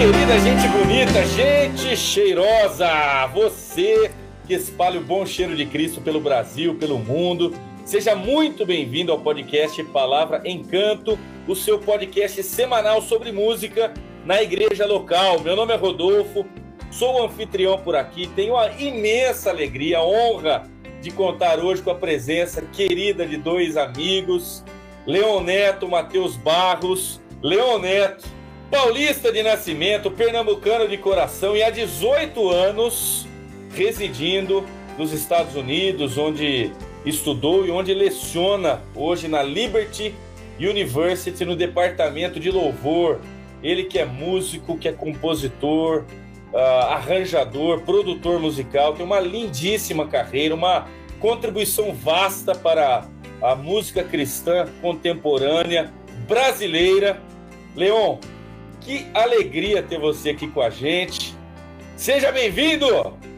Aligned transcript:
querida, 0.00 0.40
gente 0.40 0.66
bonita, 0.68 1.26
gente 1.26 1.94
cheirosa, 1.94 2.88
você 3.34 4.10
que 4.46 4.54
espalha 4.54 4.98
o 4.98 5.04
bom 5.04 5.26
cheiro 5.26 5.54
de 5.54 5.66
Cristo 5.66 6.00
pelo 6.00 6.18
Brasil, 6.18 6.74
pelo 6.76 6.98
mundo. 6.98 7.54
Seja 7.84 8.16
muito 8.16 8.64
bem-vindo 8.64 9.12
ao 9.12 9.20
podcast 9.20 9.84
Palavra 9.84 10.40
Encanto, 10.46 11.18
o 11.46 11.54
seu 11.54 11.78
podcast 11.78 12.42
semanal 12.42 13.02
sobre 13.02 13.30
música 13.30 13.92
na 14.24 14.40
igreja 14.40 14.86
local. 14.86 15.40
Meu 15.40 15.54
nome 15.54 15.74
é 15.74 15.76
Rodolfo, 15.76 16.46
sou 16.90 17.22
anfitrião 17.22 17.76
por 17.76 17.94
aqui, 17.94 18.26
tenho 18.28 18.56
a 18.56 18.72
imensa 18.80 19.50
alegria, 19.50 19.98
a 19.98 20.02
honra 20.06 20.62
de 21.02 21.10
contar 21.10 21.58
hoje 21.58 21.82
com 21.82 21.90
a 21.90 21.94
presença 21.94 22.62
querida 22.72 23.26
de 23.26 23.36
dois 23.36 23.76
amigos, 23.76 24.64
Leon 25.06 25.42
Neto, 25.42 25.86
Matheus 25.86 26.36
Barros. 26.36 27.20
Leon 27.42 27.78
Neto, 27.78 28.39
paulista 28.70 29.32
de 29.32 29.42
nascimento, 29.42 30.12
pernambucano 30.12 30.86
de 30.86 30.96
coração 30.96 31.56
e 31.56 31.62
há 31.62 31.70
18 31.70 32.48
anos 32.50 33.26
residindo 33.74 34.64
nos 34.96 35.12
Estados 35.12 35.56
Unidos, 35.56 36.16
onde 36.16 36.70
estudou 37.04 37.66
e 37.66 37.70
onde 37.70 37.92
leciona 37.92 38.80
hoje 38.94 39.26
na 39.26 39.42
Liberty 39.42 40.14
University 40.58 41.44
no 41.44 41.56
departamento 41.56 42.38
de 42.38 42.50
louvor. 42.50 43.18
Ele 43.60 43.84
que 43.84 43.98
é 43.98 44.04
músico, 44.04 44.78
que 44.78 44.88
é 44.88 44.92
compositor, 44.92 46.04
uh, 46.52 46.56
arranjador, 46.56 47.80
produtor 47.80 48.38
musical, 48.38 48.94
tem 48.94 49.04
uma 49.04 49.18
lindíssima 49.18 50.06
carreira, 50.06 50.54
uma 50.54 50.86
contribuição 51.18 51.92
vasta 51.92 52.54
para 52.54 53.04
a 53.42 53.54
música 53.56 54.04
cristã 54.04 54.68
contemporânea 54.80 55.92
brasileira. 56.28 57.20
Leon, 57.76 58.18
que 58.80 59.06
alegria 59.14 59.82
ter 59.82 59.98
você 59.98 60.30
aqui 60.30 60.48
com 60.48 60.60
a 60.60 60.70
gente. 60.70 61.36
Seja 61.96 62.32
bem-vindo! 62.32 62.86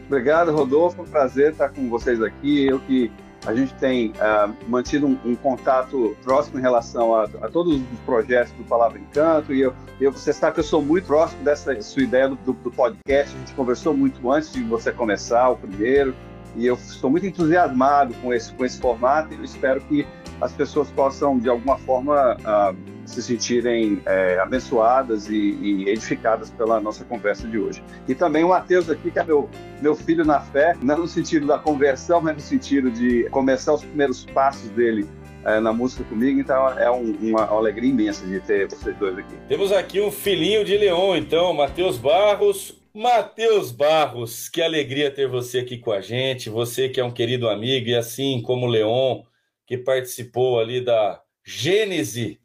Obrigado, 0.07 0.51
Rodolfo. 0.51 1.03
É 1.03 1.05
prazer 1.05 1.51
estar 1.51 1.69
com 1.69 1.89
vocês 1.89 2.21
aqui. 2.21 2.65
Eu 2.65 2.79
que 2.79 3.11
a 3.45 3.53
gente 3.53 3.73
tem 3.75 4.11
uh, 4.11 4.53
mantido 4.69 5.05
um, 5.05 5.19
um, 5.25 5.35
contato 5.35 6.15
próximo 6.23 6.59
em 6.59 6.61
relação 6.61 7.13
a, 7.13 7.23
a, 7.23 7.49
todos 7.49 7.75
os 7.75 7.99
projetos 8.05 8.53
do 8.53 8.63
Palavra 8.63 8.97
Encanto. 8.97 9.53
E 9.53 9.61
eu, 9.61 9.73
eu, 9.99 10.11
você 10.11 10.31
sabe 10.31 10.53
que 10.53 10.59
eu 10.61 10.63
sou 10.63 10.81
muito 10.81 11.05
próximo 11.05 11.43
dessa 11.43 11.79
sua 11.81 12.03
ideia 12.03 12.29
do, 12.29 12.35
do, 12.35 12.53
do 12.53 12.71
podcast. 12.71 13.35
A 13.35 13.39
gente 13.39 13.53
conversou 13.53 13.93
muito 13.93 14.31
antes 14.31 14.53
de 14.53 14.63
você 14.63 14.91
começar 14.91 15.49
o 15.49 15.57
primeiro. 15.57 16.15
E 16.55 16.65
eu 16.65 16.75
estou 16.75 17.09
muito 17.09 17.25
entusiasmado 17.25 18.13
com 18.21 18.33
esse, 18.33 18.53
com 18.53 18.63
esse 18.63 18.79
formato 18.79 19.33
e 19.33 19.37
eu 19.37 19.43
espero 19.43 19.81
que 19.81 20.05
as 20.39 20.51
pessoas 20.51 20.89
possam, 20.91 21.37
de 21.39 21.49
alguma 21.49 21.77
forma, 21.79 22.37
uh, 22.37 22.92
se 23.05 23.21
sentirem 23.21 24.01
é, 24.05 24.39
abençoadas 24.39 25.29
e, 25.29 25.35
e, 25.35 25.89
edificadas 25.89 26.49
pela 26.49 26.79
nossa 26.79 27.03
conversa 27.03 27.47
de 27.47 27.57
hoje. 27.57 27.83
E 28.07 28.15
também 28.15 28.43
o 28.43 28.49
Matheus 28.49 28.89
aqui, 28.89 29.11
que 29.11 29.19
é 29.19 29.23
meu, 29.23 29.49
meu 29.81 29.95
filho 29.95 30.25
na 30.25 30.39
fé, 30.39 30.75
não 30.81 30.99
no 30.99 31.07
sentido 31.07 31.47
da 31.47 31.57
conversão, 31.57 32.21
mas 32.21 32.35
no 32.35 32.41
sentido 32.41 32.91
de 32.91 33.29
começar 33.29 33.73
os 33.73 33.83
primeiros 33.83 34.25
passos 34.25 34.69
dele 34.71 35.07
é, 35.45 35.59
na 35.59 35.73
música 35.73 36.03
comigo, 36.05 36.39
então 36.39 36.69
é 36.79 36.89
um, 36.89 37.11
uma, 37.21 37.45
uma, 37.45 37.57
alegria 37.57 37.89
imensa 37.89 38.25
de 38.25 38.39
ter 38.39 38.67
vocês 38.69 38.95
dois 38.97 39.17
aqui. 39.17 39.35
Temos 39.47 39.71
aqui 39.71 39.99
um 39.99 40.11
filhinho 40.11 40.63
de 40.63 40.77
Leão, 40.77 41.15
então, 41.17 41.53
Matheus 41.53 41.97
Barros. 41.97 42.81
Matheus 42.95 43.71
Barros, 43.71 44.47
que 44.47 44.61
alegria 44.61 45.09
ter 45.09 45.27
você 45.27 45.59
aqui 45.59 45.79
com 45.79 45.91
a 45.91 45.99
gente, 45.99 46.49
você 46.49 46.87
que 46.87 46.99
é 46.99 47.03
um 47.03 47.11
querido 47.11 47.49
amigo 47.49 47.89
e 47.89 47.95
assim 47.95 48.41
como 48.41 48.67
o 48.67 48.69
Leon, 48.69 49.23
que 49.65 49.77
participou 49.77 50.59
ali 50.59 50.79
da 50.79 51.19
gênese 51.43 52.39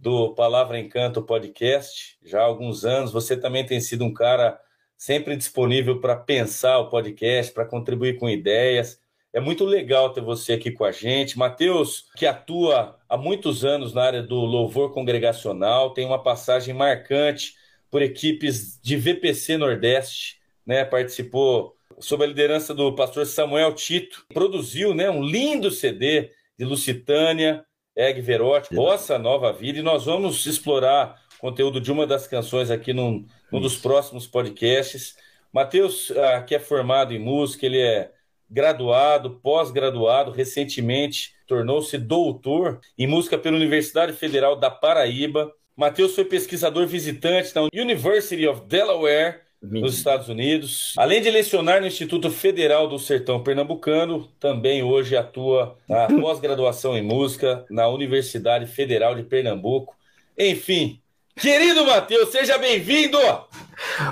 do 0.00 0.34
Palavra 0.34 0.78
Encanto 0.80 1.20
podcast 1.22 2.16
já 2.24 2.40
há 2.40 2.44
alguns 2.44 2.86
anos. 2.86 3.12
Você 3.12 3.36
também 3.36 3.66
tem 3.66 3.80
sido 3.80 4.02
um 4.02 4.14
cara 4.14 4.58
sempre 4.96 5.36
disponível 5.36 6.00
para 6.00 6.16
pensar 6.16 6.78
o 6.78 6.88
podcast, 6.88 7.52
para 7.52 7.66
contribuir 7.66 8.18
com 8.18 8.28
ideias. 8.28 8.98
É 9.30 9.38
muito 9.38 9.64
legal 9.64 10.10
ter 10.12 10.22
você 10.22 10.54
aqui 10.54 10.70
com 10.70 10.84
a 10.84 10.90
gente. 10.90 11.38
Matheus, 11.38 12.06
que 12.16 12.26
atua 12.26 12.98
há 13.08 13.16
muitos 13.16 13.62
anos 13.62 13.92
na 13.92 14.02
área 14.02 14.22
do 14.22 14.36
louvor 14.36 14.92
congregacional, 14.92 15.92
tem 15.92 16.06
uma 16.06 16.22
passagem 16.22 16.74
marcante 16.74 17.54
por 17.90 18.00
equipes 18.00 18.80
de 18.82 18.96
VPC 18.96 19.58
Nordeste, 19.58 20.38
né? 20.66 20.82
Participou 20.82 21.76
sob 21.98 22.24
a 22.24 22.26
liderança 22.26 22.74
do 22.74 22.94
pastor 22.94 23.26
Samuel 23.26 23.74
Tito, 23.74 24.24
produziu, 24.32 24.94
né, 24.94 25.10
um 25.10 25.22
lindo 25.22 25.70
CD 25.70 26.30
de 26.58 26.64
Lusitânia, 26.64 27.64
Eg 27.96 28.20
Verotti, 28.20 28.74
Bossa 28.74 29.18
Nova 29.18 29.52
Vida, 29.52 29.78
e 29.78 29.82
nós 29.82 30.04
vamos 30.04 30.46
explorar 30.46 31.20
conteúdo 31.38 31.80
de 31.80 31.90
uma 31.90 32.06
das 32.06 32.26
canções 32.26 32.70
aqui 32.70 32.92
num, 32.92 33.26
num 33.50 33.60
dos 33.60 33.76
próximos 33.76 34.26
podcasts. 34.26 35.16
Matheus, 35.52 36.10
ah, 36.12 36.42
que 36.42 36.54
é 36.54 36.58
formado 36.58 37.12
em 37.12 37.18
música, 37.18 37.66
ele 37.66 37.80
é 37.80 38.12
graduado, 38.48 39.38
pós-graduado, 39.42 40.30
recentemente 40.30 41.34
tornou-se 41.46 41.96
doutor 41.98 42.80
em 42.98 43.06
música 43.06 43.38
pela 43.38 43.56
Universidade 43.56 44.12
Federal 44.12 44.56
da 44.56 44.70
Paraíba. 44.70 45.52
Matheus 45.76 46.14
foi 46.14 46.24
pesquisador 46.24 46.86
visitante 46.86 47.54
na 47.54 47.62
University 47.74 48.46
of 48.46 48.62
Delaware 48.66 49.40
nos 49.62 49.94
Estados 49.94 50.28
Unidos. 50.28 50.94
Além 50.96 51.20
de 51.20 51.30
lecionar 51.30 51.80
no 51.80 51.86
Instituto 51.86 52.30
Federal 52.30 52.88
do 52.88 52.98
Sertão 52.98 53.42
Pernambucano, 53.42 54.28
também 54.38 54.82
hoje 54.82 55.16
atua 55.16 55.76
na 55.88 56.06
pós-graduação 56.20 56.96
em 56.96 57.02
música 57.02 57.64
na 57.70 57.88
Universidade 57.88 58.66
Federal 58.66 59.14
de 59.14 59.22
Pernambuco. 59.22 59.94
Enfim, 60.38 61.00
Querido 61.40 61.86
Matheus, 61.86 62.28
seja 62.28 62.58
bem-vindo! 62.58 63.16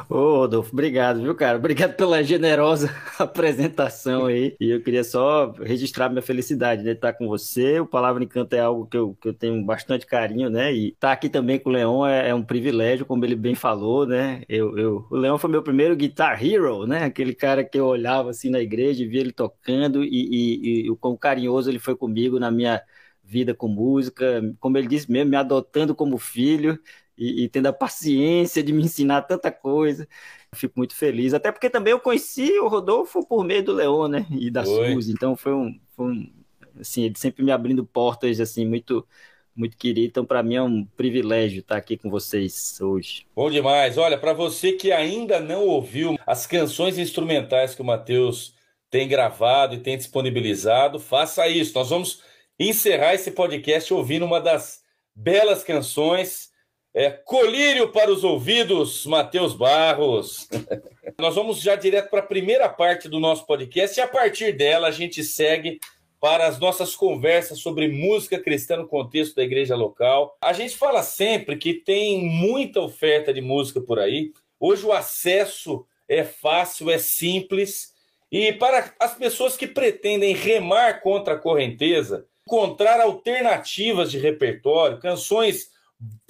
Ô, 0.09 0.39
Rodolfo, 0.39 0.73
obrigado, 0.73 1.21
viu, 1.21 1.35
cara? 1.35 1.59
Obrigado 1.59 1.95
pela 1.95 2.23
generosa 2.23 2.91
apresentação 3.21 4.25
aí. 4.25 4.57
E 4.59 4.71
eu 4.71 4.83
queria 4.83 5.05
só 5.05 5.53
registrar 5.61 6.09
minha 6.09 6.23
felicidade 6.23 6.83
de 6.83 6.89
estar 6.89 7.13
com 7.13 7.29
você. 7.29 7.81
O 7.81 7.87
Palavra 7.87 8.25
Encanto 8.25 8.57
é 8.57 8.61
algo 8.61 8.87
que 8.87 8.97
eu, 8.97 9.15
que 9.21 9.29
eu 9.29 9.35
tenho 9.35 9.63
bastante 9.63 10.07
carinho, 10.07 10.49
né? 10.49 10.73
E 10.73 10.89
estar 10.89 11.13
aqui 11.13 11.29
também 11.29 11.59
com 11.59 11.69
o 11.69 11.73
Leão 11.75 12.07
é, 12.07 12.31
é 12.31 12.35
um 12.35 12.43
privilégio, 12.43 13.05
como 13.05 13.23
ele 13.27 13.37
bem 13.37 13.55
falou, 13.55 14.07
né? 14.07 14.43
Eu, 14.49 14.79
eu, 14.79 15.07
o 15.11 15.17
Leão 15.17 15.37
foi 15.39 15.51
meu 15.51 15.63
primeiro 15.63 15.95
guitar 15.95 16.43
hero, 16.43 16.87
né? 16.87 17.05
Aquele 17.05 17.35
cara 17.35 17.63
que 17.63 17.79
eu 17.79 17.85
olhava 17.85 18.31
assim 18.31 18.49
na 18.49 18.61
igreja 18.61 19.05
e 19.05 19.07
via 19.07 19.21
ele 19.21 19.33
tocando 19.33 20.03
e, 20.03 20.09
e, 20.09 20.87
e 20.87 20.91
o 20.91 20.97
quão 20.97 21.15
carinhoso 21.15 21.71
ele 21.71 21.79
foi 21.79 21.95
comigo 21.95 22.39
na 22.39 22.51
minha 22.51 22.81
vida 23.23 23.55
com 23.55 23.69
música, 23.69 24.41
como 24.59 24.79
ele 24.79 24.87
disse 24.89 25.11
mesmo, 25.13 25.29
me 25.31 25.37
adotando 25.37 25.95
como 25.95 26.17
filho 26.17 26.81
e, 27.19 27.45
e, 27.45 27.49
tendo 27.49 27.67
a 27.67 27.73
paciência 27.73 28.63
de 28.63 28.73
me 28.73 28.85
ensinar 28.85 29.23
tanta 29.23 29.51
coisa. 29.51 30.07
Fico 30.55 30.75
muito 30.77 30.95
feliz, 30.95 31.35
até 31.35 31.51
porque 31.51 31.69
também 31.69 31.91
eu 31.91 32.01
conheci 32.01 32.59
o 32.61 32.69
Rodolfo 32.69 33.27
por 33.27 33.45
meio 33.45 33.63
do 33.63 33.73
Leon, 33.73 34.09
né? 34.09 34.27
E 34.31 34.51
da 34.51 34.63
Oi. 34.63 34.95
Suzy, 34.95 35.13
então 35.13 35.37
foi 35.37 35.53
um, 35.53 35.79
foi 35.95 36.07
um 36.07 36.33
assim, 36.81 37.03
ele 37.03 37.19
sempre 37.19 37.45
me 37.45 37.51
abrindo 37.51 37.85
portas 37.85 38.41
assim 38.41 38.65
muito 38.65 39.07
muito 39.55 39.77
querido. 39.77 40.07
Então, 40.07 40.25
para 40.25 40.43
mim 40.43 40.55
é 40.55 40.63
um 40.63 40.85
privilégio 40.85 41.59
estar 41.59 41.77
aqui 41.77 41.97
com 41.97 42.09
vocês 42.09 42.81
hoje. 42.81 43.27
Bom 43.35 43.51
demais. 43.51 43.99
Olha, 43.99 44.17
para 44.17 44.33
você 44.33 44.73
que 44.73 44.93
ainda 44.93 45.41
não 45.41 45.65
ouviu 45.67 46.17
as 46.25 46.47
canções 46.47 46.97
instrumentais 46.97 47.75
que 47.75 47.83
o 47.83 47.85
Matheus 47.85 48.55
tem 48.89 49.09
gravado 49.09 49.75
e 49.75 49.81
tem 49.81 49.99
disponibilizado, 49.99 51.01
faça 51.01 51.49
isso. 51.49 51.75
Nós 51.75 51.91
vamos 51.91 52.23
encerrar 52.59 53.15
esse 53.15 53.33
podcast 53.33 53.93
ouvindo 53.93 54.25
uma 54.25 54.41
das 54.41 54.83
belas 55.15 55.65
canções 55.65 56.51
é, 56.95 57.11
colírio 57.11 57.91
para 57.93 58.11
os 58.11 58.25
ouvidos, 58.25 59.05
Matheus 59.07 59.55
Barros. 59.55 60.49
Nós 61.19 61.35
vamos 61.35 61.61
já 61.61 61.77
direto 61.77 62.11
para 62.11 62.21
a 62.21 62.27
primeira 62.27 62.69
parte 62.69 63.09
do 63.09 63.21
nosso 63.21 63.47
podcast 63.47 63.99
e 63.99 64.03
a 64.03 64.09
partir 64.09 64.53
dela 64.53 64.89
a 64.89 64.93
gente 64.93 65.23
segue 65.23 65.79
para 66.21 66.47
as 66.47 66.59
nossas 66.59 66.97
conversas 66.97 67.61
sobre 67.61 67.89
música 67.89 68.39
cristã 68.39 68.77
no 68.77 68.89
contexto 68.89 69.37
da 69.37 69.45
igreja 69.45 69.77
local. 69.77 70.37
A 70.41 70.53
gente 70.53 70.77
fala 70.77 71.03
sempre 71.03 71.57
que 71.57 71.75
tem 71.75 72.25
muita 72.25 72.81
oferta 72.81 73.33
de 73.33 73.41
música 73.41 73.81
por 73.81 73.99
aí. 73.99 74.33
Hoje 74.59 74.85
o 74.85 74.93
acesso 74.93 75.87
é 76.09 76.25
fácil, 76.25 76.91
é 76.91 76.99
simples. 76.99 77.95
E 78.31 78.53
para 78.53 78.93
as 78.99 79.15
pessoas 79.15 79.57
que 79.57 79.67
pretendem 79.67 80.35
remar 80.35 81.01
contra 81.01 81.35
a 81.35 81.39
correnteza, 81.39 82.27
encontrar 82.47 83.01
alternativas 83.01 84.11
de 84.11 84.19
repertório, 84.19 84.99
canções 84.99 85.71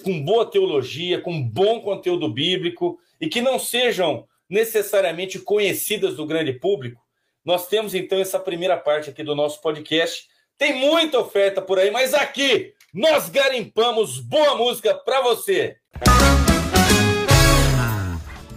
com 0.03 0.23
boa 0.23 0.49
teologia, 0.49 1.21
com 1.21 1.41
bom 1.41 1.81
conteúdo 1.81 2.31
bíblico 2.31 2.99
e 3.19 3.27
que 3.27 3.41
não 3.41 3.59
sejam 3.59 4.27
necessariamente 4.49 5.37
conhecidas 5.39 6.15
do 6.15 6.25
grande 6.25 6.53
público, 6.53 7.01
nós 7.45 7.67
temos 7.67 7.93
então 7.93 8.19
essa 8.19 8.39
primeira 8.39 8.77
parte 8.77 9.09
aqui 9.09 9.23
do 9.23 9.35
nosso 9.35 9.61
podcast. 9.61 10.27
Tem 10.57 10.73
muita 10.73 11.19
oferta 11.19 11.61
por 11.61 11.79
aí, 11.79 11.91
mas 11.91 12.13
aqui 12.13 12.73
nós 12.93 13.29
garimpamos 13.29 14.19
boa 14.19 14.55
música 14.55 14.93
para 14.93 15.21
você. 15.21 15.77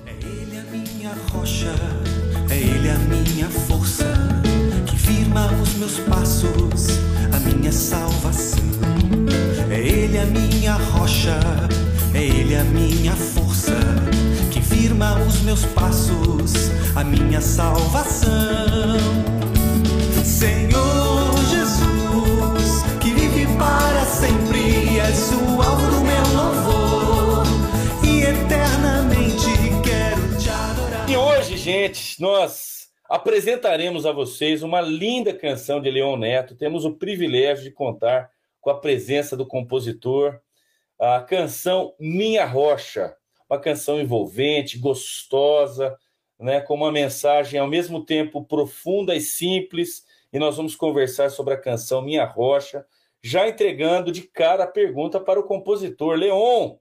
É 0.06 0.10
ele 0.10 0.58
a 0.58 0.62
minha 0.64 1.12
rocha, 1.30 1.72
é 2.50 2.56
ele 2.56 2.88
a 2.88 2.98
minha 2.98 3.48
força, 3.50 4.04
que 4.88 4.96
firma 4.96 5.46
os 5.62 5.74
meus 5.74 5.98
passos, 6.00 6.21
rocha, 11.22 11.38
é 12.14 12.22
Ele 12.22 12.56
a 12.56 12.64
minha 12.64 13.12
força, 13.12 13.72
que 14.52 14.60
firma 14.60 15.20
os 15.22 15.40
meus 15.42 15.64
passos, 15.66 16.70
a 16.96 17.04
minha 17.04 17.40
salvação. 17.40 18.98
Senhor 20.24 21.36
Jesus, 21.48 22.82
que 23.00 23.12
vive 23.12 23.46
para 23.56 24.04
sempre, 24.04 24.98
és 24.98 25.30
o 25.32 25.62
alvo 25.62 25.90
do 25.90 26.00
meu 26.00 26.24
louvor 26.34 27.46
e 28.04 28.22
eternamente 28.22 29.46
quero 29.84 30.38
te 30.38 30.48
adorar. 30.48 31.08
E 31.08 31.16
hoje, 31.16 31.56
gente, 31.56 32.20
nós 32.20 32.88
apresentaremos 33.08 34.06
a 34.06 34.12
vocês 34.12 34.62
uma 34.62 34.80
linda 34.80 35.32
canção 35.32 35.80
de 35.80 35.90
Leon 35.90 36.16
Neto. 36.16 36.56
Temos 36.56 36.84
o 36.84 36.92
privilégio 36.92 37.62
de 37.62 37.70
contar 37.70 38.30
com 38.60 38.70
a 38.70 38.78
presença 38.78 39.36
do 39.36 39.46
compositor, 39.46 40.40
a 41.04 41.20
canção 41.20 41.96
Minha 41.98 42.46
Rocha, 42.46 43.16
uma 43.50 43.58
canção 43.58 44.00
envolvente, 44.00 44.78
gostosa, 44.78 45.98
né, 46.38 46.60
com 46.60 46.74
uma 46.74 46.92
mensagem 46.92 47.58
ao 47.58 47.66
mesmo 47.66 48.04
tempo 48.04 48.44
profunda 48.44 49.12
e 49.12 49.20
simples. 49.20 50.04
E 50.32 50.38
nós 50.38 50.56
vamos 50.56 50.76
conversar 50.76 51.28
sobre 51.28 51.54
a 51.54 51.60
canção 51.60 52.02
Minha 52.02 52.24
Rocha, 52.24 52.86
já 53.20 53.48
entregando 53.48 54.12
de 54.12 54.22
cara 54.22 54.62
a 54.62 54.68
pergunta 54.68 55.18
para 55.18 55.40
o 55.40 55.44
compositor 55.44 56.16
Leon. 56.16 56.76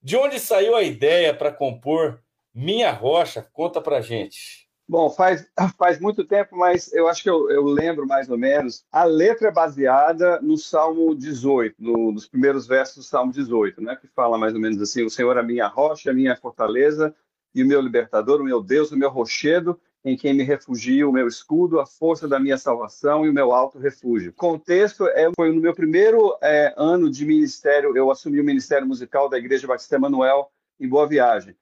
De 0.00 0.16
onde 0.16 0.38
saiu 0.38 0.76
a 0.76 0.84
ideia 0.84 1.34
para 1.34 1.50
compor 1.50 2.22
Minha 2.54 2.92
Rocha? 2.92 3.42
Conta 3.52 3.80
para 3.80 4.00
gente. 4.00 4.65
Bom, 4.88 5.10
faz, 5.10 5.50
faz 5.76 5.98
muito 5.98 6.24
tempo, 6.24 6.56
mas 6.56 6.92
eu 6.92 7.08
acho 7.08 7.22
que 7.22 7.30
eu, 7.30 7.50
eu, 7.50 7.64
lembro 7.64 8.06
mais 8.06 8.30
ou 8.30 8.38
menos. 8.38 8.84
A 8.92 9.04
letra 9.04 9.48
é 9.48 9.52
baseada 9.52 10.40
no 10.40 10.56
Salmo 10.56 11.14
18, 11.14 11.74
no, 11.78 12.12
nos 12.12 12.26
primeiros 12.26 12.66
versos 12.66 12.96
do 12.96 13.02
Salmo 13.02 13.32
18, 13.32 13.82
né? 13.82 13.96
Que 13.96 14.06
fala 14.06 14.38
mais 14.38 14.54
ou 14.54 14.60
menos 14.60 14.80
assim: 14.80 15.04
O 15.04 15.10
Senhor 15.10 15.36
é 15.36 15.42
minha 15.42 15.66
rocha, 15.66 16.10
a 16.10 16.14
minha 16.14 16.36
fortaleza 16.36 17.14
e 17.52 17.62
o 17.62 17.66
meu 17.66 17.80
libertador, 17.80 18.40
o 18.40 18.44
meu 18.44 18.62
Deus, 18.62 18.92
o 18.92 18.96
meu 18.96 19.10
rochedo, 19.10 19.80
em 20.04 20.16
quem 20.16 20.32
me 20.32 20.44
refugio, 20.44 21.08
o 21.08 21.12
meu 21.12 21.26
escudo, 21.26 21.80
a 21.80 21.86
força 21.86 22.28
da 22.28 22.38
minha 22.38 22.56
salvação 22.56 23.26
e 23.26 23.28
o 23.28 23.32
meu 23.32 23.52
alto 23.52 23.78
refúgio. 23.78 24.32
Contexto 24.34 25.08
é, 25.08 25.28
foi 25.34 25.50
no 25.50 25.60
meu 25.60 25.74
primeiro 25.74 26.36
é, 26.40 26.72
ano 26.76 27.10
de 27.10 27.24
ministério, 27.24 27.96
eu 27.96 28.08
assumi 28.10 28.40
o 28.40 28.44
ministério 28.44 28.86
musical 28.86 29.28
da 29.28 29.36
Igreja 29.36 29.66
Batista 29.66 29.96
Emanuel 29.96 30.48
em 30.78 30.88
Boa 30.88 31.08
Viagem. 31.08 31.56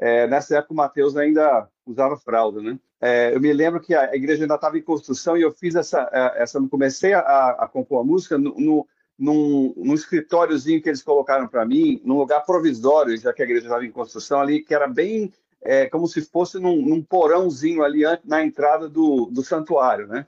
É, 0.00 0.26
nessa 0.26 0.56
época 0.56 0.72
o 0.72 0.76
Mateus 0.76 1.16
ainda 1.16 1.68
usava 1.88 2.16
fralda, 2.16 2.60
né? 2.60 2.78
É, 3.00 3.34
eu 3.34 3.40
me 3.40 3.52
lembro 3.52 3.80
que 3.80 3.94
a 3.94 4.14
igreja 4.14 4.42
ainda 4.42 4.56
estava 4.56 4.76
em 4.76 4.82
construção 4.82 5.36
e 5.36 5.42
eu 5.42 5.52
fiz 5.52 5.74
essa, 5.74 6.08
é, 6.12 6.42
essa 6.42 6.60
comecei 6.68 7.14
a, 7.14 7.50
a 7.50 7.68
compor 7.68 8.00
a 8.00 8.04
música 8.04 8.36
no, 8.36 8.54
no, 8.58 8.86
num, 9.18 9.74
num 9.76 9.94
escritóriozinho 9.94 10.82
que 10.82 10.88
eles 10.88 11.02
colocaram 11.02 11.48
para 11.48 11.64
mim, 11.64 12.00
num 12.04 12.18
lugar 12.18 12.44
provisório, 12.44 13.16
já 13.16 13.32
que 13.32 13.42
a 13.42 13.44
igreja 13.44 13.66
estava 13.66 13.84
em 13.84 13.90
construção 13.90 14.40
ali, 14.40 14.62
que 14.62 14.74
era 14.74 14.86
bem 14.86 15.32
é, 15.62 15.86
como 15.86 16.06
se 16.06 16.22
fosse 16.22 16.58
num, 16.58 16.80
num 16.80 17.02
porãozinho 17.02 17.82
ali 17.82 18.02
na 18.24 18.44
entrada 18.44 18.88
do, 18.88 19.26
do 19.26 19.42
santuário, 19.42 20.06
né? 20.06 20.26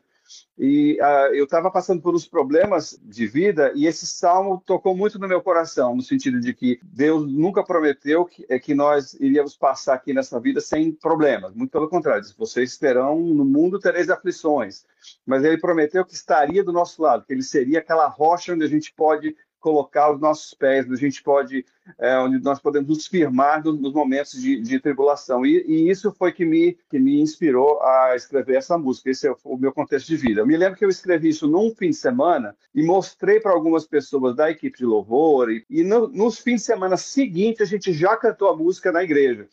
E 0.58 0.98
uh, 1.00 1.34
eu 1.34 1.44
estava 1.44 1.70
passando 1.70 2.02
por 2.02 2.14
uns 2.14 2.26
problemas 2.26 2.98
de 3.02 3.26
vida 3.26 3.72
e 3.74 3.86
esse 3.86 4.06
salmo 4.06 4.62
tocou 4.64 4.96
muito 4.96 5.18
no 5.18 5.26
meu 5.26 5.40
coração, 5.40 5.96
no 5.96 6.02
sentido 6.02 6.40
de 6.40 6.52
que 6.52 6.78
Deus 6.82 7.26
nunca 7.26 7.64
prometeu 7.64 8.24
que, 8.24 8.44
é, 8.48 8.58
que 8.58 8.74
nós 8.74 9.14
iríamos 9.14 9.56
passar 9.56 9.94
aqui 9.94 10.12
nessa 10.12 10.38
vida 10.38 10.60
sem 10.60 10.92
problemas. 10.92 11.54
Muito 11.54 11.70
pelo 11.70 11.88
contrário, 11.88 12.24
vocês 12.36 12.76
terão, 12.76 13.18
no 13.20 13.44
mundo 13.44 13.78
tereis 13.78 14.10
aflições. 14.10 14.84
Mas 15.26 15.44
ele 15.44 15.58
prometeu 15.58 16.04
que 16.04 16.14
estaria 16.14 16.62
do 16.62 16.72
nosso 16.72 17.02
lado, 17.02 17.24
que 17.24 17.32
ele 17.32 17.42
seria 17.42 17.78
aquela 17.78 18.06
rocha 18.06 18.52
onde 18.52 18.64
a 18.64 18.68
gente 18.68 18.92
pode 18.94 19.34
colocar 19.60 20.12
os 20.12 20.20
nossos 20.20 20.54
pés, 20.54 20.86
onde 20.86 20.94
a 20.94 20.96
gente 20.96 21.22
pode, 21.22 21.64
é, 21.98 22.18
onde 22.18 22.42
nós 22.42 22.58
podemos 22.58 22.88
nos 22.88 23.06
firmar 23.06 23.62
nos, 23.62 23.92
momentos 23.92 24.40
de, 24.40 24.60
de 24.60 24.80
tribulação. 24.80 25.44
E, 25.44 25.64
e, 25.66 25.90
isso 25.90 26.12
foi 26.12 26.32
que 26.32 26.44
me, 26.44 26.76
que 26.88 26.98
me 26.98 27.20
inspirou 27.20 27.80
a 27.82 28.16
escrever 28.16 28.56
essa 28.56 28.76
música. 28.78 29.10
Esse 29.10 29.28
é 29.28 29.30
o, 29.30 29.36
o 29.44 29.56
meu 29.56 29.72
contexto 29.72 30.08
de 30.08 30.16
vida. 30.16 30.40
Eu 30.40 30.46
me 30.46 30.56
lembro 30.56 30.78
que 30.78 30.84
eu 30.84 30.88
escrevi 30.88 31.28
isso 31.28 31.46
num 31.46 31.74
fim 31.74 31.90
de 31.90 31.96
semana 31.96 32.56
e 32.74 32.82
mostrei 32.82 33.38
para 33.38 33.52
algumas 33.52 33.86
pessoas 33.86 34.34
da 34.34 34.50
equipe 34.50 34.78
de 34.78 34.84
louvor. 34.84 35.50
E, 35.50 35.64
e 35.68 35.84
no, 35.84 36.08
nos 36.08 36.38
fins 36.38 36.60
de 36.60 36.66
semana 36.66 36.96
seguintes, 36.96 37.60
a 37.60 37.66
gente 37.66 37.92
já 37.92 38.16
cantou 38.16 38.48
a 38.48 38.56
música 38.56 38.90
na 38.90 39.04
igreja. 39.04 39.46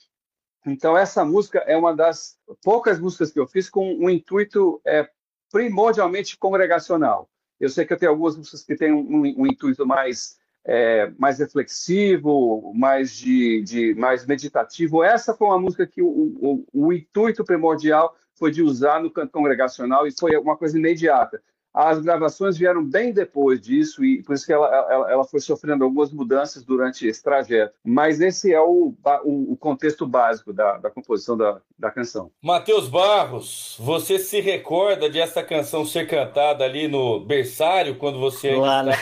Então, 0.65 0.97
essa 0.97 1.23
música 1.23 1.59
é 1.59 1.77
uma 1.77 1.95
das 1.95 2.37
poucas 2.63 2.99
músicas 2.99 3.31
que 3.31 3.39
eu 3.39 3.47
fiz 3.47 3.69
com 3.69 3.93
um 3.93 4.09
intuito 4.09 4.81
é, 4.85 5.09
primordialmente 5.51 6.37
congregacional. 6.37 7.29
Eu 7.59 7.69
sei 7.69 7.85
que 7.85 7.93
eu 7.93 7.97
tenho 7.97 8.11
algumas 8.11 8.37
músicas 8.37 8.63
que 8.63 8.75
têm 8.75 8.93
um, 8.93 9.21
um 9.21 9.47
intuito 9.47 9.85
mais, 9.85 10.37
é, 10.65 11.11
mais 11.17 11.39
reflexivo, 11.39 12.71
mais, 12.75 13.15
de, 13.15 13.61
de, 13.63 13.95
mais 13.95 14.25
meditativo. 14.25 15.03
Essa 15.03 15.33
foi 15.33 15.47
uma 15.47 15.59
música 15.59 15.87
que 15.87 16.01
o, 16.01 16.07
o, 16.07 16.65
o 16.73 16.93
intuito 16.93 17.43
primordial 17.43 18.15
foi 18.35 18.51
de 18.51 18.61
usar 18.61 19.01
no 19.01 19.11
canto 19.11 19.31
congregacional 19.31 20.07
e 20.07 20.11
foi 20.17 20.37
uma 20.37 20.55
coisa 20.55 20.77
imediata. 20.77 21.41
As 21.77 22.01
gravações 22.01 22.57
vieram 22.57 22.83
bem 22.83 23.13
depois 23.13 23.61
disso 23.61 24.03
e 24.03 24.23
por 24.23 24.33
isso 24.33 24.47
que 24.47 24.51
ela, 24.51 24.67
ela, 24.89 25.11
ela 25.11 25.23
foi 25.23 25.39
sofrendo 25.39 25.83
algumas 25.83 26.11
mudanças 26.11 26.63
durante 26.63 27.05
esse 27.05 27.21
trajeto. 27.21 27.75
Mas 27.85 28.19
esse 28.19 28.51
é 28.51 28.59
o, 28.59 28.95
o, 29.23 29.53
o 29.53 29.57
contexto 29.57 30.07
básico 30.07 30.51
da, 30.51 30.77
da 30.77 30.89
composição 30.89 31.37
da, 31.37 31.61
da 31.77 31.91
canção. 31.91 32.31
Matheus 32.41 32.89
Barros, 32.89 33.77
você 33.79 34.17
se 34.17 34.41
recorda 34.41 35.07
de 35.07 35.19
essa 35.19 35.43
canção 35.43 35.85
ser 35.85 36.07
cantada 36.07 36.63
ali 36.63 36.87
no 36.87 37.19
berçário 37.19 37.95
quando 37.97 38.19
você... 38.19 38.55
Lá, 38.55 38.81
né? 38.81 38.93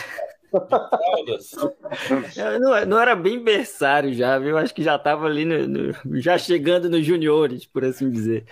Não, 2.60 2.86
não, 2.86 2.98
era 2.98 3.14
bem 3.14 3.42
berçário 3.42 4.12
já, 4.14 4.38
viu? 4.38 4.56
Acho 4.56 4.74
que 4.74 4.82
já 4.82 4.96
estava 4.96 5.26
ali, 5.26 5.44
no, 5.44 5.66
no, 5.66 6.20
já 6.20 6.38
chegando 6.38 6.88
nos 6.88 7.04
juniores, 7.04 7.64
por 7.66 7.84
assim 7.84 8.10
dizer. 8.10 8.44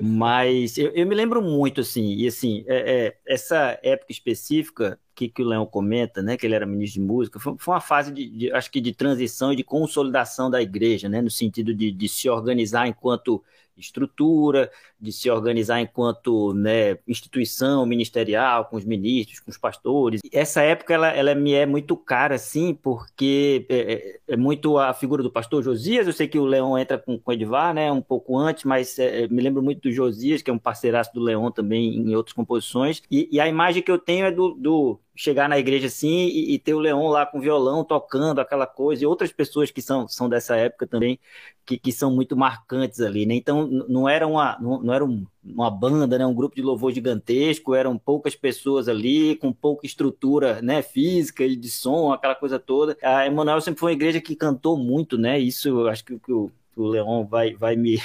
Mas 0.00 0.76
eu, 0.78 0.90
eu 0.92 1.06
me 1.06 1.14
lembro 1.14 1.42
muito, 1.42 1.80
assim, 1.80 2.14
e 2.14 2.26
assim, 2.26 2.64
é, 2.66 3.06
é, 3.06 3.16
essa 3.26 3.78
época 3.82 4.12
específica 4.12 4.98
que, 5.14 5.28
que 5.28 5.42
o 5.42 5.46
Leão 5.46 5.66
comenta, 5.66 6.22
né, 6.22 6.36
que 6.36 6.46
ele 6.46 6.54
era 6.54 6.64
ministro 6.64 7.00
de 7.00 7.06
música, 7.06 7.38
foi, 7.38 7.54
foi 7.58 7.74
uma 7.74 7.80
fase 7.80 8.12
de, 8.12 8.28
de, 8.28 8.52
acho 8.52 8.70
que 8.70 8.80
de 8.80 8.92
transição 8.94 9.52
e 9.52 9.56
de 9.56 9.62
consolidação 9.62 10.50
da 10.50 10.62
igreja, 10.62 11.08
né, 11.08 11.20
no 11.20 11.30
sentido 11.30 11.74
de, 11.74 11.90
de 11.90 12.08
se 12.08 12.28
organizar 12.28 12.86
enquanto 12.86 13.42
estrutura, 13.76 14.70
de 15.00 15.12
se 15.12 15.30
organizar 15.30 15.80
enquanto 15.80 16.52
né, 16.52 16.98
instituição 17.08 17.86
ministerial, 17.86 18.66
com 18.66 18.76
os 18.76 18.84
ministros, 18.84 19.40
com 19.40 19.50
os 19.50 19.56
pastores. 19.56 20.20
Essa 20.32 20.62
época 20.62 20.92
ela, 20.92 21.08
ela 21.08 21.34
me 21.34 21.52
é 21.52 21.64
muito 21.64 21.96
cara, 21.96 22.34
assim, 22.34 22.74
porque 22.74 23.66
é, 23.68 23.92
é, 23.92 24.34
é 24.34 24.36
muito 24.36 24.78
a 24.78 24.92
figura 24.92 25.22
do 25.22 25.30
pastor 25.30 25.62
Josias. 25.62 26.06
Eu 26.06 26.12
sei 26.12 26.28
que 26.28 26.38
o 26.38 26.44
Leão 26.44 26.78
entra 26.78 26.98
com, 26.98 27.18
com 27.18 27.30
o 27.30 27.34
Edvar, 27.34 27.72
né, 27.72 27.90
um 27.90 28.02
pouco 28.02 28.36
antes, 28.36 28.64
mas 28.64 28.98
é, 28.98 29.24
é 29.24 29.28
me 29.28 29.42
lembro 29.42 29.62
muito 29.62 29.82
do 29.82 29.92
Josias, 29.92 30.42
que 30.42 30.50
é 30.50 30.52
um 30.52 30.58
parceiraço 30.58 31.12
do 31.14 31.20
Leão 31.20 31.50
também 31.50 31.96
em 31.96 32.14
outras 32.14 32.34
composições. 32.34 33.02
E, 33.10 33.28
e 33.32 33.40
a 33.40 33.48
imagem 33.48 33.82
que 33.82 33.90
eu 33.90 33.98
tenho 33.98 34.26
é 34.26 34.30
do, 34.30 34.54
do 34.54 35.00
chegar 35.20 35.50
na 35.50 35.58
igreja 35.58 35.86
assim 35.86 36.28
e, 36.28 36.54
e, 36.54 36.58
ter 36.58 36.72
o 36.72 36.78
Leão 36.78 37.06
lá 37.08 37.26
com 37.26 37.40
violão 37.40 37.84
tocando 37.84 38.40
aquela 38.40 38.66
coisa, 38.66 39.04
e 39.04 39.06
outras 39.06 39.30
pessoas 39.30 39.70
que 39.70 39.82
são, 39.82 40.08
são 40.08 40.30
dessa 40.30 40.56
época 40.56 40.86
também, 40.86 41.18
que, 41.66 41.78
que 41.78 41.92
são 41.92 42.10
muito 42.10 42.34
marcantes 42.34 43.00
ali, 43.00 43.26
né? 43.26 43.34
Então 43.34 43.66
não 43.66 44.08
era 44.08 44.26
uma, 44.26 44.58
não, 44.60 44.82
não 44.90 44.94
era 44.94 45.04
um, 45.04 45.24
uma 45.44 45.70
banda, 45.70 46.18
né? 46.18 46.26
um 46.26 46.34
grupo 46.34 46.56
de 46.56 46.62
louvor 46.62 46.92
gigantesco, 46.92 47.74
eram 47.74 47.96
poucas 47.96 48.34
pessoas 48.34 48.88
ali, 48.88 49.36
com 49.36 49.52
pouca 49.52 49.86
estrutura 49.86 50.60
né? 50.60 50.82
física 50.82 51.44
e 51.44 51.54
de 51.54 51.70
som, 51.70 52.12
aquela 52.12 52.34
coisa 52.34 52.58
toda. 52.58 52.98
A 53.00 53.24
Emanuel 53.24 53.60
sempre 53.60 53.78
foi 53.78 53.92
uma 53.92 53.96
igreja 53.96 54.20
que 54.20 54.34
cantou 54.34 54.76
muito, 54.76 55.16
né? 55.16 55.38
Isso 55.38 55.68
eu 55.68 55.88
acho 55.88 56.04
que, 56.04 56.18
que 56.18 56.32
o, 56.32 56.50
o 56.76 56.88
Leão 56.88 57.24
vai, 57.24 57.54
vai 57.54 57.76
me, 57.76 58.00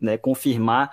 né, 0.00 0.18
confirmar. 0.18 0.90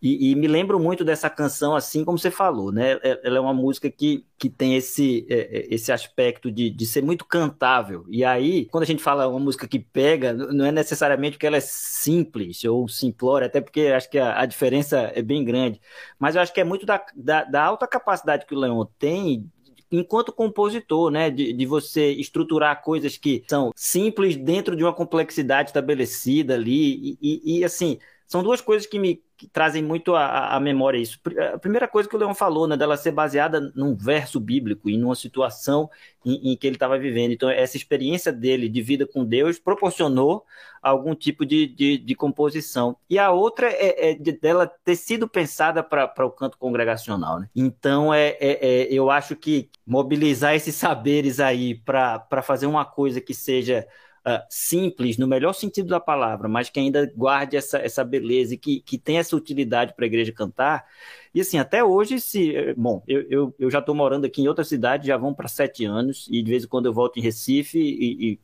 E, 0.00 0.30
e, 0.30 0.34
me 0.34 0.46
lembro 0.46 0.78
muito 0.78 1.04
dessa 1.04 1.28
canção, 1.28 1.74
assim 1.74 2.04
como 2.04 2.18
você 2.18 2.30
falou, 2.30 2.72
né? 2.72 2.92
É, 3.02 3.20
ela 3.24 3.38
é 3.38 3.40
uma 3.40 3.54
música 3.54 3.90
que, 3.90 4.24
que 4.38 4.48
tem 4.48 4.76
esse, 4.76 5.26
é, 5.28 5.58
é, 5.58 5.74
esse 5.74 5.92
aspecto 5.92 6.50
de, 6.50 6.70
de 6.70 6.86
ser 6.86 7.02
muito 7.02 7.24
cantável. 7.24 8.04
E 8.08 8.24
aí, 8.24 8.66
quando 8.66 8.84
a 8.84 8.86
gente 8.86 9.02
fala 9.02 9.28
uma 9.28 9.40
música 9.40 9.68
que 9.68 9.78
pega, 9.78 10.32
não 10.32 10.64
é 10.64 10.72
necessariamente 10.72 11.32
porque 11.36 11.46
ela 11.46 11.56
é 11.56 11.60
simples 11.60 12.64
ou 12.64 12.88
simplória, 12.88 13.46
até 13.46 13.60
porque 13.60 13.88
acho 13.88 14.10
que 14.10 14.18
a, 14.18 14.40
a 14.40 14.46
diferença 14.46 15.12
é 15.14 15.22
bem 15.22 15.44
grande. 15.44 15.80
Mas 16.18 16.34
eu 16.34 16.42
acho 16.42 16.52
que 16.52 16.60
é 16.60 16.64
muito 16.64 16.86
da, 16.86 17.04
da, 17.14 17.44
da 17.44 17.62
alta 17.62 17.86
capacidade 17.86 18.46
que 18.46 18.54
o 18.54 18.58
Leon 18.58 18.84
tem 18.98 19.50
enquanto 19.90 20.32
compositor, 20.32 21.10
né? 21.10 21.30
De, 21.30 21.52
de 21.52 21.66
você 21.66 22.10
estruturar 22.12 22.82
coisas 22.82 23.16
que 23.16 23.44
são 23.48 23.72
simples 23.74 24.36
dentro 24.36 24.76
de 24.76 24.82
uma 24.82 24.92
complexidade 24.92 25.70
estabelecida 25.70 26.54
ali. 26.54 27.16
E, 27.20 27.40
e, 27.44 27.58
e 27.58 27.64
assim, 27.64 27.98
são 28.26 28.42
duas 28.42 28.60
coisas 28.60 28.86
que 28.86 28.98
me 28.98 29.22
trazem 29.52 29.82
muito 29.82 30.14
à, 30.14 30.58
memória 30.58 30.98
isso. 30.98 31.20
A 31.54 31.58
primeira 31.58 31.86
coisa 31.86 32.08
que 32.08 32.16
o 32.16 32.18
Leão 32.18 32.34
falou, 32.34 32.66
né, 32.66 32.76
dela 32.76 32.96
ser 32.96 33.12
baseada 33.12 33.60
num 33.74 33.94
verso 33.94 34.40
bíblico 34.40 34.88
e 34.88 34.96
numa 34.96 35.14
situação 35.14 35.90
em, 36.24 36.52
em 36.52 36.56
que 36.56 36.66
ele 36.66 36.76
estava 36.76 36.98
vivendo. 36.98 37.32
Então, 37.32 37.50
essa 37.50 37.76
experiência 37.76 38.32
dele 38.32 38.68
de 38.68 38.82
vida 38.82 39.06
com 39.06 39.24
Deus 39.24 39.58
proporcionou 39.58 40.44
algum 40.82 41.14
tipo 41.14 41.44
de, 41.44 41.66
de, 41.66 41.98
de 41.98 42.14
composição. 42.14 42.96
E 43.10 43.18
a 43.18 43.30
outra 43.30 43.68
é, 43.70 44.10
é 44.10 44.14
de, 44.14 44.32
dela 44.32 44.66
ter 44.66 44.96
sido 44.96 45.28
pensada 45.28 45.82
para 45.82 46.26
o 46.26 46.30
canto 46.30 46.58
congregacional. 46.58 47.40
Né? 47.40 47.48
Então, 47.54 48.12
é, 48.12 48.36
é, 48.40 48.58
é, 48.60 48.92
eu 48.92 49.10
acho 49.10 49.36
que 49.36 49.68
mobilizar 49.86 50.54
esses 50.54 50.74
saberes 50.74 51.40
aí 51.40 51.74
para 51.74 52.42
fazer 52.42 52.66
uma 52.66 52.84
coisa 52.84 53.20
que 53.20 53.34
seja 53.34 53.86
uh, 54.26 54.44
simples, 54.50 55.16
no 55.16 55.26
melhor 55.26 55.52
sentido 55.52 55.88
da 55.88 56.00
palavra, 56.00 56.48
mas 56.48 56.68
que 56.68 56.80
ainda 56.80 57.10
guarde 57.14 57.56
essa, 57.56 57.78
essa 57.78 58.04
beleza 58.04 58.54
e 58.54 58.58
que, 58.58 58.80
que 58.80 58.98
tem 58.98 59.18
essa 59.18 59.36
utilidade 59.36 59.94
para 59.94 60.04
a 60.04 60.08
igreja 60.08 60.32
cantar. 60.32 60.84
E 61.32 61.40
assim, 61.40 61.58
até 61.58 61.84
hoje, 61.84 62.20
se. 62.20 62.74
Bom, 62.76 63.02
eu, 63.06 63.26
eu, 63.30 63.54
eu 63.58 63.70
já 63.70 63.78
estou 63.78 63.94
morando 63.94 64.24
aqui 64.24 64.42
em 64.42 64.48
outra 64.48 64.64
cidade, 64.64 65.06
já 65.06 65.16
vão 65.16 65.32
para 65.32 65.48
sete 65.48 65.84
anos, 65.84 66.26
e 66.30 66.42
de 66.42 66.50
vez 66.50 66.64
em 66.64 66.68
quando 66.68 66.86
eu 66.86 66.92
volto 66.92 67.18
em 67.18 67.22
Recife 67.22 67.78
e, 67.78 68.32
e 68.32 68.40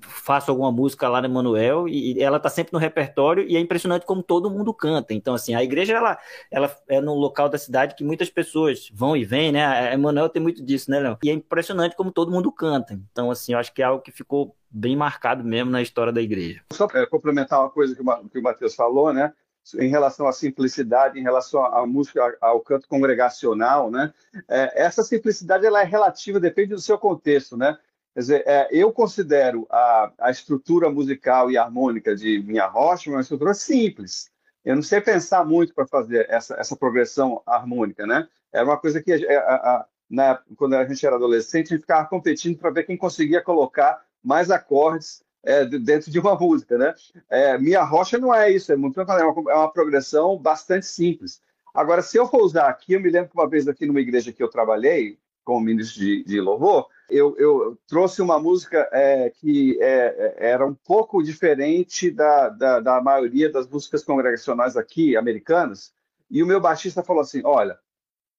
faço 0.00 0.50
alguma 0.50 0.70
música 0.72 1.08
lá 1.08 1.20
no 1.20 1.26
Emanuel 1.26 1.88
e 1.88 2.20
ela 2.22 2.38
tá 2.38 2.48
sempre 2.48 2.72
no 2.72 2.78
repertório 2.78 3.44
e 3.48 3.56
é 3.56 3.60
impressionante 3.60 4.06
como 4.06 4.22
todo 4.22 4.50
mundo 4.50 4.72
canta. 4.72 5.14
Então, 5.14 5.34
assim, 5.34 5.54
a 5.54 5.62
igreja, 5.62 5.94
ela, 5.94 6.18
ela 6.50 6.76
é 6.88 7.00
no 7.00 7.14
local 7.14 7.48
da 7.48 7.58
cidade 7.58 7.94
que 7.94 8.04
muitas 8.04 8.30
pessoas 8.30 8.88
vão 8.92 9.16
e 9.16 9.24
vêm, 9.24 9.52
né? 9.52 9.64
A 9.64 9.94
Emanuel 9.94 10.28
tem 10.28 10.42
muito 10.42 10.62
disso, 10.62 10.90
né, 10.90 10.98
Léo? 11.00 11.18
E 11.22 11.30
é 11.30 11.32
impressionante 11.32 11.96
como 11.96 12.10
todo 12.10 12.30
mundo 12.30 12.50
canta. 12.52 12.98
Então, 13.12 13.30
assim, 13.30 13.52
eu 13.52 13.58
acho 13.58 13.72
que 13.72 13.82
é 13.82 13.84
algo 13.84 14.02
que 14.02 14.10
ficou 14.10 14.54
bem 14.70 14.96
marcado 14.96 15.44
mesmo 15.44 15.70
na 15.70 15.82
história 15.82 16.12
da 16.12 16.20
igreja. 16.20 16.62
Só 16.72 16.86
para 16.86 17.06
complementar 17.06 17.60
uma 17.60 17.70
coisa 17.70 17.94
que 17.94 18.38
o 18.38 18.42
Matheus 18.42 18.74
falou, 18.74 19.12
né? 19.12 19.32
Em 19.80 19.88
relação 19.88 20.28
à 20.28 20.32
simplicidade, 20.32 21.18
em 21.18 21.22
relação 21.22 21.64
à 21.64 21.84
música, 21.84 22.36
ao 22.40 22.60
canto 22.60 22.86
congregacional, 22.86 23.90
né? 23.90 24.12
É, 24.48 24.84
essa 24.84 25.02
simplicidade 25.02 25.66
ela 25.66 25.82
é 25.82 25.84
relativa, 25.84 26.38
depende 26.38 26.74
do 26.74 26.80
seu 26.80 26.96
contexto, 26.96 27.56
né? 27.56 27.76
Quer 28.16 28.20
dizer, 28.20 28.44
é, 28.46 28.68
eu 28.70 28.90
considero 28.90 29.66
a, 29.68 30.10
a 30.18 30.30
estrutura 30.30 30.88
musical 30.88 31.50
e 31.50 31.58
harmônica 31.58 32.16
de 32.16 32.42
Minha 32.42 32.66
Rocha 32.66 33.10
uma 33.10 33.20
estrutura 33.20 33.52
simples. 33.52 34.30
Eu 34.64 34.74
não 34.74 34.82
sei 34.82 35.02
pensar 35.02 35.44
muito 35.44 35.74
para 35.74 35.86
fazer 35.86 36.24
essa, 36.30 36.54
essa 36.54 36.74
progressão 36.74 37.42
harmônica, 37.44 38.06
né? 38.06 38.26
Era 38.50 38.64
uma 38.64 38.78
coisa 38.78 39.02
que, 39.02 39.12
a, 39.12 39.38
a, 39.38 39.86
na, 40.08 40.40
quando 40.56 40.76
a 40.76 40.88
gente 40.88 41.04
era 41.06 41.16
adolescente, 41.16 41.66
a 41.66 41.76
gente 41.76 41.82
ficava 41.82 42.08
competindo 42.08 42.56
para 42.56 42.70
ver 42.70 42.84
quem 42.84 42.96
conseguia 42.96 43.42
colocar 43.42 44.02
mais 44.24 44.50
acordes 44.50 45.22
é, 45.44 45.66
dentro 45.66 46.10
de 46.10 46.18
uma 46.18 46.34
música, 46.40 46.78
né? 46.78 46.94
É, 47.28 47.58
Minha 47.58 47.82
Rocha 47.82 48.16
não 48.16 48.34
é 48.34 48.50
isso, 48.50 48.72
é, 48.72 48.76
muito, 48.76 48.98
é, 48.98 49.04
uma, 49.04 49.52
é 49.52 49.54
uma 49.54 49.70
progressão 49.70 50.38
bastante 50.38 50.86
simples. 50.86 51.38
Agora, 51.74 52.00
se 52.00 52.16
eu 52.16 52.26
for 52.26 52.40
usar 52.40 52.68
aqui, 52.68 52.94
eu 52.94 53.00
me 53.00 53.10
lembro 53.10 53.28
que 53.28 53.36
uma 53.36 53.46
vez 53.46 53.68
aqui 53.68 53.84
numa 53.84 54.00
igreja 54.00 54.32
que 54.32 54.42
eu 54.42 54.48
trabalhei, 54.48 55.18
como 55.46 55.64
ministro 55.64 56.00
de, 56.00 56.24
de 56.24 56.40
louvor, 56.40 56.88
eu, 57.08 57.36
eu, 57.38 57.78
trouxe 57.86 58.20
uma 58.20 58.36
música 58.36 58.88
é, 58.92 59.30
que 59.30 59.80
é, 59.80 60.34
é, 60.40 60.50
era 60.50 60.66
um 60.66 60.74
pouco 60.74 61.22
diferente 61.22 62.10
da, 62.10 62.48
da, 62.48 62.80
da, 62.80 63.00
maioria 63.00 63.50
das 63.50 63.68
músicas 63.68 64.02
congregacionais 64.02 64.76
aqui, 64.76 65.16
americanas, 65.16 65.94
e 66.28 66.42
o 66.42 66.46
meu 66.46 66.60
baixista 66.60 67.04
falou 67.04 67.22
assim, 67.22 67.42
olha, 67.44 67.78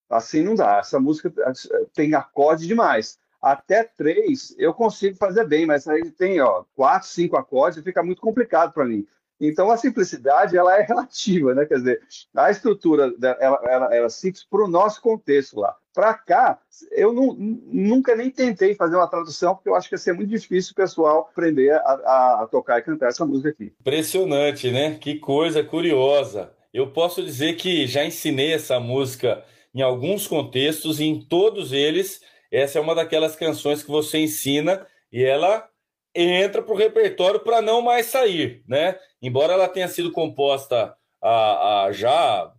assim 0.09 0.43
não 0.43 0.53
dá, 0.53 0.79
essa 0.79 0.99
música 0.99 1.33
tem 1.93 2.13
acorde 2.13 2.67
demais. 2.67 3.17
Até 3.41 3.83
três 3.83 4.53
eu 4.57 4.73
consigo 4.73 5.15
fazer 5.15 5.47
bem, 5.47 5.65
mas 5.65 5.87
aí 5.87 6.11
tem 6.11 6.41
ó, 6.41 6.65
quatro, 6.75 7.07
cinco 7.07 7.37
acordes, 7.37 7.81
fica 7.81 8.03
muito 8.03 8.21
complicado 8.21 8.73
para 8.73 8.83
mim. 8.83 9.07
Então 9.39 9.69
a 9.69 9.77
simplicidade 9.77 10.57
ela 10.57 10.77
é 10.77 10.83
relativa, 10.83 11.53
né? 11.53 11.65
Quer 11.65 11.75
dizer, 11.75 12.01
a 12.35 12.49
estrutura 12.49 13.13
ela, 13.39 13.61
ela, 13.63 13.95
ela 13.95 14.09
simples 14.09 14.43
para 14.43 14.63
o 14.63 14.67
nosso 14.67 15.01
contexto 15.01 15.59
lá. 15.59 15.75
Para 15.93 16.13
cá, 16.13 16.59
eu 16.91 17.11
não, 17.11 17.33
nunca 17.33 18.15
nem 18.15 18.29
tentei 18.29 18.75
fazer 18.75 18.95
uma 18.95 19.09
tradução, 19.09 19.55
porque 19.55 19.69
eu 19.69 19.75
acho 19.75 19.89
que 19.89 19.95
ia 19.95 19.99
ser 19.99 20.13
muito 20.13 20.29
difícil 20.29 20.71
o 20.71 20.75
pessoal 20.75 21.27
aprender 21.31 21.71
a, 21.71 21.79
a, 21.79 22.43
a 22.43 22.47
tocar 22.47 22.79
e 22.79 22.83
cantar 22.83 23.09
essa 23.09 23.25
música 23.25 23.49
aqui. 23.49 23.73
Impressionante, 23.79 24.71
né? 24.71 24.97
Que 24.99 25.15
coisa 25.15 25.63
curiosa. 25.63 26.51
Eu 26.73 26.91
posso 26.91 27.23
dizer 27.23 27.55
que 27.55 27.87
já 27.87 28.05
ensinei 28.05 28.53
essa 28.53 28.79
música 28.79 29.43
em 29.73 29.81
alguns 29.81 30.27
contextos 30.27 30.99
e 30.99 31.05
em 31.05 31.19
todos 31.19 31.71
eles, 31.71 32.21
essa 32.51 32.77
é 32.77 32.81
uma 32.81 32.95
daquelas 32.95 33.35
canções 33.35 33.83
que 33.83 33.89
você 33.89 34.19
ensina 34.19 34.85
e 35.11 35.23
ela 35.23 35.67
entra 36.23 36.61
para 36.61 36.73
o 36.73 36.77
repertório 36.77 37.39
para 37.39 37.61
não 37.61 37.81
mais 37.81 38.07
sair, 38.07 38.63
né? 38.67 38.97
Embora 39.21 39.53
ela 39.53 39.67
tenha 39.67 39.87
sido 39.87 40.11
composta 40.11 40.95
a, 41.21 41.83
a 41.85 41.91
já 41.91 42.51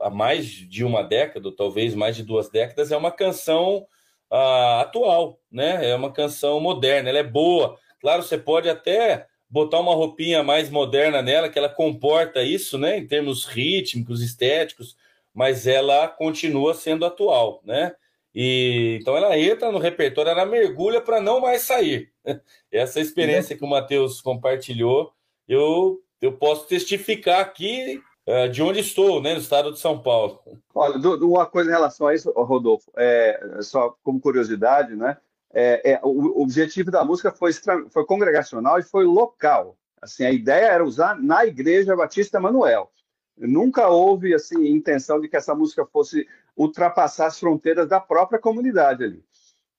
há 0.00 0.10
mais 0.10 0.46
de 0.46 0.84
uma 0.84 1.02
década, 1.02 1.50
talvez 1.56 1.94
mais 1.94 2.16
de 2.16 2.22
duas 2.22 2.48
décadas, 2.48 2.92
é 2.92 2.96
uma 2.96 3.10
canção 3.10 3.86
uh, 4.30 4.80
atual, 4.80 5.38
né? 5.50 5.90
É 5.90 5.94
uma 5.94 6.12
canção 6.12 6.60
moderna, 6.60 7.08
ela 7.08 7.18
é 7.18 7.24
boa. 7.24 7.78
Claro, 8.00 8.22
você 8.22 8.36
pode 8.36 8.68
até 8.68 9.26
botar 9.48 9.80
uma 9.80 9.94
roupinha 9.94 10.42
mais 10.42 10.68
moderna 10.68 11.22
nela, 11.22 11.48
que 11.48 11.58
ela 11.58 11.68
comporta 11.68 12.42
isso, 12.42 12.76
né? 12.76 12.98
Em 12.98 13.06
termos 13.06 13.44
rítmicos, 13.44 14.22
estéticos, 14.22 14.96
mas 15.32 15.66
ela 15.66 16.08
continua 16.08 16.74
sendo 16.74 17.04
atual, 17.04 17.60
né? 17.64 17.94
E 18.34 18.98
então 19.00 19.16
ela 19.16 19.38
entra 19.38 19.70
no 19.70 19.78
repertório, 19.78 20.30
ela 20.30 20.44
mergulha 20.44 21.00
para 21.00 21.20
não 21.20 21.40
mais 21.40 21.62
sair. 21.62 22.12
Essa 22.70 23.00
experiência 23.00 23.56
que 23.56 23.64
o 23.64 23.68
Matheus 23.68 24.20
compartilhou, 24.20 25.12
eu, 25.48 26.02
eu 26.20 26.32
posso 26.32 26.66
testificar 26.66 27.40
aqui 27.40 28.02
é, 28.26 28.48
de 28.48 28.62
onde 28.62 28.80
estou, 28.80 29.22
né, 29.22 29.34
no 29.34 29.40
estado 29.40 29.72
de 29.72 29.78
São 29.78 30.00
Paulo. 30.00 30.40
Olha, 30.74 30.98
do, 30.98 31.30
uma 31.30 31.46
coisa 31.46 31.70
em 31.70 31.74
relação 31.74 32.06
a 32.06 32.14
isso, 32.14 32.32
Rodolfo, 32.32 32.90
é, 32.96 33.58
só 33.60 33.94
como 34.02 34.20
curiosidade, 34.20 34.96
né, 34.96 35.16
é, 35.52 35.92
é, 35.92 36.00
o, 36.02 36.42
objetivo 36.42 36.90
da 36.90 37.04
música 37.04 37.30
foi, 37.30 37.52
foi 37.90 38.04
congregacional 38.04 38.78
e 38.78 38.82
foi 38.82 39.04
local. 39.04 39.76
Assim, 40.02 40.24
a 40.24 40.32
ideia 40.32 40.66
era 40.66 40.84
usar 40.84 41.20
na 41.22 41.46
Igreja 41.46 41.94
Batista 41.94 42.40
Manuel. 42.40 42.90
Nunca 43.36 43.88
houve 43.88 44.34
assim 44.34 44.66
intenção 44.66 45.20
de 45.20 45.28
que 45.28 45.36
essa 45.36 45.54
música 45.54 45.86
fosse 45.86 46.26
ultrapassar 46.56 47.26
as 47.26 47.38
fronteiras 47.38 47.88
da 47.88 48.00
própria 48.00 48.38
comunidade 48.38 49.04
ali. 49.04 49.24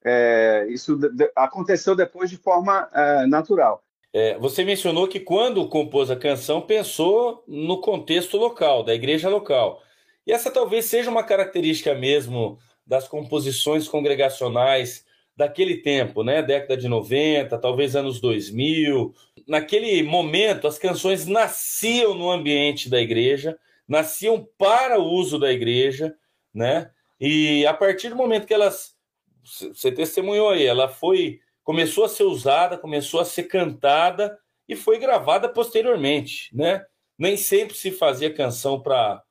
É, 0.04 0.68
isso 0.70 1.00
aconteceu 1.36 1.96
depois 1.96 2.30
de 2.30 2.38
forma 2.38 2.90
é, 2.94 3.26
natural. 3.26 3.84
É, 4.14 4.38
você 4.38 4.64
mencionou 4.64 5.08
que 5.08 5.20
quando 5.20 5.68
compôs 5.68 6.10
a 6.10 6.16
canção 6.16 6.62
pensou 6.62 7.44
no 7.48 7.82
contexto 7.82 8.38
local, 8.38 8.84
da 8.84 8.94
igreja 8.94 9.28
local. 9.28 9.82
E 10.26 10.32
essa 10.32 10.50
talvez 10.50 10.86
seja 10.86 11.10
uma 11.10 11.24
característica 11.24 11.94
mesmo 11.94 12.58
das 12.86 13.08
composições 13.08 13.88
congregacionais 13.88 15.04
daquele 15.36 15.78
tempo, 15.78 16.24
né? 16.24 16.42
Década 16.42 16.78
de 16.78 16.88
90, 16.88 17.58
talvez 17.58 17.96
anos 17.96 18.22
2000. 18.22 19.14
Naquele 19.48 20.02
momento, 20.02 20.68
as 20.68 20.78
canções 20.78 21.28
nasciam 21.28 22.14
no 22.14 22.32
ambiente 22.32 22.90
da 22.90 23.02
igreja, 23.02 23.58
nasciam 23.88 24.48
para 24.58 25.00
o 25.00 25.04
uso 25.04 25.38
da 25.38 25.52
igreja, 25.52 26.16
né? 26.56 26.90
E 27.20 27.66
a 27.68 27.74
partir 27.74 28.10
do 28.10 28.16
momento 28.16 28.48
que 28.48 28.54
elas 28.54 28.96
você 29.44 29.92
testemunhou 29.92 30.50
aí, 30.50 30.66
ela 30.66 30.88
foi 30.88 31.40
começou 31.64 32.06
a 32.06 32.10
ser 32.10 32.24
usada, 32.24 32.78
começou 32.78 33.20
a 33.20 33.26
ser 33.26 33.44
cantada 33.44 34.38
e 34.68 34.76
foi 34.76 34.98
gravada 35.00 35.50
posteriormente, 35.50 36.56
né? 36.56 36.86
Nem 37.18 37.38
sempre 37.38 37.76
se 37.76 37.92
fazia 37.92 38.34
canção 38.34 38.82
para 38.82 39.24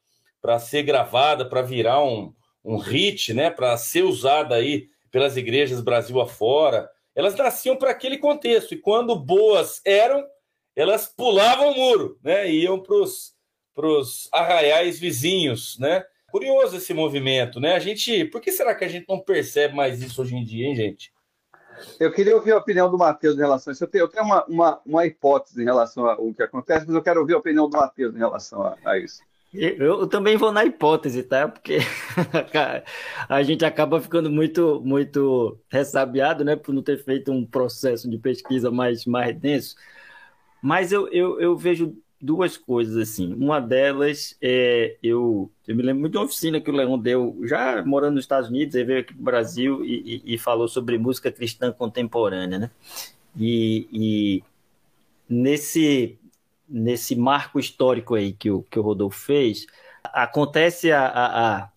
ser 0.58 0.82
gravada, 0.82 1.48
para 1.48 1.62
virar 1.62 2.02
um, 2.02 2.34
um 2.64 2.76
hit, 2.76 3.32
né? 3.32 3.50
Para 3.50 3.76
ser 3.76 4.02
usada 4.02 4.54
aí 4.54 4.88
pelas 5.10 5.36
igrejas 5.36 5.80
Brasil 5.80 6.20
afora. 6.20 6.90
Elas 7.14 7.36
nasciam 7.36 7.76
para 7.76 7.90
aquele 7.90 8.18
contexto 8.18 8.74
e 8.74 8.78
quando 8.78 9.14
boas 9.14 9.80
eram, 9.84 10.24
elas 10.74 11.06
pulavam 11.06 11.70
o 11.70 11.74
muro, 11.76 12.18
né? 12.22 12.50
E 12.50 12.62
iam 12.62 12.80
para 12.80 13.86
os 13.86 14.28
arraiais 14.32 14.98
vizinhos, 14.98 15.78
né? 15.78 16.04
Curioso 16.34 16.78
esse 16.78 16.92
movimento, 16.92 17.60
né? 17.60 17.76
A 17.76 17.78
gente, 17.78 18.24
por 18.24 18.40
que 18.40 18.50
será 18.50 18.74
que 18.74 18.84
a 18.84 18.88
gente 18.88 19.06
não 19.08 19.20
percebe 19.20 19.72
mais 19.72 20.02
isso 20.02 20.20
hoje 20.20 20.34
em 20.34 20.42
dia, 20.42 20.66
hein, 20.66 20.74
gente? 20.74 21.12
Eu 22.00 22.10
queria 22.10 22.34
ouvir 22.34 22.50
a 22.50 22.58
opinião 22.58 22.90
do 22.90 22.98
Matheus 22.98 23.36
em 23.36 23.40
relação 23.40 23.70
a 23.70 23.72
isso. 23.72 23.84
Eu 23.84 23.88
tenho, 23.88 24.02
eu 24.02 24.08
tenho 24.08 24.24
uma, 24.24 24.44
uma, 24.46 24.80
uma, 24.84 25.06
hipótese 25.06 25.62
em 25.62 25.64
relação 25.64 26.04
ao 26.04 26.34
que 26.34 26.42
acontece, 26.42 26.86
mas 26.86 26.96
eu 26.96 27.02
quero 27.04 27.20
ouvir 27.20 27.34
a 27.34 27.38
opinião 27.38 27.70
do 27.70 27.76
Matheus 27.76 28.16
em 28.16 28.18
relação 28.18 28.62
a, 28.64 28.76
a 28.84 28.98
isso. 28.98 29.22
Eu, 29.52 30.00
eu, 30.00 30.06
também 30.08 30.36
vou 30.36 30.50
na 30.50 30.64
hipótese, 30.64 31.22
tá? 31.22 31.46
Porque 31.46 31.78
a 33.28 33.42
gente 33.44 33.64
acaba 33.64 34.00
ficando 34.00 34.28
muito, 34.28 34.82
muito 34.84 35.56
ressabiado, 35.68 36.44
né? 36.44 36.56
Por 36.56 36.74
não 36.74 36.82
ter 36.82 36.96
feito 37.04 37.30
um 37.30 37.46
processo 37.46 38.10
de 38.10 38.18
pesquisa 38.18 38.72
mais, 38.72 39.06
mais 39.06 39.38
denso. 39.38 39.76
Mas 40.60 40.90
eu, 40.90 41.06
eu, 41.12 41.40
eu 41.40 41.56
vejo 41.56 41.96
duas 42.24 42.56
coisas 42.56 42.96
assim. 42.96 43.34
Uma 43.34 43.60
delas 43.60 44.36
é 44.40 44.96
eu, 45.02 45.50
eu 45.66 45.76
me 45.76 45.82
lembro 45.82 46.00
muito 46.00 46.12
de 46.12 46.18
uma 46.18 46.24
oficina 46.24 46.60
que 46.60 46.70
o 46.70 46.74
Leão 46.74 46.98
deu, 46.98 47.38
já 47.44 47.84
morando 47.84 48.14
nos 48.14 48.24
Estados 48.24 48.48
Unidos, 48.48 48.74
ele 48.74 48.84
veio 48.84 49.00
aqui 49.00 49.12
para 49.12 49.20
o 49.20 49.24
Brasil 49.24 49.84
e, 49.84 50.22
e, 50.24 50.34
e, 50.34 50.38
falou 50.38 50.66
sobre 50.66 50.96
música 50.98 51.30
cristã 51.30 51.70
contemporânea, 51.70 52.58
né? 52.58 52.70
E, 53.36 53.88
e, 53.92 54.44
nesse 55.28 56.18
nesse 56.66 57.14
marco 57.14 57.60
histórico 57.60 58.14
aí 58.14 58.32
que 58.32 58.50
o, 58.50 58.62
que 58.62 58.78
o 58.78 58.82
Rodolfo 58.82 59.18
fez, 59.18 59.66
acontece 60.02 60.90
a, 60.90 61.06
a, 61.06 61.58
a 61.58 61.70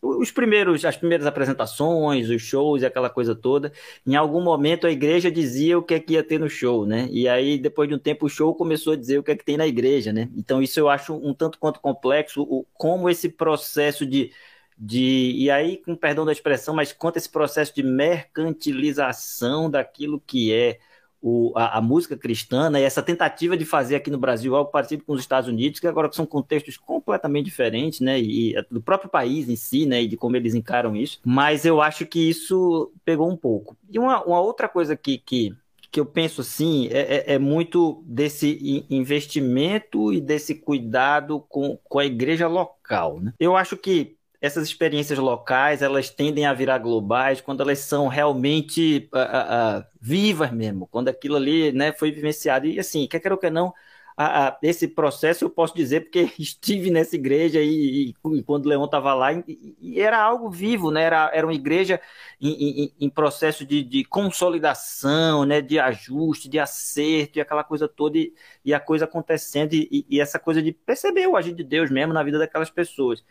os 0.00 0.30
primeiros, 0.30 0.84
as 0.84 0.96
primeiras 0.96 1.26
apresentações, 1.26 2.30
os 2.30 2.40
shows 2.40 2.82
e 2.82 2.86
aquela 2.86 3.10
coisa 3.10 3.34
toda, 3.34 3.72
em 4.06 4.14
algum 4.14 4.40
momento 4.42 4.86
a 4.86 4.90
igreja 4.90 5.30
dizia 5.30 5.78
o 5.78 5.82
que 5.82 5.94
é 5.94 6.00
que 6.00 6.12
ia 6.14 6.22
ter 6.22 6.38
no 6.38 6.48
show, 6.48 6.86
né? 6.86 7.08
E 7.10 7.28
aí, 7.28 7.58
depois 7.58 7.88
de 7.88 7.94
um 7.94 7.98
tempo, 7.98 8.26
o 8.26 8.28
show 8.28 8.54
começou 8.54 8.92
a 8.92 8.96
dizer 8.96 9.18
o 9.18 9.22
que 9.22 9.32
é 9.32 9.36
que 9.36 9.44
tem 9.44 9.56
na 9.56 9.66
igreja, 9.66 10.12
né? 10.12 10.28
Então, 10.36 10.62
isso 10.62 10.78
eu 10.78 10.88
acho 10.88 11.14
um 11.14 11.34
tanto 11.34 11.58
quanto 11.58 11.80
complexo, 11.80 12.42
o, 12.42 12.64
como 12.74 13.10
esse 13.10 13.28
processo 13.28 14.06
de, 14.06 14.32
de. 14.76 15.32
E 15.36 15.50
aí, 15.50 15.76
com 15.78 15.96
perdão 15.96 16.24
da 16.24 16.32
expressão, 16.32 16.74
mas 16.74 16.92
quanto 16.92 17.16
esse 17.16 17.28
processo 17.28 17.74
de 17.74 17.82
mercantilização 17.82 19.70
daquilo 19.70 20.20
que 20.20 20.52
é 20.52 20.78
o, 21.20 21.52
a, 21.56 21.78
a, 21.78 21.80
música 21.80 22.16
cristã, 22.16 22.70
né, 22.70 22.80
e 22.80 22.84
essa 22.84 23.02
tentativa 23.02 23.56
de 23.56 23.64
fazer 23.64 23.96
aqui 23.96 24.10
no 24.10 24.18
Brasil 24.18 24.54
algo 24.54 24.70
parecido 24.70 25.04
com 25.04 25.12
os 25.12 25.20
Estados 25.20 25.48
Unidos, 25.48 25.80
que 25.80 25.86
agora 25.86 26.10
são 26.12 26.26
contextos 26.26 26.76
completamente 26.76 27.46
diferentes, 27.46 28.00
né, 28.00 28.20
e, 28.20 28.56
e 28.56 28.62
do 28.70 28.80
próprio 28.80 29.10
país 29.10 29.48
em 29.48 29.56
si, 29.56 29.86
né, 29.86 30.02
e 30.02 30.08
de 30.08 30.16
como 30.16 30.36
eles 30.36 30.54
encaram 30.54 30.94
isso, 30.94 31.20
mas 31.24 31.64
eu 31.64 31.80
acho 31.80 32.06
que 32.06 32.28
isso 32.28 32.92
pegou 33.04 33.30
um 33.30 33.36
pouco. 33.36 33.76
E 33.90 33.98
uma, 33.98 34.22
uma 34.24 34.40
outra 34.40 34.68
coisa 34.68 34.96
que, 34.96 35.18
que, 35.18 35.54
que 35.90 36.00
eu 36.00 36.06
penso 36.06 36.42
assim 36.42 36.88
é, 36.88 37.32
é, 37.32 37.34
é 37.34 37.38
muito 37.38 38.02
desse 38.06 38.86
investimento 38.90 40.12
e 40.12 40.20
desse 40.20 40.54
cuidado 40.54 41.44
com, 41.48 41.78
com 41.84 41.98
a 41.98 42.04
igreja 42.04 42.46
local. 42.46 43.20
Né? 43.20 43.32
Eu 43.38 43.56
acho 43.56 43.76
que 43.76 44.17
essas 44.40 44.68
experiências 44.68 45.18
locais 45.18 45.82
elas 45.82 46.10
tendem 46.10 46.46
a 46.46 46.52
virar 46.54 46.78
globais 46.78 47.40
quando 47.40 47.62
elas 47.62 47.80
são 47.80 48.06
realmente 48.08 49.08
uh, 49.12 49.80
uh, 49.80 49.84
vivas 50.00 50.52
mesmo, 50.52 50.86
quando 50.86 51.08
aquilo 51.08 51.36
ali 51.36 51.72
né, 51.72 51.92
foi 51.92 52.10
vivenciado. 52.12 52.66
E 52.66 52.78
assim, 52.78 53.06
quer 53.06 53.20
queira 53.20 53.34
ou 53.34 53.40
quer 53.40 53.50
não, 53.50 53.74
a, 54.20 54.48
a, 54.48 54.58
esse 54.62 54.88
processo 54.88 55.44
eu 55.44 55.50
posso 55.50 55.76
dizer 55.76 56.00
porque 56.00 56.28
estive 56.36 56.90
nessa 56.90 57.14
igreja 57.14 57.60
e, 57.60 58.08
e, 58.08 58.14
e 58.36 58.42
quando 58.42 58.66
o 58.66 58.68
Leão 58.68 58.84
estava 58.84 59.14
lá 59.14 59.32
e, 59.32 59.76
e, 59.80 60.00
era 60.00 60.20
algo 60.20 60.50
vivo, 60.50 60.90
né? 60.90 61.04
Era, 61.04 61.30
era 61.32 61.46
uma 61.46 61.54
igreja 61.54 62.00
em, 62.40 62.82
em, 62.82 62.92
em 63.00 63.08
processo 63.08 63.64
de, 63.64 63.80
de, 63.84 64.04
consolidação, 64.04 65.44
né? 65.44 65.60
De 65.60 65.78
ajuste, 65.78 66.48
de 66.48 66.58
acerto 66.58 67.38
e 67.38 67.40
aquela 67.40 67.62
coisa 67.62 67.86
toda 67.86 68.18
e, 68.18 68.74
a 68.74 68.80
coisa 68.80 69.04
acontecendo 69.04 69.74
e, 69.74 70.20
essa 70.20 70.40
coisa 70.40 70.60
de 70.60 70.72
perceber 70.72 71.28
o 71.28 71.36
agir 71.36 71.54
de 71.54 71.62
Deus 71.62 71.88
mesmo 71.88 72.12
na 72.12 72.24
vida 72.24 72.40
daquelas 72.40 72.70
pessoas. 72.70 73.24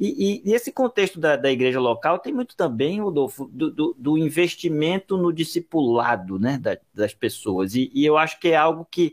E, 0.00 0.40
esse 0.46 0.72
contexto 0.72 1.20
da, 1.20 1.36
da 1.36 1.50
igreja 1.52 1.78
local 1.78 2.18
tem 2.18 2.32
muito 2.32 2.56
também, 2.56 3.02
Rodolfo, 3.02 3.46
do, 3.52 3.70
do, 3.70 3.94
do 3.98 4.16
investimento 4.16 5.18
no 5.18 5.34
discipulado, 5.34 6.38
né? 6.38 6.56
Da, 6.56 6.78
das 6.94 7.12
pessoas 7.12 7.74
e 7.74 7.90
eu 7.94 8.16
acho 8.16 8.40
que 8.40 8.48
é 8.48 8.56
algo 8.56 8.86
que 8.90 9.12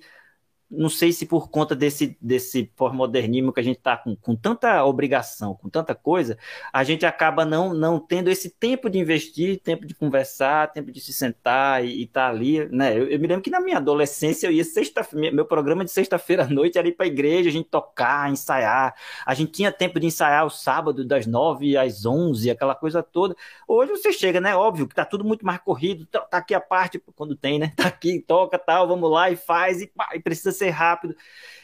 não 0.69 0.89
sei 0.89 1.11
se 1.13 1.25
por 1.25 1.49
conta 1.49 1.75
desse, 1.75 2.17
desse 2.21 2.63
pós-modernismo 2.75 3.53
que 3.53 3.59
a 3.59 3.63
gente 3.63 3.77
está 3.77 3.95
com, 3.95 4.15
com 4.15 4.35
tanta 4.35 4.83
obrigação, 4.83 5.55
com 5.55 5.69
tanta 5.69 5.95
coisa, 5.95 6.37
a 6.73 6.83
gente 6.83 7.05
acaba 7.05 7.45
não, 7.45 7.73
não 7.73 7.99
tendo 7.99 8.29
esse 8.29 8.49
tempo 8.49 8.89
de 8.89 8.99
investir, 8.99 9.61
tempo 9.61 9.85
de 9.85 9.95
conversar, 9.95 10.71
tempo 10.71 10.91
de 10.91 10.99
se 10.99 11.13
sentar 11.13 11.85
e 11.85 12.03
estar 12.03 12.27
tá 12.27 12.29
ali. 12.29 12.67
Né? 12.69 12.97
Eu, 12.97 13.07
eu, 13.07 13.19
me 13.19 13.27
lembro 13.27 13.41
que 13.41 13.49
na 13.49 13.61
minha 13.61 13.77
adolescência 13.77 14.47
eu 14.47 14.51
ia 14.51 14.63
sexta 14.63 15.07
meu 15.13 15.45
programa 15.45 15.85
de 15.85 15.91
sexta-feira 15.91 16.43
à 16.43 16.47
noite 16.47 16.77
era 16.77 16.87
ir 16.87 16.93
para 16.93 17.05
a 17.05 17.07
igreja, 17.07 17.49
a 17.49 17.51
gente 17.51 17.69
tocar, 17.69 18.29
ensaiar. 18.29 18.93
A 19.25 19.33
gente 19.33 19.51
tinha 19.51 19.71
tempo 19.71 19.99
de 19.99 20.07
ensaiar 20.07 20.45
o 20.45 20.49
sábado 20.49 21.05
das 21.05 21.25
nove 21.25 21.77
às 21.77 22.05
onze, 22.05 22.49
aquela 22.49 22.75
coisa 22.75 23.01
toda. 23.01 23.35
Hoje 23.67 23.91
você 23.91 24.11
chega, 24.11 24.41
né? 24.41 24.55
Óbvio 24.55 24.87
que 24.87 24.95
tá 24.95 25.05
tudo 25.05 25.23
muito 25.23 25.45
mais 25.45 25.59
corrido, 25.59 26.05
tá, 26.05 26.19
tá 26.21 26.37
aqui 26.37 26.53
a 26.53 26.59
parte, 26.59 27.01
quando 27.15 27.35
tem, 27.35 27.57
né? 27.59 27.73
Tá 27.77 27.87
aqui, 27.89 28.19
toca, 28.19 28.57
tal, 28.57 28.87
vamos 28.87 29.09
lá 29.09 29.29
e 29.29 29.35
faz, 29.35 29.81
e, 29.81 29.87
pá, 29.87 30.09
e 30.13 30.19
precisa 30.19 30.51
ser 30.57 30.69
rápido. 30.69 31.15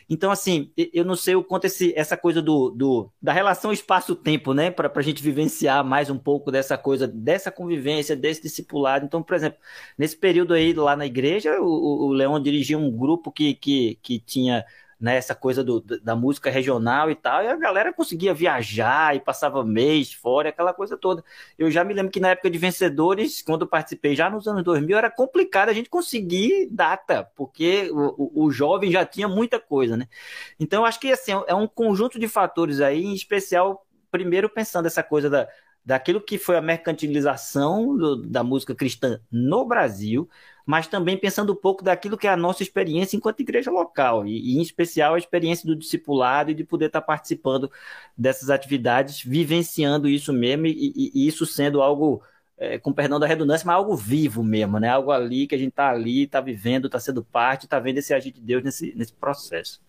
Então, 0.10 0.32
assim, 0.32 0.72
eu 0.76 1.06
não 1.06 1.16
sei 1.16 1.36
o 1.36 1.44
quanto 1.44 1.66
esse, 1.66 1.94
essa 1.96 2.18
coisa 2.18 2.42
do, 2.42 2.70
do 2.70 3.12
da 3.22 3.32
relação 3.34 3.72
espaço-tempo, 3.72 4.54
né, 4.54 4.70
para 4.70 4.92
a 4.94 5.02
gente 5.02 5.24
vivenciar 5.24 5.84
mais 5.84 6.10
um 6.10 6.18
pouco 6.18 6.52
dessa 6.52 6.78
coisa, 6.78 7.08
dessa 7.08 7.50
convivência, 7.52 8.16
desse 8.16 8.42
discipulado. 8.42 9.06
Então, 9.06 9.24
por 9.24 9.36
exemplo, 9.36 9.60
nesse 9.98 10.18
período 10.18 10.54
aí 10.54 10.74
lá 10.74 10.96
na 10.96 11.06
igreja, 11.06 11.60
o, 11.60 12.08
o 12.08 12.12
Leão 12.12 12.42
dirigia 12.42 12.78
um 12.78 12.92
grupo 12.92 13.32
que, 13.32 13.56
que, 13.56 13.98
que 14.02 14.20
tinha 14.20 14.66
né, 15.04 15.18
essa 15.18 15.36
coisa 15.36 15.62
do, 15.62 15.82
da 15.82 16.16
música 16.16 16.50
regional 16.50 17.12
e 17.12 17.16
tal, 17.16 17.44
e 17.44 17.48
a 17.50 17.58
galera 17.58 17.92
conseguia 17.92 18.34
viajar 18.34 19.14
e 19.14 19.20
passava 19.20 19.62
mês 19.62 20.14
fora, 20.14 20.48
aquela 20.48 20.74
coisa 20.74 20.96
toda. 20.96 21.22
Eu 21.60 21.70
já 21.70 21.84
me 21.84 21.94
lembro 21.94 22.10
que 22.10 22.22
na 22.22 22.30
época 22.30 22.50
de 22.50 22.58
Vencedores, 22.58 23.42
quando 23.42 23.64
eu 23.64 23.68
participei 23.68 24.16
já 24.16 24.30
nos 24.30 24.48
anos 24.48 24.64
2000, 24.64 24.98
era 24.98 25.12
complicado 25.12 25.68
a 25.68 25.74
gente 25.74 25.90
conseguir 25.90 26.70
data, 26.72 27.30
porque 27.36 27.92
o, 27.92 28.46
o, 28.46 28.50
jovem 28.50 28.90
já 28.94 29.06
tinha 29.06 29.28
muita 29.28 29.60
coisa, 29.60 29.98
né? 29.98 30.08
Então, 30.58 30.84
eu 30.84 30.86
acho 30.86 31.02
que 31.02 31.12
assim, 31.12 31.34
é 31.48 31.54
um 31.54 31.68
conjunto 31.68 32.18
de 32.18 32.30
fatores 32.30 32.80
aí, 32.80 33.04
em 33.04 33.14
especial, 33.14 33.86
primeiro 34.10 34.50
pensando 34.50 34.86
essa 34.86 35.04
coisa 35.04 35.30
da, 35.30 35.50
daquilo 35.84 36.22
que 36.22 36.38
foi 36.38 36.56
a 36.56 36.62
mercantilização 36.62 37.98
do, 37.98 38.16
da 38.22 38.42
música 38.42 38.74
cristã 38.74 39.20
no 39.30 39.66
Brasil, 39.66 40.30
mas 40.66 40.88
também 40.88 41.18
pensando 41.18 41.54
um 41.54 41.56
pouco 41.56 41.84
daquilo 41.84 42.18
que 42.18 42.28
é 42.28 42.30
a 42.30 42.38
nossa 42.38 42.64
experiência 42.64 43.18
enquanto 43.18 43.42
igreja 43.42 43.70
local, 43.70 44.26
e, 44.26 44.54
e 44.54 44.58
em 44.58 44.62
especial 44.62 45.16
a 45.16 45.18
experiência 45.18 45.68
do 45.68 45.76
discipulado 45.76 46.52
e 46.52 46.54
de 46.54 46.64
poder 46.64 46.86
estar 46.88 47.02
participando 47.02 47.72
dessas 48.18 48.50
atividades, 48.50 49.22
vivenciando 49.22 50.08
isso 50.08 50.32
mesmo, 50.32 50.68
e, 50.68 50.72
e, 50.72 51.12
e 51.14 51.28
isso 51.28 51.46
sendo 51.46 51.82
algo, 51.82 52.22
é, 52.58 52.78
com 52.78 52.94
perdão 52.94 53.20
da 53.20 53.28
redundância, 53.28 53.66
mas 53.66 53.76
algo 53.76 53.96
vivo 53.96 54.44
mesmo, 54.44 54.80
né? 54.80 54.90
Algo 54.90 55.12
ali 55.12 55.48
que 55.48 55.56
a 55.56 55.58
gente 55.58 55.70
está 55.70 55.90
ali, 55.90 56.24
está 56.24 56.40
vivendo, 56.40 56.86
está 56.86 57.00
sendo 57.00 57.24
parte, 57.24 57.66
está 57.66 57.80
vendo 57.80 57.98
esse 57.98 58.14
agir 58.14 58.32
de 58.32 58.42
Deus 58.42 58.64
nesse, 58.64 58.94
nesse 58.96 59.14
processo. 59.14 59.82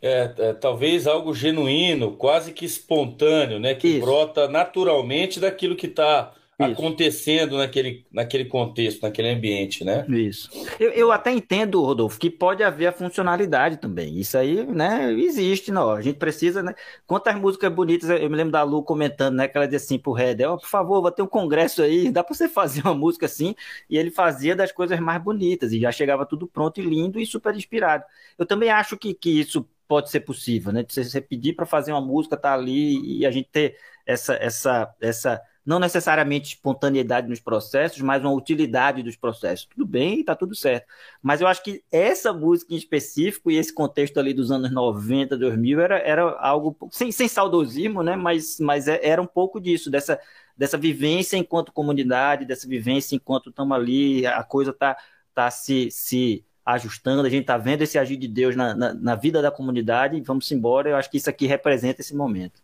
É, 0.00 0.34
é, 0.38 0.52
talvez 0.52 1.06
algo 1.06 1.34
genuíno, 1.34 2.16
quase 2.16 2.52
que 2.52 2.64
espontâneo, 2.64 3.58
né? 3.58 3.74
Que 3.74 3.88
Isso. 3.88 4.00
brota 4.00 4.48
naturalmente 4.48 5.40
daquilo 5.40 5.76
que 5.76 5.86
está 5.86 6.32
acontecendo 6.58 7.58
naquele, 7.58 8.06
naquele 8.12 8.44
contexto, 8.44 9.02
naquele 9.02 9.30
ambiente, 9.30 9.84
né? 9.84 10.06
Isso. 10.08 10.48
Eu, 10.78 10.90
eu 10.90 11.12
até 11.12 11.32
entendo, 11.32 11.82
Rodolfo, 11.82 12.18
que 12.18 12.30
pode 12.30 12.62
haver 12.62 12.86
a 12.86 12.92
funcionalidade 12.92 13.78
também. 13.78 14.18
Isso 14.18 14.38
aí, 14.38 14.64
né, 14.64 15.12
existe, 15.12 15.72
não. 15.72 15.90
A 15.90 16.00
gente 16.00 16.18
precisa, 16.18 16.62
né? 16.62 16.74
Quantas 17.06 17.34
músicas 17.34 17.72
bonitas, 17.72 18.08
eu 18.08 18.30
me 18.30 18.36
lembro 18.36 18.52
da 18.52 18.62
Lu 18.62 18.82
comentando, 18.82 19.36
né, 19.36 19.48
que 19.48 19.56
ela 19.56 19.66
dizia 19.66 19.78
assim 19.78 19.98
pro 19.98 20.12
Red, 20.12 20.44
oh, 20.46 20.56
por 20.56 20.68
favor, 20.68 21.02
vai 21.02 21.12
ter 21.12 21.22
um 21.22 21.26
congresso 21.26 21.82
aí, 21.82 22.10
dá 22.10 22.22
para 22.22 22.34
você 22.34 22.48
fazer 22.48 22.82
uma 22.82 22.94
música 22.94 23.26
assim, 23.26 23.54
e 23.88 23.98
ele 23.98 24.10
fazia 24.10 24.54
das 24.54 24.70
coisas 24.70 24.98
mais 25.00 25.22
bonitas, 25.22 25.72
e 25.72 25.80
já 25.80 25.90
chegava 25.90 26.24
tudo 26.24 26.46
pronto 26.46 26.80
e 26.80 26.84
lindo 26.84 27.18
e 27.18 27.26
super 27.26 27.54
inspirado. 27.54 28.04
Eu 28.38 28.46
também 28.46 28.70
acho 28.70 28.96
que, 28.96 29.12
que 29.14 29.40
isso 29.40 29.68
pode 29.88 30.10
ser 30.10 30.20
possível, 30.20 30.72
né? 30.72 30.84
Você 30.88 31.20
pedir 31.20 31.54
para 31.54 31.66
fazer 31.66 31.92
uma 31.92 32.00
música, 32.00 32.36
tá 32.36 32.54
ali, 32.54 33.18
e 33.18 33.26
a 33.26 33.30
gente 33.30 33.48
ter 33.50 33.76
essa, 34.06 34.34
essa, 34.34 34.94
essa 35.00 35.40
não 35.64 35.78
necessariamente 35.78 36.54
espontaneidade 36.54 37.28
nos 37.28 37.40
processos, 37.40 38.00
mas 38.00 38.22
uma 38.22 38.32
utilidade 38.32 39.02
dos 39.02 39.16
processos. 39.16 39.66
Tudo 39.66 39.86
bem, 39.86 40.20
está 40.20 40.36
tudo 40.36 40.54
certo. 40.54 40.86
Mas 41.22 41.40
eu 41.40 41.46
acho 41.46 41.62
que 41.62 41.82
essa 41.90 42.32
música 42.32 42.74
em 42.74 42.76
específico 42.76 43.50
e 43.50 43.56
esse 43.56 43.72
contexto 43.72 44.18
ali 44.18 44.34
dos 44.34 44.50
anos 44.50 44.70
90, 44.70 45.38
2000 45.38 45.80
era, 45.80 45.98
era 45.98 46.22
algo 46.38 46.76
sem, 46.90 47.10
sem 47.10 47.28
saudosismo, 47.28 48.02
né? 48.02 48.14
Mas, 48.14 48.60
mas 48.60 48.88
é, 48.88 49.00
era 49.02 49.22
um 49.22 49.26
pouco 49.26 49.58
disso, 49.58 49.90
dessa, 49.90 50.20
dessa 50.56 50.76
vivência 50.76 51.36
enquanto 51.36 51.72
comunidade, 51.72 52.44
dessa 52.44 52.68
vivência 52.68 53.16
enquanto 53.16 53.48
estamos 53.48 53.74
ali, 53.74 54.26
a 54.26 54.42
coisa 54.44 54.70
está 54.70 54.96
tá 55.34 55.50
se, 55.50 55.90
se 55.90 56.44
ajustando, 56.64 57.26
a 57.26 57.30
gente 57.30 57.42
está 57.42 57.56
vendo 57.56 57.82
esse 57.82 57.98
agir 57.98 58.16
de 58.16 58.28
Deus 58.28 58.54
na, 58.54 58.74
na, 58.74 58.94
na 58.94 59.14
vida 59.14 59.40
da 59.40 59.50
comunidade 59.50 60.20
vamos 60.20 60.50
embora. 60.52 60.90
Eu 60.90 60.96
acho 60.96 61.10
que 61.10 61.16
isso 61.16 61.30
aqui 61.30 61.46
representa 61.46 62.02
esse 62.02 62.14
momento. 62.14 62.62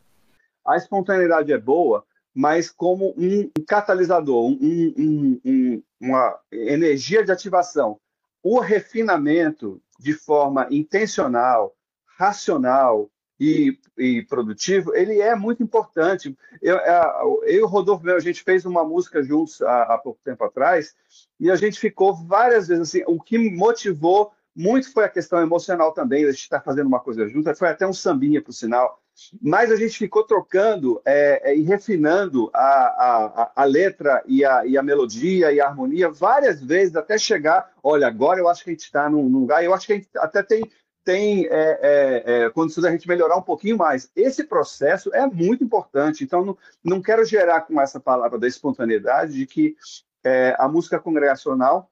A 0.67 0.77
espontaneidade 0.77 1.51
é 1.53 1.59
boa, 1.59 2.05
mas 2.35 2.71
como 2.71 3.15
um 3.17 3.51
catalisador, 3.67 4.45
um, 4.45 4.59
um, 4.61 5.41
um, 5.45 5.83
uma 6.01 6.39
energia 6.51 7.25
de 7.25 7.33
ativação. 7.33 7.99
O 8.43 8.61
refinamento 8.61 9.83
de 9.99 10.15
forma 10.15 10.67
intencional, 10.71 11.75
racional 12.17 13.11
e, 13.39 13.79
e 13.99 14.23
produtivo, 14.23 14.95
ele 14.95 15.21
é 15.21 15.35
muito 15.35 15.63
importante. 15.63 16.37
Eu, 16.63 16.77
eu 16.77 17.43
e 17.47 17.61
o 17.61 17.67
Rodolfo, 17.67 18.09
a 18.11 18.21
gente 18.21 18.43
fez 18.43 18.65
uma 18.65 18.85
música 18.85 19.23
juntos 19.23 19.61
há, 19.63 19.83
há 19.95 19.99
pouco 19.99 20.21
tempo 20.25 20.45
atrás 20.45 20.95
e 21.39 21.51
a 21.51 21.57
gente 21.57 21.79
ficou 21.79 22.15
várias 22.15 22.69
vezes 22.69 22.89
assim. 22.89 23.03
O 23.07 23.21
que 23.21 23.39
motivou 23.51 24.33
muito 24.55 24.93
foi 24.93 25.05
a 25.05 25.09
questão 25.09 25.41
emocional 25.41 25.93
também, 25.93 26.25
a 26.25 26.31
gente 26.31 26.41
estar 26.41 26.61
fazendo 26.61 26.87
uma 26.87 27.01
coisa 27.01 27.29
junto. 27.29 27.55
Foi 27.55 27.69
até 27.69 27.87
um 27.87 27.93
sambinha, 27.93 28.43
por 28.43 28.53
sinal 28.53 29.01
mas 29.41 29.71
a 29.71 29.77
gente 29.77 29.99
ficou 29.99 30.25
trocando 30.25 31.01
é, 31.05 31.51
é, 31.51 31.57
e 31.57 31.63
refinando 31.63 32.51
a, 32.55 32.61
a, 32.61 33.53
a 33.57 33.65
letra 33.65 34.23
e 34.27 34.45
a, 34.45 34.65
e 34.65 34.79
a, 34.79 34.83
melodia 34.83 35.53
e 35.53 35.61
a 35.61 35.67
harmonia 35.67 36.09
várias 36.09 36.63
vezes 36.63 36.97
até 36.97 37.19
chegar. 37.19 37.73
Olha, 37.83 38.07
agora 38.07 38.39
eu 38.39 38.49
acho 38.49 38.65
que 38.65 38.71
a 38.71 38.73
gente 38.73 38.85
está 38.85 39.09
num, 39.09 39.29
num, 39.29 39.41
lugar, 39.41 39.65
eu 39.65 39.75
acho 39.75 39.87
que 39.87 39.93
a 39.93 39.97
gente 39.97 40.09
até 40.17 40.43
tem, 40.43 40.71
tem 41.05 41.47
é, 41.47 41.79
é, 41.83 42.45
é 42.45 42.51
condições 42.51 42.85
da 42.85 42.91
gente 42.91 43.09
melhorar 43.09 43.37
um 43.37 43.43
pouquinho 43.43 43.77
mais. 43.77 44.11
Esse 44.17 44.45
processo 44.45 45.15
é 45.15 45.27
muito 45.27 45.63
importante, 45.63 46.25
então 46.25 46.45
não, 46.45 46.59
não 46.83 47.03
quero 47.03 47.25
gerar 47.25 47.63
com 47.63 47.81
essa 47.81 48.01
palavra 48.01 48.39
da 48.39 48.49
espontaneidade 48.49 49.35
de 49.35 49.47
que 49.47 49.77
é, 50.25 50.55
a 50.59 50.69
música 50.69 50.99
congregacional 50.99 51.91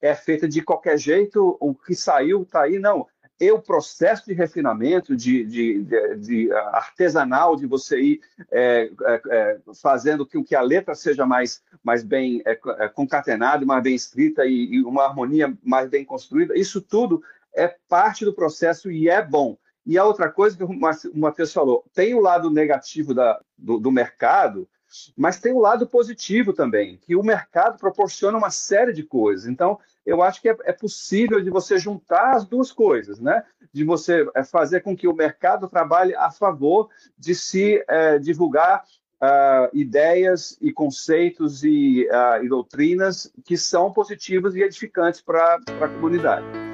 é 0.00 0.14
feita 0.14 0.48
de 0.48 0.62
qualquer 0.62 0.98
jeito, 0.98 1.56
o 1.60 1.74
que 1.74 1.94
saiu 1.94 2.42
está 2.42 2.62
aí, 2.62 2.78
não 2.78 3.06
e 3.40 3.50
o 3.50 3.58
processo 3.58 4.26
de 4.26 4.34
refinamento, 4.34 5.16
de, 5.16 5.44
de, 5.44 5.82
de, 5.82 6.16
de 6.16 6.52
artesanal, 6.52 7.56
de 7.56 7.66
você 7.66 7.98
ir 7.98 8.20
é, 8.50 8.90
é, 9.02 9.22
é 9.30 9.58
fazendo 9.80 10.26
com 10.26 10.44
que 10.44 10.54
a 10.54 10.60
letra 10.60 10.94
seja 10.94 11.24
mais, 11.24 11.62
mais 11.82 12.04
bem 12.04 12.42
é, 12.44 12.52
é, 12.52 12.88
concatenada, 12.88 13.64
mais 13.64 13.82
bem 13.82 13.94
escrita 13.94 14.44
e, 14.44 14.74
e, 14.74 14.82
uma 14.82 15.04
harmonia 15.04 15.56
mais 15.64 15.88
bem 15.88 16.04
construída, 16.04 16.54
isso 16.54 16.82
tudo 16.82 17.22
é 17.54 17.74
parte 17.88 18.26
do 18.26 18.34
processo 18.34 18.90
e 18.90 19.08
é 19.08 19.24
bom. 19.24 19.56
E 19.86 19.96
a 19.96 20.04
outra 20.04 20.30
coisa 20.30 20.56
que 20.56 20.62
o 20.62 21.18
Matheus 21.18 21.52
falou, 21.52 21.84
tem 21.94 22.14
o 22.14 22.20
lado 22.20 22.50
negativo 22.50 23.14
da, 23.14 23.40
do, 23.56 23.78
do 23.78 23.90
mercado, 23.90 24.68
mas 25.16 25.38
tem 25.38 25.52
o 25.52 25.60
lado 25.60 25.86
positivo 25.86 26.52
também, 26.52 26.98
que 26.98 27.16
o 27.16 27.22
mercado 27.22 27.78
proporciona 27.78 28.36
uma 28.36 28.50
série 28.50 28.92
de 28.92 29.02
coisas. 29.02 29.46
Então, 29.46 29.78
eu 30.04 30.22
acho 30.22 30.40
que 30.40 30.48
é, 30.48 30.56
é, 30.64 30.72
possível 30.72 31.40
de 31.40 31.50
você 31.50 31.78
juntar 31.78 32.34
as 32.34 32.46
duas 32.46 32.72
coisas, 32.72 33.20
né? 33.20 33.42
De 33.72 33.84
você 33.84 34.28
é, 34.34 34.42
fazer 34.42 34.80
com 34.80 34.96
que 34.96 35.06
o 35.06 35.14
mercado 35.14 35.68
trabalhe 35.68 36.14
a 36.14 36.30
favor 36.30 36.88
de 37.18 37.34
se 37.34 37.84
é, 37.88 38.18
divulgar 38.18 38.84
uh, 39.20 39.68
ideias 39.72 40.56
e 40.60 40.72
conceitos 40.72 41.62
e, 41.62 42.08
uh, 42.10 42.42
e, 42.42 42.48
doutrinas 42.48 43.30
que 43.44 43.56
são 43.56 43.92
positivas 43.92 44.54
e 44.54 44.62
edificantes 44.62 45.20
para 45.20 45.56
a 45.56 45.88
comunidade. 45.88 46.69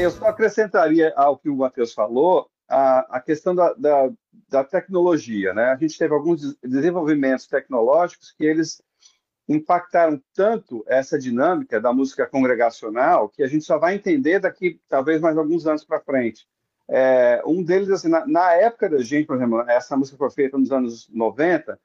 É, 0.00 0.04
eu 0.06 0.10
só 0.10 0.28
acrescentaria 0.28 1.12
ao 1.14 1.36
que 1.36 1.50
o 1.50 1.56
Matheus 1.56 1.92
falou 1.92 2.48
a, 2.66 3.18
a 3.18 3.20
questão 3.20 3.54
da, 3.54 3.74
da, 3.74 4.10
da, 4.48 4.64
tecnologia. 4.64 5.52
Né? 5.52 5.64
A 5.64 5.76
gente 5.76 5.98
teve 5.98 6.14
alguns 6.14 6.56
desenvolvimentos 6.62 7.46
tecnológicos 7.46 8.32
que 8.32 8.44
eles 8.44 8.80
impactaram 9.46 10.20
tanto 10.34 10.82
essa 10.86 11.18
dinâmica 11.18 11.80
da 11.80 11.92
música 11.92 12.26
congregacional 12.26 13.28
que 13.28 13.42
a 13.42 13.46
gente 13.46 13.64
só 13.64 13.78
vai 13.78 13.94
entender 13.94 14.38
daqui, 14.38 14.80
talvez, 14.88 15.20
mais 15.20 15.36
alguns 15.36 15.66
anos 15.66 15.84
para 15.84 16.00
frente. 16.00 16.46
É, 16.88 17.42
um 17.44 17.62
deles, 17.62 17.90
assim, 17.90 18.08
na, 18.08 18.26
na, 18.26 18.52
época 18.54 18.88
da 18.88 19.02
gente, 19.02 19.26
por 19.26 19.36
exemplo, 19.36 19.60
essa 19.68 19.96
música 19.96 20.16
foi 20.16 20.30
feita 20.30 20.56
nos 20.56 20.72
anos 20.72 21.08
90, 21.10 21.78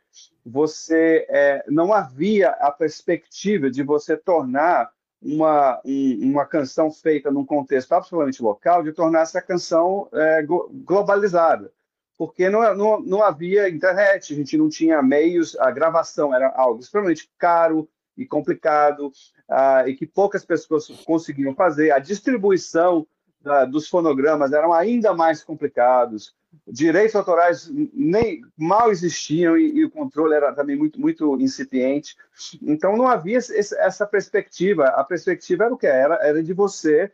você 0.44 1.26
é, 1.30 1.66
não 1.68 1.94
havia 1.94 2.50
a 2.50 2.72
perspectiva 2.72 3.70
de 3.70 3.84
você 3.84 4.16
tornar 4.16 4.90
uma, 5.26 5.82
um, 5.84 6.32
uma 6.32 6.46
canção 6.46 6.92
feita 6.92 7.32
num 7.32 7.46
contexto 7.46 7.92
absolutamente 7.94 8.44
local, 8.44 8.84
de 8.84 8.94
tornar 8.94 9.22
essa 9.22 9.42
canção 9.42 10.08
é, 10.14 10.46
globalizada. 10.46 11.72
Porque 12.18 12.48
não, 12.48 12.76
não, 12.76 13.02
não 13.02 13.24
havia 13.24 13.68
internet, 13.68 14.32
a 14.32 14.36
gente 14.36 14.56
não 14.56 14.70
tinha 14.70 15.02
meios, 15.02 15.58
a 15.60 15.72
gravação 15.72 16.34
era 16.34 16.54
algo 16.56 16.80
extremamente 16.80 17.30
caro 17.38 17.90
e 18.16 18.26
complicado, 18.26 19.08
uh, 19.50 19.88
e 19.88 19.96
que 19.96 20.06
poucas 20.06 20.46
pessoas 20.46 20.88
conseguiam 21.04 21.54
fazer. 21.54 21.92
A 21.92 22.00
distribuição 22.00 23.06
uh, 23.46 23.70
dos 23.70 23.90
fonogramas 23.90 24.54
eram 24.54 24.72
ainda 24.72 25.14
mais 25.14 25.44
complicados 25.44 26.34
direitos 26.68 27.16
autorais 27.16 27.70
nem 27.94 28.42
mal 28.58 28.92
existiam 28.92 29.58
e, 29.58 29.80
e, 29.80 29.86
o 29.86 29.90
controle 29.90 30.34
era 30.34 30.54
também 30.54 30.76
muito 30.76 31.00
muito 31.00 31.40
incipiente. 31.40 32.16
Então 32.62 32.96
não 32.96 33.08
havia 33.08 33.38
esse, 33.38 33.78
essa 33.78 34.06
perspectiva. 34.06 34.86
A 34.88 35.04
perspectiva 35.04 35.66
era 35.66 35.74
o 35.74 35.78
que 35.78 35.88
era, 35.88 36.16
era 36.16 36.44
de 36.44 36.54
você 36.54 37.12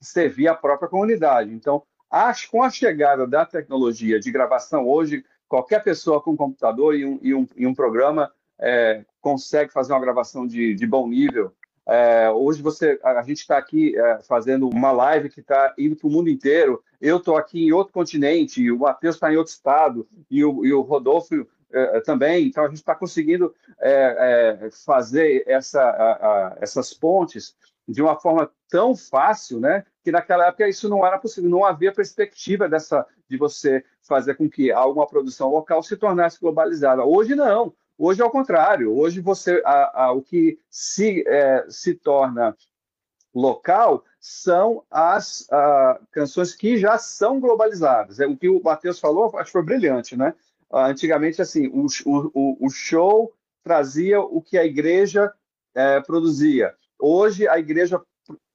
servir 0.00 0.48
a 0.48 0.54
própria 0.54 0.88
comunidade. 0.88 1.52
Então, 1.52 1.82
acho 2.10 2.50
com 2.50 2.62
a 2.62 2.70
chegada 2.70 3.26
da 3.26 3.44
tecnologia 3.44 4.18
de 4.18 4.30
gravação 4.30 4.88
hoje, 4.88 5.24
qualquer 5.48 5.82
pessoa 5.82 6.22
com 6.22 6.32
um 6.32 6.36
computador 6.36 6.94
e 6.94 7.04
um, 7.04 7.18
e 7.22 7.34
um, 7.34 7.46
e 7.56 7.66
um 7.66 7.74
programa 7.74 8.32
é, 8.58 9.04
consegue 9.20 9.72
fazer 9.72 9.92
uma 9.92 10.00
gravação 10.00 10.46
de, 10.46 10.74
de 10.74 10.86
bom 10.86 11.06
nível 11.06 11.52
é, 11.90 12.30
hoje 12.30 12.62
você, 12.62 13.00
a 13.02 13.20
gente 13.22 13.38
está 13.38 13.58
aqui 13.58 13.98
é, 13.98 14.20
fazendo 14.22 14.68
uma 14.68 14.92
live 14.92 15.28
que 15.28 15.40
está 15.40 15.74
indo 15.76 15.96
para 15.96 16.06
o 16.06 16.10
mundo 16.10 16.28
inteiro. 16.28 16.82
Eu 17.00 17.16
estou 17.16 17.36
aqui 17.36 17.66
em 17.66 17.72
outro 17.72 17.92
continente, 17.92 18.70
o 18.70 18.78
Matheus 18.78 19.16
está 19.16 19.32
em 19.32 19.36
outro 19.36 19.52
estado 19.52 20.06
e 20.30 20.44
o, 20.44 20.64
e 20.64 20.72
o 20.72 20.82
Rodolfo 20.82 21.46
é 21.72 22.00
também. 22.00 22.46
Então 22.46 22.64
a 22.64 22.68
gente 22.68 22.78
está 22.78 22.94
conseguindo 22.94 23.54
é, 23.78 24.60
é, 24.64 24.70
fazer 24.84 25.44
essa, 25.46 25.80
a, 25.80 26.12
a, 26.12 26.56
essas 26.60 26.92
pontes 26.92 27.56
de 27.86 28.02
uma 28.02 28.18
forma 28.18 28.50
tão 28.68 28.96
fácil, 28.96 29.60
né? 29.60 29.84
Que 30.02 30.12
naquela 30.12 30.46
época 30.46 30.68
isso 30.68 30.88
não 30.88 31.06
era 31.06 31.18
possível, 31.18 31.50
não 31.50 31.64
havia 31.64 31.92
perspectiva 31.92 32.68
dessa 32.68 33.06
de 33.28 33.36
você 33.36 33.84
fazer 34.02 34.34
com 34.34 34.50
que 34.50 34.72
alguma 34.72 35.06
produção 35.06 35.50
local 35.50 35.82
se 35.82 35.96
tornasse 35.96 36.40
globalizada. 36.40 37.04
Hoje 37.04 37.34
não. 37.34 37.72
Hoje 37.96 38.20
é 38.20 38.24
o 38.24 38.30
contrário. 38.30 38.96
Hoje 38.96 39.20
você, 39.20 39.62
a, 39.64 40.04
a, 40.04 40.12
o 40.12 40.22
que 40.22 40.58
se, 40.68 41.22
é, 41.28 41.64
se 41.68 41.94
torna 41.94 42.56
local 43.32 44.04
são 44.20 44.84
as 44.90 45.46
a, 45.50 45.98
canções 46.12 46.54
que 46.54 46.76
já 46.76 46.98
são 46.98 47.40
globalizadas. 47.40 48.20
É, 48.20 48.26
o 48.26 48.36
que 48.36 48.48
o 48.48 48.62
Matheus 48.62 49.00
falou, 49.00 49.26
acho 49.36 49.46
que 49.46 49.52
foi 49.52 49.62
brilhante, 49.62 50.16
né? 50.16 50.34
Antigamente, 50.72 51.42
assim, 51.42 51.66
o, 51.68 51.86
o, 52.04 52.66
o 52.66 52.70
show 52.70 53.32
trazia 53.64 54.20
o 54.20 54.40
que 54.40 54.56
a 54.56 54.64
igreja 54.64 55.32
é, 55.74 56.00
produzia. 56.00 56.74
Hoje, 57.00 57.48
a 57.48 57.58
igreja 57.58 58.00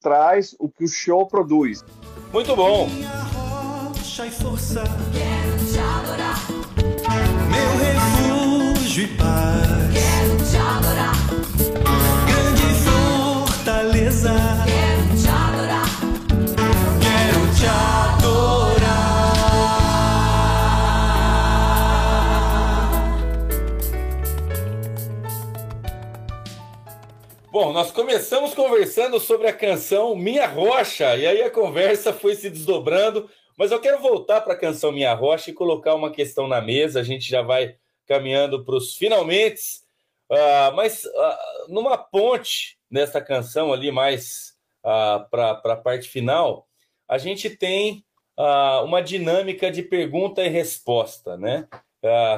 traz 0.00 0.54
o 0.58 0.68
que 0.68 0.84
o 0.84 0.88
show 0.88 1.26
produz. 1.26 1.84
Muito 2.32 2.54
bom. 2.56 2.88
Minha 2.88 3.10
rocha 3.10 4.26
e 4.26 4.30
força. 4.30 4.84
Quero 5.12 5.56
te 5.66 5.78
adorar. 5.78 6.36
Meu 7.50 7.70
refúgio 8.74 9.04
e 9.04 9.08
paz. 9.16 9.66
Quero 9.92 10.36
te 10.48 10.56
adorar. 10.56 11.14
Grande 12.26 12.66
fortaleza. 13.44 14.65
Bom, 27.58 27.72
nós 27.72 27.90
começamos 27.90 28.52
conversando 28.52 29.18
sobre 29.18 29.48
a 29.48 29.52
canção 29.52 30.14
Minha 30.14 30.46
Rocha, 30.46 31.16
e 31.16 31.26
aí 31.26 31.40
a 31.40 31.50
conversa 31.50 32.12
foi 32.12 32.34
se 32.34 32.50
desdobrando, 32.50 33.30
mas 33.56 33.72
eu 33.72 33.80
quero 33.80 33.98
voltar 33.98 34.42
para 34.42 34.52
a 34.52 34.58
canção 34.58 34.92
Minha 34.92 35.14
Rocha 35.14 35.48
e 35.48 35.54
colocar 35.54 35.94
uma 35.94 36.10
questão 36.10 36.46
na 36.46 36.60
mesa, 36.60 37.00
a 37.00 37.02
gente 37.02 37.26
já 37.26 37.40
vai 37.40 37.76
caminhando 38.06 38.62
para 38.62 38.74
os 38.74 38.94
finalmente, 38.94 39.62
uh, 40.30 40.76
mas 40.76 41.06
uh, 41.06 41.72
numa 41.72 41.96
ponte 41.96 42.76
nessa 42.90 43.22
canção 43.22 43.72
ali, 43.72 43.90
mais 43.90 44.52
uh, 44.84 45.26
para 45.30 45.52
a 45.52 45.76
parte 45.76 46.10
final, 46.10 46.68
a 47.08 47.16
gente 47.16 47.48
tem 47.48 48.04
uma 48.84 49.00
dinâmica 49.00 49.70
de 49.70 49.82
pergunta 49.82 50.44
e 50.44 50.48
resposta, 50.50 51.38
né? 51.38 51.66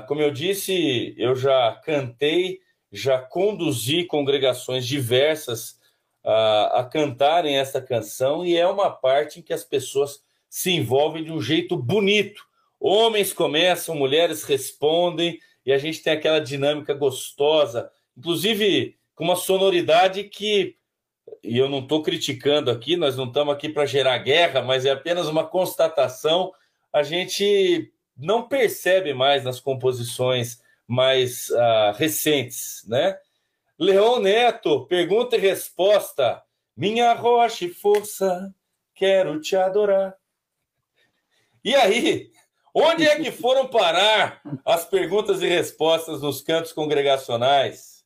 como 0.06 0.20
eu 0.20 0.30
disse, 0.30 1.12
eu 1.18 1.34
já 1.34 1.72
cantei, 1.84 2.60
já 2.90 3.18
conduzi 3.18 4.04
congregações 4.04 4.86
diversas 4.86 5.78
a 6.24 6.86
cantarem 6.90 7.56
essa 7.56 7.80
canção 7.80 8.44
e 8.44 8.56
é 8.56 8.66
uma 8.66 8.90
parte 8.90 9.40
em 9.40 9.42
que 9.42 9.52
as 9.52 9.64
pessoas 9.64 10.22
se 10.48 10.70
envolvem 10.70 11.24
de 11.24 11.32
um 11.32 11.40
jeito 11.40 11.76
bonito. 11.76 12.44
Homens 12.78 13.32
começam, 13.32 13.94
mulheres 13.94 14.44
respondem, 14.44 15.38
e 15.64 15.72
a 15.72 15.78
gente 15.78 16.02
tem 16.02 16.12
aquela 16.12 16.40
dinâmica 16.40 16.94
gostosa, 16.94 17.90
inclusive 18.16 18.96
com 19.14 19.24
uma 19.24 19.36
sonoridade 19.36 20.24
que, 20.24 20.76
e 21.42 21.58
eu 21.58 21.68
não 21.68 21.80
estou 21.80 22.02
criticando 22.02 22.70
aqui, 22.70 22.96
nós 22.96 23.16
não 23.16 23.26
estamos 23.26 23.54
aqui 23.54 23.68
para 23.68 23.84
gerar 23.84 24.18
guerra, 24.18 24.62
mas 24.62 24.86
é 24.86 24.90
apenas 24.90 25.28
uma 25.28 25.46
constatação, 25.46 26.52
a 26.92 27.02
gente 27.02 27.92
não 28.16 28.48
percebe 28.48 29.12
mais 29.12 29.44
nas 29.44 29.60
composições 29.60 30.60
mais 30.88 31.50
uh, 31.50 31.92
recentes, 31.94 32.82
né? 32.88 33.16
Leon 33.78 34.18
Neto, 34.20 34.86
pergunta 34.86 35.36
e 35.36 35.40
resposta. 35.40 36.42
Minha 36.76 37.12
rocha 37.14 37.66
e 37.66 37.68
força, 37.68 38.52
quero 38.94 39.40
te 39.40 39.54
adorar. 39.54 40.16
E 41.62 41.74
aí, 41.74 42.32
Onde 42.80 43.04
é 43.04 43.16
que 43.16 43.32
foram 43.32 43.66
parar 43.66 44.40
as 44.64 44.84
perguntas 44.84 45.42
e 45.42 45.48
respostas 45.48 46.20
nos 46.20 46.40
cantos 46.40 46.72
congregacionais? 46.72 48.04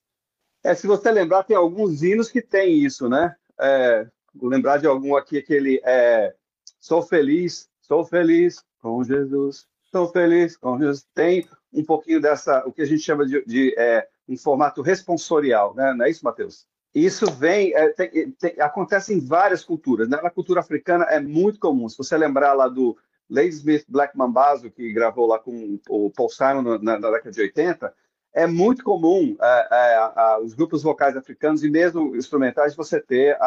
É, 0.64 0.74
se 0.74 0.86
você 0.86 1.10
lembrar, 1.10 1.42
tem 1.42 1.54
alguns 1.54 2.02
hinos 2.02 2.30
que 2.30 2.40
tem 2.40 2.78
isso, 2.78 3.06
né? 3.06 3.36
É, 3.60 4.06
vou 4.34 4.48
lembrar 4.48 4.78
de 4.78 4.86
algum 4.86 5.14
aqui, 5.14 5.36
aquele 5.36 5.78
é, 5.84 6.34
Sou 6.80 7.02
feliz, 7.02 7.68
sou 7.80 8.04
feliz 8.04 8.64
com 8.80 9.04
Jesus, 9.04 9.66
sou 9.90 10.08
feliz 10.08 10.56
com 10.56 10.78
Jesus. 10.78 11.06
Tem 11.14 11.46
um 11.72 11.85
pouquinho 11.85 12.20
dessa, 12.20 12.62
o 12.66 12.72
que 12.72 12.82
a 12.82 12.87
gente 12.87 13.02
chama 13.02 13.26
de, 13.26 13.44
de 13.44 13.74
é, 13.78 14.06
um 14.28 14.37
formato 14.37 14.82
responsorial, 14.82 15.74
né? 15.74 15.94
Não 15.94 16.04
é 16.04 16.11
isso, 16.11 16.24
Matheus? 16.24 16.66
Isso 16.94 17.30
vem, 17.30 17.74
é, 17.74 17.88
tem, 17.88 18.32
tem, 18.32 18.61
acontece 18.61 19.14
em 19.14 19.20
várias 19.20 19.64
culturas. 19.64 20.08
Né? 20.08 20.18
Na 20.22 20.30
cultura 20.30 20.61
africana 20.61 21.04
é 21.04 21.18
muito 21.18 21.58
comum. 21.58 21.88
Se 21.88 21.96
você 21.96 22.16
lembrar 22.16 22.52
lá 22.52 22.68
do 22.68 22.96
Ladysmith 23.30 23.85
Black 23.88 24.16
Mambazo, 24.16 24.70
que 24.70 24.92
gravou 24.92 25.26
lá 25.26 25.38
com 25.38 25.78
o 25.88 26.11
Paul 26.11 26.28
Simon 26.28 26.78
na, 26.82 26.98
na 26.98 27.11
década 27.11 27.30
de 27.30 27.40
80, 27.40 27.94
é 28.35 28.46
muito 28.46 28.82
comum 28.82 29.37
é, 29.40 29.68
é, 29.70 30.38
os 30.42 30.54
grupos 30.54 30.82
vocais 30.82 31.16
africanos 31.16 31.62
e 31.62 31.70
mesmo 31.70 32.16
instrumentais 32.16 32.74
você 32.74 33.00
ter 33.00 33.38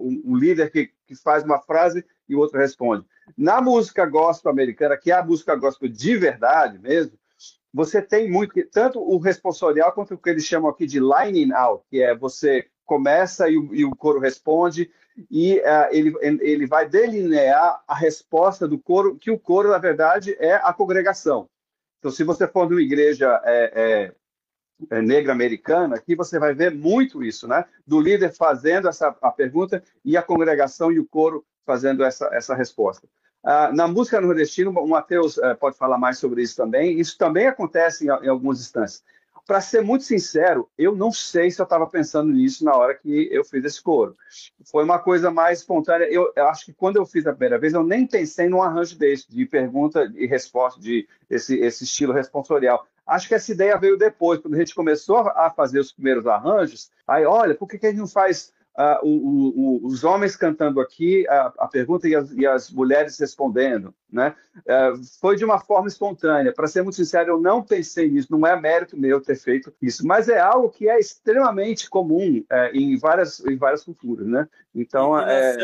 um 0.00 0.36
líder 0.36 0.70
que, 0.70 0.90
que, 1.06 1.14
faz 1.14 1.44
uma 1.44 1.60
frase 1.60 2.04
e 2.28 2.34
o 2.34 2.38
outro 2.38 2.58
responde. 2.58 3.04
Na 3.36 3.60
música 3.60 4.06
gospel 4.06 4.50
americana, 4.50 4.96
que 4.96 5.10
é 5.10 5.14
a 5.14 5.24
música 5.24 5.54
gospel 5.54 5.88
de 5.88 6.16
verdade 6.16 6.78
mesmo, 6.78 7.12
você 7.72 8.02
tem 8.02 8.30
muito, 8.30 8.52
tanto 8.70 9.00
o 9.00 9.18
responsorial 9.18 9.92
quanto 9.92 10.14
o 10.14 10.18
que 10.18 10.30
eles 10.30 10.44
chamam 10.44 10.70
aqui 10.70 10.86
de 10.86 10.98
lining 11.00 11.52
out, 11.52 11.84
que 11.88 12.02
é 12.02 12.14
você 12.16 12.66
começa 12.84 13.48
e 13.48 13.56
o, 13.56 13.74
e 13.74 13.84
o 13.84 13.94
coro 13.94 14.18
responde, 14.18 14.90
e 15.30 15.58
uh, 15.58 15.88
ele, 15.90 16.12
ele 16.20 16.66
vai 16.66 16.88
delinear 16.88 17.82
a 17.86 17.94
resposta 17.94 18.66
do 18.66 18.78
coro, 18.78 19.16
que 19.16 19.30
o 19.30 19.38
coro, 19.38 19.70
na 19.70 19.78
verdade, 19.78 20.36
é 20.40 20.54
a 20.54 20.72
congregação. 20.72 21.48
Então, 21.98 22.10
se 22.10 22.24
você 22.24 22.48
for 22.48 22.68
numa 22.68 22.82
igreja 22.82 23.40
é, 23.44 24.12
é, 24.90 24.96
é, 24.96 25.02
negra 25.02 25.32
americana, 25.32 25.96
aqui 25.96 26.16
você 26.16 26.38
vai 26.38 26.54
ver 26.54 26.74
muito 26.74 27.22
isso, 27.22 27.46
né? 27.46 27.64
Do 27.86 28.00
líder 28.00 28.34
fazendo 28.34 28.88
essa 28.88 29.14
a 29.20 29.30
pergunta 29.30 29.82
e 30.04 30.16
a 30.16 30.22
congregação 30.22 30.90
e 30.90 30.98
o 30.98 31.06
coro 31.06 31.44
fazendo 31.66 32.02
essa, 32.02 32.28
essa 32.32 32.54
resposta. 32.54 33.06
Uh, 33.42 33.74
na 33.74 33.88
música 33.88 34.20
nordestina, 34.20 34.70
o 34.70 34.88
Matheus 34.88 35.38
uh, 35.38 35.56
pode 35.58 35.76
falar 35.76 35.98
mais 35.98 36.18
sobre 36.18 36.42
isso 36.42 36.56
também. 36.56 37.00
Isso 37.00 37.16
também 37.16 37.46
acontece 37.46 38.04
em, 38.04 38.08
em 38.08 38.28
algumas 38.28 38.60
instâncias. 38.60 39.02
Para 39.46 39.60
ser 39.60 39.82
muito 39.82 40.04
sincero, 40.04 40.68
eu 40.78 40.94
não 40.94 41.10
sei 41.10 41.50
se 41.50 41.60
eu 41.60 41.64
estava 41.64 41.86
pensando 41.86 42.30
nisso 42.30 42.64
na 42.64 42.76
hora 42.76 42.94
que 42.94 43.28
eu 43.32 43.44
fiz 43.44 43.64
esse 43.64 43.82
coro. 43.82 44.16
Foi 44.64 44.84
uma 44.84 44.98
coisa 44.98 45.30
mais 45.30 45.58
espontânea. 45.60 46.04
Eu, 46.04 46.30
eu, 46.36 46.48
acho 46.48 46.66
que 46.66 46.72
quando 46.72 46.96
eu 46.96 47.06
fiz 47.06 47.26
a 47.26 47.32
primeira 47.32 47.58
vez, 47.58 47.72
eu 47.72 47.82
nem 47.82 48.06
pensei 48.06 48.48
num 48.48 48.62
arranjo 48.62 48.96
desse, 48.96 49.28
de 49.28 49.44
pergunta 49.46 50.08
e 50.14 50.26
resposta, 50.26 50.80
de 50.80 51.08
esse, 51.28 51.58
esse 51.58 51.82
estilo 51.82 52.12
responsorial. 52.12 52.86
Acho 53.04 53.26
que 53.26 53.34
essa 53.34 53.50
ideia 53.50 53.76
veio 53.76 53.98
depois, 53.98 54.38
quando 54.38 54.54
a 54.54 54.58
gente 54.58 54.74
começou 54.74 55.16
a 55.16 55.50
fazer 55.50 55.80
os 55.80 55.90
primeiros 55.90 56.28
arranjos. 56.28 56.88
Aí, 57.08 57.24
olha, 57.24 57.54
por 57.54 57.66
que, 57.66 57.76
que 57.76 57.86
a 57.86 57.90
gente 57.90 57.98
não 57.98 58.06
faz 58.06 58.52
uh, 58.78 59.06
o, 59.06 59.80
o, 59.84 59.86
os 59.86 60.04
homens 60.04 60.36
cantando 60.36 60.80
aqui 60.80 61.26
a, 61.28 61.52
a 61.58 61.68
pergunta 61.68 62.08
e 62.08 62.14
as, 62.14 62.30
e 62.32 62.46
as, 62.46 62.70
mulheres 62.70 63.18
respondendo, 63.18 63.94
né? 64.10 64.34
Uh, 64.58 65.00
foi 65.20 65.36
de 65.36 65.44
uma 65.44 65.58
forma 65.58 65.88
espontânea. 65.88 66.52
Para 66.52 66.66
ser 66.66 66.82
muito 66.82 66.96
sincero, 66.96 67.32
eu 67.32 67.40
não 67.40 67.62
pensei 67.62 68.08
nisso. 68.08 68.28
Não 68.30 68.46
é 68.46 68.58
mérito 68.60 68.96
meu 68.96 69.20
ter 69.20 69.36
feito 69.36 69.72
isso, 69.80 70.06
mas 70.06 70.28
é 70.28 70.38
algo 70.38 70.70
que 70.70 70.88
é 70.88 70.98
extremamente 70.98 71.88
comum 71.88 72.38
uh, 72.38 72.76
em 72.76 72.96
várias 72.98 73.40
em 73.40 73.56
várias 73.56 73.84
culturas, 73.84 74.26
né? 74.26 74.48
Então 74.74 75.18
é... 75.18 75.56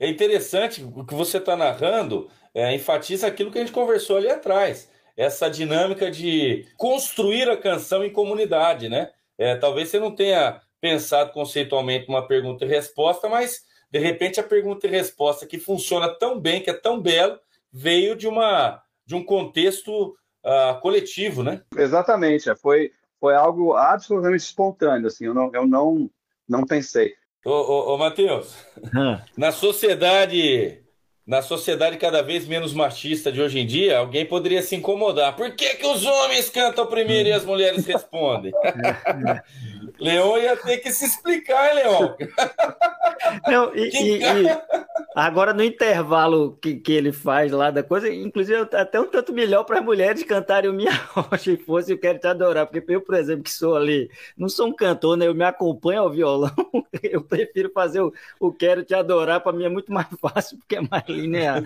é 0.00 0.08
interessante 0.08 0.84
o 0.84 1.04
que 1.04 1.14
você 1.14 1.38
está 1.38 1.56
narrando. 1.56 2.28
É, 2.56 2.72
enfatiza 2.72 3.26
aquilo 3.26 3.50
que 3.50 3.58
a 3.58 3.60
gente 3.62 3.72
conversou 3.72 4.16
ali 4.16 4.30
atrás 4.30 4.88
essa 5.16 5.48
dinâmica 5.48 6.10
de 6.10 6.66
construir 6.76 7.48
a 7.48 7.56
canção 7.56 8.04
em 8.04 8.10
comunidade, 8.10 8.88
né? 8.88 9.10
É, 9.38 9.56
talvez 9.56 9.88
você 9.88 9.98
não 9.98 10.14
tenha 10.14 10.60
pensado 10.84 11.32
conceitualmente 11.32 12.10
uma 12.10 12.28
pergunta 12.28 12.62
e 12.62 12.68
resposta, 12.68 13.26
mas 13.26 13.62
de 13.90 13.98
repente 13.98 14.38
a 14.38 14.42
pergunta 14.42 14.86
e 14.86 14.90
resposta 14.90 15.46
que 15.46 15.58
funciona 15.58 16.10
tão 16.10 16.38
bem, 16.38 16.60
que 16.60 16.68
é 16.68 16.74
tão 16.74 17.00
belo, 17.00 17.40
veio 17.72 18.14
de 18.14 18.28
uma 18.28 18.82
de 19.06 19.14
um 19.14 19.24
contexto 19.24 20.14
uh, 20.44 20.78
coletivo, 20.82 21.42
né? 21.42 21.62
Exatamente, 21.74 22.50
é, 22.50 22.54
foi 22.54 22.92
foi 23.18 23.34
algo 23.34 23.72
absolutamente 23.72 24.44
espontâneo, 24.44 25.06
assim, 25.06 25.24
eu 25.24 25.32
não 25.32 25.50
eu 25.54 25.66
não 25.66 26.10
não 26.46 26.66
pensei. 26.66 27.14
Ô, 27.46 27.50
ô, 27.50 27.94
ô 27.94 27.96
Matheus, 27.98 28.54
na 29.38 29.52
sociedade 29.52 30.84
na 31.26 31.40
sociedade 31.40 31.96
cada 31.96 32.22
vez 32.22 32.46
menos 32.46 32.74
machista 32.74 33.32
de 33.32 33.40
hoje 33.40 33.58
em 33.58 33.66
dia, 33.66 33.96
alguém 33.96 34.26
poderia 34.26 34.60
se 34.60 34.76
incomodar. 34.76 35.34
Por 35.34 35.50
que, 35.52 35.76
que 35.76 35.86
os 35.86 36.04
homens 36.04 36.50
cantam 36.50 36.86
primeiro 36.86 37.30
e 37.30 37.32
as 37.32 37.44
mulheres 37.44 37.86
respondem? 37.88 38.52
Leão 39.98 40.36
ia 40.38 40.56
ter 40.56 40.78
que 40.78 40.90
se 40.90 41.04
explicar, 41.04 41.68
hein, 41.68 41.74
Leão? 41.76 42.16
Não, 43.46 43.74
e, 43.74 43.88
e, 43.88 44.22
e, 44.22 44.46
agora 45.14 45.52
no 45.52 45.62
intervalo 45.62 46.58
que, 46.60 46.76
que 46.76 46.92
ele 46.92 47.12
faz 47.12 47.50
lá 47.52 47.70
da 47.70 47.82
coisa, 47.82 48.12
inclusive 48.12 48.68
até 48.72 49.00
um 49.00 49.06
tanto 49.06 49.32
melhor 49.32 49.64
para 49.64 49.78
as 49.78 49.84
mulheres 49.84 50.22
cantarem 50.24 50.70
o 50.70 50.74
Minha 50.74 50.92
Rocha 50.92 51.52
e 51.52 51.56
fosse 51.56 51.92
Eu 51.92 51.98
Quero 51.98 52.18
Te 52.18 52.26
Adorar, 52.26 52.66
porque 52.66 52.94
eu, 52.94 53.00
por 53.00 53.14
exemplo, 53.14 53.44
que 53.44 53.50
sou 53.50 53.76
ali, 53.76 54.10
não 54.36 54.48
sou 54.48 54.68
um 54.68 54.72
cantor, 54.72 55.16
né? 55.16 55.26
Eu 55.26 55.34
me 55.34 55.44
acompanho 55.44 56.02
ao 56.02 56.10
violão, 56.10 56.54
eu 57.02 57.22
prefiro 57.22 57.70
fazer 57.70 58.00
o, 58.00 58.12
o 58.40 58.52
Quero 58.52 58.84
Te 58.84 58.94
Adorar, 58.94 59.40
para 59.40 59.52
mim 59.52 59.64
é 59.64 59.68
muito 59.68 59.92
mais 59.92 60.08
fácil, 60.20 60.58
porque 60.58 60.76
é 60.76 60.80
mais 60.80 61.04
linear. 61.08 61.62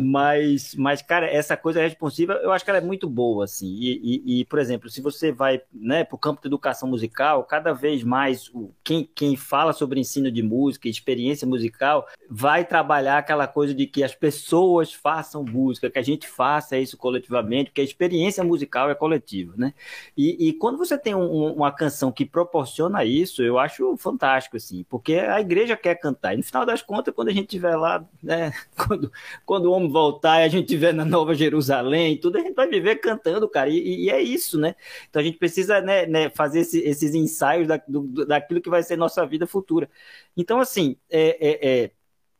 mas, 0.00 0.74
mas, 0.74 1.02
cara, 1.02 1.26
essa 1.26 1.56
coisa 1.56 1.80
responsiva, 1.80 2.34
eu 2.42 2.52
acho 2.52 2.64
que 2.64 2.70
ela 2.70 2.78
é 2.78 2.82
muito 2.82 3.08
boa, 3.08 3.44
assim. 3.44 3.66
E, 3.66 4.00
e, 4.02 4.40
e 4.40 4.44
por 4.44 4.58
exemplo, 4.58 4.88
se 4.88 5.00
você 5.00 5.32
vai 5.32 5.60
né, 5.72 6.04
para 6.04 6.16
o 6.16 6.18
campo 6.18 6.40
da 6.40 6.48
educação 6.48 6.88
musical, 6.88 7.44
cada 7.58 7.72
vez 7.72 8.04
mais 8.04 8.48
o, 8.54 8.72
quem, 8.84 9.08
quem 9.14 9.36
fala 9.36 9.72
sobre 9.72 9.98
ensino 9.98 10.30
de 10.30 10.44
música, 10.44 10.88
experiência 10.88 11.46
musical, 11.46 12.06
vai 12.30 12.64
trabalhar 12.64 13.18
aquela 13.18 13.48
coisa 13.48 13.74
de 13.74 13.84
que 13.84 14.04
as 14.04 14.14
pessoas 14.14 14.92
façam 14.92 15.42
música, 15.42 15.90
que 15.90 15.98
a 15.98 16.02
gente 16.02 16.28
faça 16.28 16.78
isso 16.78 16.96
coletivamente, 16.96 17.70
porque 17.70 17.80
a 17.80 17.84
experiência 17.84 18.44
musical 18.44 18.88
é 18.88 18.94
coletiva, 18.94 19.54
né? 19.56 19.74
E, 20.16 20.48
e 20.48 20.52
quando 20.52 20.78
você 20.78 20.96
tem 20.96 21.16
um, 21.16 21.52
uma 21.52 21.72
canção 21.72 22.12
que 22.12 22.24
proporciona 22.24 23.04
isso, 23.04 23.42
eu 23.42 23.58
acho 23.58 23.96
fantástico, 23.96 24.56
assim, 24.56 24.84
porque 24.88 25.14
a 25.14 25.40
igreja 25.40 25.76
quer 25.76 25.96
cantar. 25.96 26.34
E 26.34 26.36
no 26.36 26.44
final 26.44 26.64
das 26.64 26.80
contas, 26.80 27.12
quando 27.12 27.28
a 27.28 27.32
gente 27.32 27.46
estiver 27.46 27.74
lá, 27.74 28.06
né, 28.22 28.52
quando, 28.86 29.12
quando 29.44 29.66
o 29.66 29.72
homem 29.72 29.90
voltar 29.90 30.42
e 30.42 30.44
a 30.44 30.48
gente 30.48 30.66
estiver 30.66 30.94
na 30.94 31.04
Nova 31.04 31.34
Jerusalém, 31.34 32.16
tudo 32.18 32.38
a 32.38 32.40
gente 32.40 32.54
vai 32.54 32.68
viver 32.68 32.96
cantando, 32.96 33.48
cara, 33.48 33.68
e, 33.68 34.04
e 34.04 34.10
é 34.10 34.22
isso, 34.22 34.60
né? 34.60 34.76
Então 35.10 35.20
a 35.20 35.24
gente 35.24 35.38
precisa 35.38 35.80
né, 35.80 36.06
né 36.06 36.30
fazer 36.30 36.60
esse, 36.60 36.78
esses 36.80 37.14
ensaios 37.38 37.68
da, 37.68 37.80
do, 37.86 38.26
daquilo 38.26 38.60
que 38.60 38.70
vai 38.70 38.82
ser 38.82 38.96
nossa 38.96 39.24
vida 39.26 39.46
futura. 39.46 39.88
Então, 40.36 40.58
assim, 40.58 40.96
é, 41.10 41.36
é, 41.40 41.84
é 41.84 41.90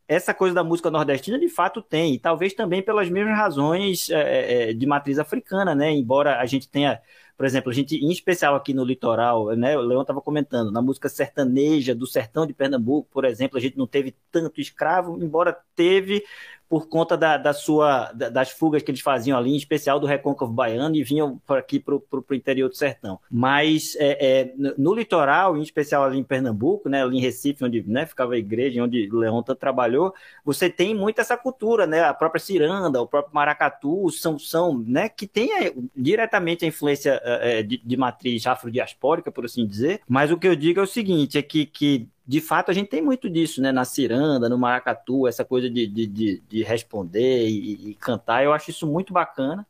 essa 0.07 0.33
coisa 0.33 0.55
da 0.55 0.63
música 0.63 0.89
nordestina 0.89 1.39
de 1.39 1.47
fato 1.47 1.81
tem, 1.81 2.15
e 2.15 2.19
talvez 2.19 2.53
também 2.53 2.81
pelas 2.81 3.09
mesmas 3.09 3.37
razões 3.37 4.09
é, 4.09 4.71
é, 4.71 4.73
de 4.73 4.85
matriz 4.85 5.19
africana, 5.19 5.75
né? 5.75 5.91
Embora 5.91 6.39
a 6.39 6.45
gente 6.47 6.67
tenha, 6.67 6.99
por 7.37 7.45
exemplo, 7.45 7.69
a 7.69 7.73
gente, 7.73 7.95
em 7.95 8.11
especial 8.11 8.55
aqui 8.55 8.73
no 8.73 8.83
litoral, 8.83 9.55
né? 9.55 9.77
O 9.77 9.81
Leão 9.81 10.01
estava 10.01 10.19
comentando, 10.19 10.71
na 10.71 10.81
música 10.81 11.07
sertaneja 11.07 11.93
do 11.93 12.07
sertão 12.07 12.47
de 12.47 12.53
Pernambuco, 12.53 13.07
por 13.11 13.23
exemplo, 13.23 13.57
a 13.57 13.61
gente 13.61 13.77
não 13.77 13.85
teve 13.85 14.15
tanto 14.31 14.59
escravo, 14.59 15.23
embora 15.23 15.55
teve 15.75 16.23
por 16.69 16.87
conta 16.87 17.17
da, 17.17 17.35
da 17.35 17.51
sua, 17.51 18.11
da, 18.11 18.29
das 18.29 18.51
fugas 18.51 18.83
que 18.83 18.91
eles 18.91 19.01
faziam 19.01 19.37
ali, 19.37 19.51
em 19.51 19.57
especial 19.57 19.99
do 19.99 20.05
Recôncavo 20.05 20.53
Baiano, 20.53 20.95
e 20.95 21.03
vinham 21.03 21.41
por 21.45 21.57
aqui 21.57 21.79
para 21.79 21.95
o 21.95 22.33
interior 22.33 22.69
do 22.69 22.75
sertão. 22.75 23.19
Mas 23.29 23.95
é, 23.97 24.41
é, 24.41 24.53
no 24.77 24.93
litoral, 24.93 25.57
em 25.57 25.63
especial 25.63 26.03
ali 26.03 26.19
em 26.19 26.23
Pernambuco, 26.23 26.87
né, 26.87 27.01
ali 27.01 27.17
em 27.17 27.21
Recife, 27.21 27.65
onde 27.65 27.83
né, 27.87 28.05
ficava 28.05 28.35
a 28.35 28.37
igreja, 28.37 28.83
onde 28.83 29.09
Leão 29.11 29.41
tanto 29.41 29.59
trabalhou, 29.59 30.13
você 30.45 30.69
tem 30.69 30.93
muito 30.93 31.19
essa 31.19 31.35
cultura, 31.35 31.87
né, 31.87 32.03
a 32.03 32.13
própria 32.13 32.39
ciranda, 32.39 33.01
o 33.01 33.07
próprio 33.07 33.33
maracatu, 33.33 34.11
são, 34.11 34.37
são 34.37 34.77
né, 34.77 35.09
que 35.09 35.25
tem 35.25 35.51
é, 35.65 35.73
diretamente 35.95 36.63
a 36.63 36.67
influência 36.67 37.19
é, 37.23 37.59
é, 37.59 37.63
de, 37.63 37.77
de 37.83 37.97
matriz 37.97 38.45
afrodiaspórica, 38.45 39.31
por 39.31 39.45
assim 39.45 39.65
dizer, 39.65 40.01
mas 40.07 40.31
o 40.31 40.37
que 40.37 40.47
eu 40.47 40.55
digo 40.55 40.79
é 40.79 40.83
o 40.83 40.87
seguinte, 40.87 41.37
é 41.37 41.41
que, 41.41 41.65
que 41.65 42.07
de 42.29 42.39
fato, 42.39 42.69
a 42.69 42.73
gente 42.75 42.91
tem 42.91 43.01
muito 43.01 43.27
disso, 43.27 43.59
né? 43.59 43.71
Na 43.71 43.83
ciranda, 43.83 44.47
no 44.47 44.55
maracatu, 44.55 45.27
essa 45.27 45.43
coisa 45.43 45.67
de, 45.67 45.87
de, 45.87 46.05
de, 46.05 46.43
de 46.47 46.61
responder 46.61 47.47
e, 47.47 47.89
e, 47.89 47.95
cantar. 47.95 48.43
Eu 48.43 48.53
acho 48.53 48.69
isso 48.69 48.85
muito 48.85 49.11
bacana 49.11 49.65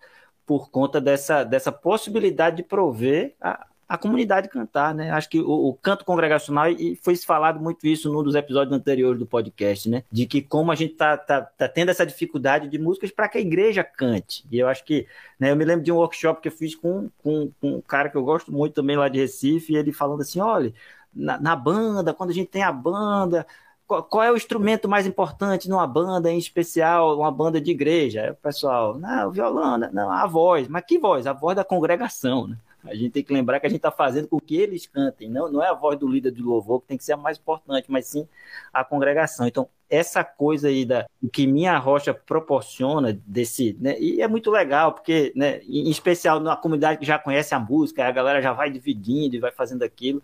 por 0.45 0.69
conta 0.69 0.99
dessa, 0.99 1.45
dessa 1.45 1.71
possibilidade 1.71 2.57
de 2.57 2.63
prover 2.63 3.33
a, 3.39 3.65
a 3.87 3.97
comunidade 3.97 4.49
cantar, 4.49 4.93
né? 4.93 5.09
Acho 5.09 5.29
que 5.29 5.39
o, 5.39 5.69
o, 5.69 5.73
canto 5.73 6.03
congregacional, 6.03 6.69
e 6.69 6.97
foi 7.01 7.15
falado 7.15 7.61
muito 7.61 7.87
isso 7.87 8.11
num 8.11 8.21
dos 8.21 8.35
episódios 8.35 8.75
anteriores 8.75 9.17
do 9.17 9.25
podcast, 9.25 9.89
né? 9.89 10.03
De 10.11 10.25
que 10.25 10.41
como 10.41 10.69
a 10.69 10.75
gente 10.75 10.95
tá, 10.95 11.15
tá, 11.15 11.41
tá 11.41 11.69
tendo 11.69 11.91
essa 11.91 12.05
dificuldade 12.05 12.67
de 12.67 12.77
músicas 12.77 13.09
para 13.09 13.29
que 13.29 13.37
a 13.37 13.41
igreja 13.41 13.85
cante. 13.85 14.43
E 14.51 14.59
eu 14.59 14.67
acho 14.67 14.83
que, 14.83 15.07
né? 15.39 15.49
Eu 15.49 15.55
me 15.55 15.63
lembro 15.63 15.85
de 15.85 15.93
um 15.93 15.95
workshop 15.95 16.41
que 16.41 16.49
eu 16.49 16.51
fiz 16.51 16.75
com, 16.75 17.09
com, 17.23 17.49
com 17.61 17.75
um 17.75 17.81
cara 17.81 18.09
que 18.09 18.17
eu 18.17 18.23
gosto 18.25 18.51
muito 18.51 18.73
também 18.73 18.97
lá 18.97 19.07
de 19.07 19.17
Recife, 19.17 19.71
e 19.71 19.77
ele 19.77 19.93
falando 19.93 20.19
assim, 20.19 20.41
olha 20.41 20.73
na, 21.13 21.39
na 21.39 21.55
banda, 21.55 22.13
quando 22.13 22.29
a 22.31 22.33
gente 22.33 22.49
tem 22.49 22.63
a 22.63 22.71
banda, 22.71 23.45
qual, 23.87 24.23
é 24.23 24.31
o 24.31 24.37
instrumento 24.37 24.87
mais 24.87 25.07
importante 25.07 25.67
numa 25.67 25.87
banda, 25.87 26.31
em 26.31 26.37
especial 26.37 27.17
uma 27.17 27.31
banda 27.31 27.59
de 27.59 27.71
igreja? 27.71 28.31
o 28.31 28.35
pessoal, 28.35 28.97
não, 28.99 29.29
o 29.29 29.31
violão, 29.31 29.77
não, 29.77 30.11
a 30.11 30.27
voz. 30.27 30.67
Mas 30.67 30.83
que 30.85 30.99
voz? 30.99 31.25
A 31.25 31.33
voz 31.33 31.55
da 31.55 31.63
congregação, 31.63 32.47
né? 32.47 32.57
A 32.83 32.95
gente 32.95 33.11
tem 33.11 33.23
que 33.23 33.33
lembrar 33.33 33.59
que 33.59 33.65
a 33.65 33.69
gente 33.69 33.77
está 33.77 33.91
fazendo 33.91 34.27
com 34.27 34.39
que 34.39 34.55
eles 34.55 34.87
cantem, 34.87 35.29
não, 35.29 35.51
não 35.51 35.63
é 35.63 35.69
a 35.69 35.73
voz 35.73 35.97
do 35.99 36.07
líder 36.07 36.31
de 36.31 36.41
louvor 36.41 36.81
que 36.81 36.87
tem 36.87 36.97
que 36.97 37.03
ser 37.03 37.13
a 37.13 37.17
mais 37.17 37.37
importante, 37.37 37.91
mas 37.91 38.07
sim 38.07 38.27
a 38.71 38.83
congregação. 38.83 39.47
Então, 39.47 39.67
essa 39.89 40.23
coisa 40.23 40.67
aí 40.67 40.85
da 40.85 41.07
o 41.21 41.27
que 41.27 41.47
minha 41.47 41.77
rocha 41.77 42.13
proporciona 42.13 43.19
desse, 43.25 43.75
né, 43.79 43.99
e 43.99 44.21
é 44.21 44.27
muito 44.27 44.51
legal, 44.51 44.93
porque, 44.93 45.33
né, 45.35 45.59
em 45.63 45.89
especial 45.89 46.39
na 46.39 46.55
comunidade 46.55 46.99
que 46.99 47.05
já 47.05 47.17
conhece 47.17 47.55
a 47.55 47.59
música, 47.59 48.05
a 48.05 48.11
galera 48.11 48.41
já 48.41 48.53
vai 48.53 48.69
dividindo 48.69 49.35
e 49.35 49.39
vai 49.39 49.51
fazendo 49.51 49.83
aquilo, 49.83 50.21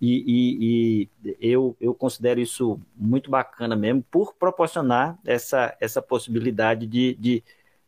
e, 0.00 0.24
e, 0.26 1.08
e 1.26 1.36
eu, 1.40 1.76
eu 1.80 1.94
considero 1.94 2.40
isso 2.40 2.80
muito 2.96 3.30
bacana 3.30 3.76
mesmo, 3.76 4.02
por 4.10 4.34
proporcionar 4.34 5.18
essa, 5.24 5.76
essa 5.78 6.00
possibilidade 6.00 6.86
de, 6.86 7.14
de, 7.14 7.44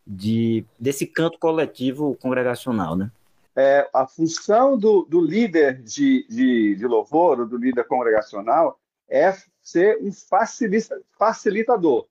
de 0.07 0.65
desse 0.79 1.07
canto 1.07 1.39
coletivo 1.39 2.15
congregacional, 2.17 2.95
né? 2.97 3.11
É, 3.57 3.89
a 3.93 4.07
função 4.07 4.77
do, 4.77 5.05
do 5.05 5.21
líder 5.21 5.81
de, 5.83 6.27
de, 6.29 6.77
de, 6.77 6.87
louvor, 6.87 7.41
ou 7.41 7.47
do 7.47 7.57
líder 7.57 7.85
congregacional, 7.85 8.81
é 9.09 9.33
ser 9.63 9.99
um 10.03 10.13
facilita, 10.13 11.01
facilitador. 11.19 12.07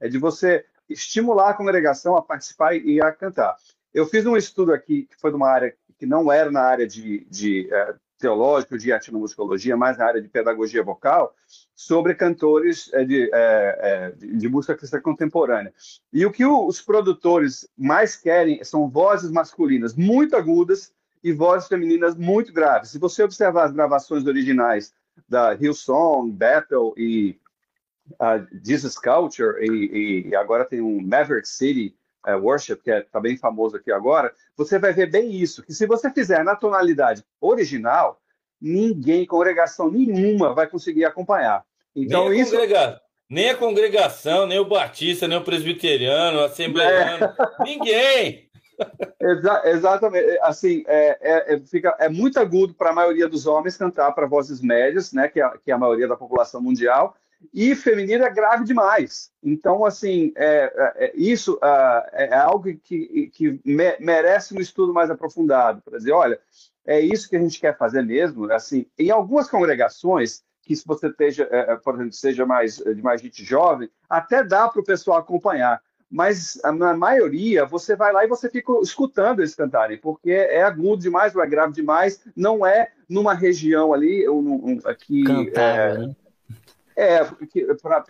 É 0.00 0.08
de 0.08 0.18
você 0.18 0.64
estimular 0.88 1.50
a 1.50 1.54
congregação 1.54 2.16
a 2.16 2.22
participar 2.22 2.74
e 2.74 3.00
a 3.00 3.12
cantar. 3.12 3.56
Eu 3.92 4.06
fiz 4.06 4.26
um 4.26 4.36
estudo 4.36 4.72
aqui, 4.72 5.04
que 5.04 5.20
foi 5.20 5.30
de 5.30 5.36
uma 5.36 5.48
área 5.48 5.74
que 5.98 6.06
não 6.06 6.30
era 6.30 6.50
na 6.50 6.62
área 6.62 6.86
de, 6.86 7.24
de 7.28 7.68
é, 7.72 7.94
teológico 8.18 8.76
de 8.76 8.90
etnomusicologia, 8.90 9.76
mais 9.76 9.96
na 9.96 10.06
área 10.06 10.20
de 10.20 10.28
pedagogia 10.28 10.82
vocal, 10.82 11.34
sobre 11.74 12.14
cantores 12.14 12.90
é, 12.92 13.04
de, 13.04 13.30
é, 13.32 14.12
de, 14.16 14.48
música 14.48 14.76
cristã 14.76 15.00
contemporânea. 15.00 15.72
E 16.12 16.26
o 16.26 16.32
que 16.32 16.44
os 16.44 16.80
produtores 16.80 17.68
mais 17.76 18.16
querem 18.16 18.62
são 18.64 18.88
vozes 18.88 19.30
masculinas 19.30 19.94
muito 19.94 20.36
agudas 20.36 20.92
e 21.22 21.32
vozes 21.32 21.68
femininas 21.68 22.16
muito 22.16 22.52
graves. 22.52 22.90
Se 22.90 22.98
você 22.98 23.22
observar 23.22 23.64
as 23.64 23.72
gravações 23.72 24.26
originais 24.26 24.92
da 25.28 25.54
Hillsong, 25.54 26.30
Bethel 26.32 26.94
e 26.96 27.38
uh, 28.12 28.46
Jesus 28.64 28.98
Culture, 28.98 29.56
e, 29.60 30.28
e, 30.28 30.36
agora 30.36 30.64
tem 30.64 30.80
um 30.80 31.00
Maverick 31.00 31.48
City 31.48 31.96
uh, 32.28 32.38
Worship, 32.38 32.76
que 32.76 32.90
está 32.90 32.96
é, 32.96 33.00
tá 33.02 33.20
bem 33.20 33.36
famoso 33.36 33.76
aqui 33.76 33.90
agora, 33.90 34.32
você 34.56 34.78
vai 34.78 34.92
ver 34.92 35.10
bem 35.10 35.30
isso, 35.30 35.62
que 35.62 35.72
se 35.72 35.86
você 35.86 36.10
fizer 36.10 36.44
na 36.44 36.54
tonalidade 36.54 37.24
original, 37.40 38.20
ninguém, 38.60 39.26
congregação 39.26 39.90
nenhuma 39.90 40.54
vai 40.54 40.66
conseguir 40.66 41.04
acompanhar. 41.04 41.64
Então, 41.94 42.28
nem 42.28 42.40
isso... 42.40 42.52
Congrega... 42.52 43.00
Nem 43.30 43.50
a 43.50 43.54
congregação, 43.54 44.46
nem 44.46 44.58
o 44.58 44.64
batista, 44.64 45.28
nem 45.28 45.36
o 45.36 45.44
presbiteriano, 45.44 46.38
o 46.38 46.44
assembleano, 46.44 47.26
é. 47.26 47.34
ninguém! 47.62 48.48
Exa 49.20 49.62
exatamente. 49.66 50.38
Assim, 50.40 50.84
é, 50.86 51.18
é, 51.20 51.54
é, 51.54 51.60
fica, 51.60 51.96
é 51.98 52.08
muito 52.08 52.38
agudo 52.38 52.74
para 52.74 52.90
a 52.90 52.94
maioria 52.94 53.28
dos 53.28 53.46
homens 53.46 53.76
cantar 53.76 54.12
para 54.12 54.26
vozes 54.26 54.60
médias, 54.60 55.12
né, 55.12 55.28
que 55.28 55.40
é, 55.40 55.50
que 55.62 55.70
é 55.70 55.74
a 55.74 55.78
maioria 55.78 56.08
da 56.08 56.16
população 56.16 56.62
mundial, 56.62 57.16
e 57.52 57.74
feminino 57.74 58.24
é 58.24 58.30
grave 58.30 58.64
demais. 58.64 59.30
Então, 59.42 59.84
assim, 59.84 60.32
é, 60.36 60.72
é, 60.74 61.04
é 61.06 61.12
isso 61.14 61.54
uh, 61.54 62.08
é 62.12 62.34
algo 62.34 62.64
que, 62.78 63.30
que 63.32 63.60
me, 63.64 63.96
merece 64.00 64.54
um 64.54 64.60
estudo 64.60 64.92
mais 64.92 65.10
aprofundado, 65.10 65.80
para 65.82 65.98
dizer, 65.98 66.12
olha, 66.12 66.40
é 66.86 67.00
isso 67.00 67.28
que 67.28 67.36
a 67.36 67.40
gente 67.40 67.60
quer 67.60 67.76
fazer 67.76 68.02
mesmo. 68.02 68.50
Assim, 68.52 68.86
em 68.98 69.10
algumas 69.10 69.48
congregações, 69.48 70.42
que 70.62 70.74
se 70.74 70.86
você 70.86 71.08
esteja, 71.08 71.48
é, 71.50 71.76
por 71.76 71.94
exemplo, 71.94 72.12
seja 72.12 72.44
mais 72.44 72.76
de 72.76 73.02
mais 73.02 73.20
gente 73.20 73.44
jovem, 73.44 73.88
até 74.08 74.42
dá 74.44 74.68
para 74.68 74.80
o 74.80 74.84
pessoal 74.84 75.18
acompanhar 75.18 75.80
mas 76.10 76.58
na 76.76 76.96
maioria 76.96 77.66
você 77.66 77.94
vai 77.94 78.12
lá 78.12 78.24
e 78.24 78.28
você 78.28 78.48
fica 78.48 78.72
escutando 78.82 79.40
eles 79.40 79.54
cantarem, 79.54 79.98
porque 79.98 80.30
é 80.30 80.62
agudo 80.62 81.02
demais 81.02 81.36
ou 81.36 81.42
é 81.42 81.46
grave 81.46 81.74
demais, 81.74 82.22
não 82.34 82.66
é 82.66 82.90
numa 83.08 83.34
região 83.34 83.92
ali, 83.92 84.28
um, 84.28 84.80
aqui. 84.84 85.22
Cantável, 85.24 85.94
é, 85.94 85.98
né? 85.98 86.16
É, 86.98 87.20
para 87.86 88.04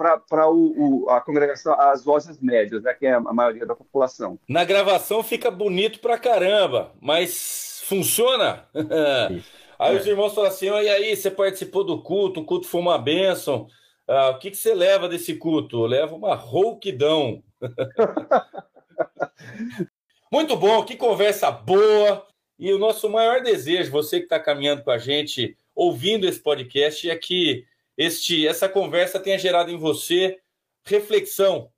a 1.09 1.21
congregação, 1.21 1.79
as 1.79 2.03
vozes 2.03 2.41
médias, 2.41 2.83
né, 2.83 2.95
que 2.95 3.05
é 3.05 3.13
a 3.13 3.21
maioria 3.21 3.67
da 3.67 3.75
população. 3.75 4.39
Na 4.49 4.65
gravação 4.65 5.23
fica 5.23 5.51
bonito 5.51 6.01
pra 6.01 6.17
caramba, 6.17 6.95
mas 6.99 7.83
funciona? 7.85 8.67
aí 9.79 9.95
é. 9.95 10.01
os 10.01 10.07
irmãos 10.07 10.35
falam 10.35 10.49
assim: 10.49 10.69
e 10.69 10.89
aí, 10.89 11.15
você 11.15 11.31
participou 11.31 11.85
do 11.85 12.03
culto, 12.03 12.41
o 12.41 12.47
culto 12.47 12.67
foi 12.67 12.81
uma 12.81 12.97
bênção. 12.97 13.67
Ah, 14.09 14.31
o 14.31 14.39
que, 14.39 14.51
que 14.51 14.57
você 14.57 14.75
leva 14.75 15.07
desse 15.07 15.35
culto? 15.35 15.85
Leva 15.85 16.15
uma 16.15 16.35
rouquidão. 16.35 17.43
Muito 20.33 20.57
bom, 20.57 20.83
que 20.83 20.97
conversa 20.97 21.51
boa. 21.51 22.27
E 22.59 22.73
o 22.73 22.79
nosso 22.79 23.11
maior 23.11 23.43
desejo, 23.43 23.93
você 23.93 24.19
que 24.19 24.25
está 24.25 24.41
caminhando 24.41 24.83
com 24.83 24.91
a 24.91 24.97
gente, 24.97 25.59
ouvindo 25.75 26.27
esse 26.27 26.41
podcast, 26.41 27.11
é 27.11 27.17
que 27.17 27.67
este, 27.99 28.47
essa 28.47 28.69
conversa 28.69 29.19
tenha 29.19 29.37
gerado 29.37 29.73
em 29.73 29.77
você 29.77 30.39
reflexão. 30.85 31.71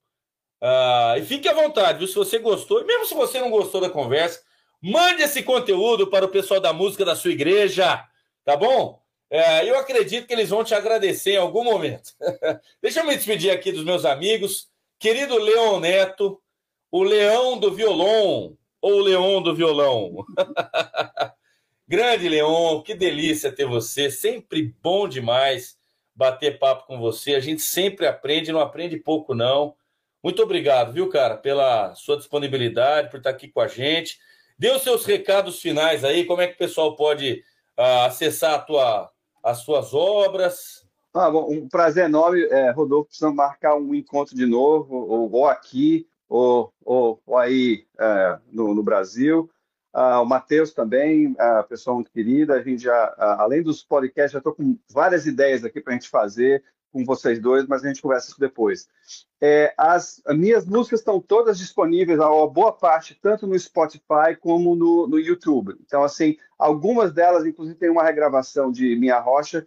Uh, 0.62 1.18
e 1.18 1.22
fique 1.24 1.48
à 1.48 1.54
vontade, 1.54 1.98
viu? 1.98 2.06
Se 2.06 2.14
você 2.14 2.38
gostou, 2.38 2.83
e 2.83 2.85
mesmo 2.85 3.06
se 3.06 3.14
você 3.14 3.40
não 3.40 3.50
gostou 3.50 3.80
da 3.80 3.88
conversa, 3.88 4.42
mande 4.83 5.22
esse 5.22 5.42
conteúdo 5.42 6.06
para 6.09 6.26
o 6.26 6.28
pessoal 6.28 6.61
da 6.61 6.74
música 6.74 7.06
da 7.06 7.16
sua 7.16 7.30
igreja, 7.30 8.04
tá 8.44 8.54
bom? 8.54 9.00
É, 9.30 9.68
eu 9.68 9.78
acredito 9.78 10.26
que 10.26 10.35
eles 10.35 10.50
vão 10.50 10.62
te 10.62 10.74
agradecer 10.74 11.33
em 11.33 11.38
algum 11.38 11.64
momento. 11.64 12.12
Deixa 12.83 13.00
eu 13.00 13.06
me 13.06 13.16
despedir 13.16 13.50
aqui 13.50 13.72
dos 13.72 13.85
meus 13.85 14.04
amigos. 14.04 14.68
Querido 14.98 15.38
Leon 15.38 15.80
Neto, 15.80 16.38
o 16.90 17.02
leão 17.02 17.59
do 17.59 17.72
violão, 17.72 18.59
ou 18.83 18.92
o 18.92 19.00
leão 19.00 19.42
do 19.42 19.54
violão. 19.54 20.26
Grande 21.88 22.28
Leon, 22.28 22.83
que 22.83 22.94
delícia 22.94 23.50
ter 23.50 23.64
você, 23.64 24.11
sempre 24.11 24.74
bom 24.83 25.09
demais 25.09 25.80
bater 26.20 26.59
papo 26.59 26.87
com 26.87 27.00
você. 27.00 27.35
A 27.35 27.40
gente 27.40 27.62
sempre 27.62 28.06
aprende, 28.06 28.52
não 28.52 28.61
aprende 28.61 28.98
pouco, 28.98 29.35
não. 29.35 29.74
Muito 30.22 30.42
obrigado, 30.42 30.92
viu, 30.92 31.09
cara, 31.09 31.35
pela 31.35 31.94
sua 31.94 32.18
disponibilidade, 32.18 33.09
por 33.09 33.16
estar 33.16 33.30
aqui 33.30 33.48
com 33.48 33.59
a 33.59 33.66
gente. 33.66 34.18
Dê 34.59 34.70
os 34.70 34.83
seus 34.83 35.06
recados 35.06 35.62
finais 35.62 36.04
aí, 36.04 36.26
como 36.26 36.42
é 36.42 36.46
que 36.46 36.56
o 36.56 36.59
pessoal 36.59 36.94
pode 36.94 37.42
uh, 37.78 38.04
acessar 38.04 38.52
a 38.52 38.59
tua, 38.59 39.11
as 39.42 39.61
suas 39.61 39.94
obras. 39.94 40.87
Ah, 41.14 41.30
bom, 41.30 41.50
um 41.50 41.66
prazer 41.66 42.04
enorme, 42.04 42.42
é, 42.50 42.70
Rodolfo. 42.70 43.09
Precisamos 43.09 43.37
marcar 43.37 43.74
um 43.76 43.94
encontro 43.94 44.37
de 44.37 44.44
novo, 44.44 44.94
ou, 44.94 45.33
ou 45.33 45.46
aqui, 45.46 46.06
ou, 46.28 46.70
ou, 46.85 47.22
ou 47.26 47.38
aí 47.38 47.87
é, 47.98 48.38
no, 48.52 48.74
no, 48.74 48.83
Brasil. 48.83 49.50
Ah, 49.92 50.20
o 50.20 50.24
Matheus 50.24 50.72
também, 50.72 51.35
a 51.38 51.62
pessoa 51.62 51.94
muito 51.94 52.11
querida. 52.11 52.55
A 52.55 52.62
gente 52.62 52.83
já, 52.83 53.14
além 53.38 53.62
dos 53.62 53.83
podcasts, 53.83 54.33
já 54.33 54.38
estou 54.38 54.55
com 54.55 54.79
várias 54.90 55.26
ideias 55.26 55.64
aqui 55.64 55.81
para 55.81 55.92
a 55.92 55.96
gente 55.96 56.09
fazer 56.09 56.62
com 56.92 57.05
vocês 57.05 57.38
dois, 57.38 57.66
mas 57.66 57.85
a 57.85 57.88
gente 57.88 58.03
conversa 58.03 58.31
isso 58.31 58.40
depois. 58.40 58.88
É, 59.40 59.72
as, 59.76 60.20
as, 60.26 60.37
minhas 60.37 60.66
músicas 60.66 61.00
estão 61.00 61.20
todas 61.20 61.59
disponíveis, 61.59 62.20
a 62.20 62.29
boa 62.46 62.72
parte, 62.72 63.18
tanto 63.20 63.46
no 63.46 63.59
Spotify 63.59 64.37
como 64.38 64.74
no, 64.74 65.07
no 65.07 65.18
YouTube. 65.18 65.76
Então, 65.87 66.03
assim, 66.03 66.37
algumas 66.59 67.12
delas, 67.12 67.46
inclusive, 67.46 67.79
tem 67.79 67.90
uma 67.90 68.03
regravação 68.03 68.70
de 68.70 68.96
Minha 68.96 69.18
Rocha, 69.18 69.66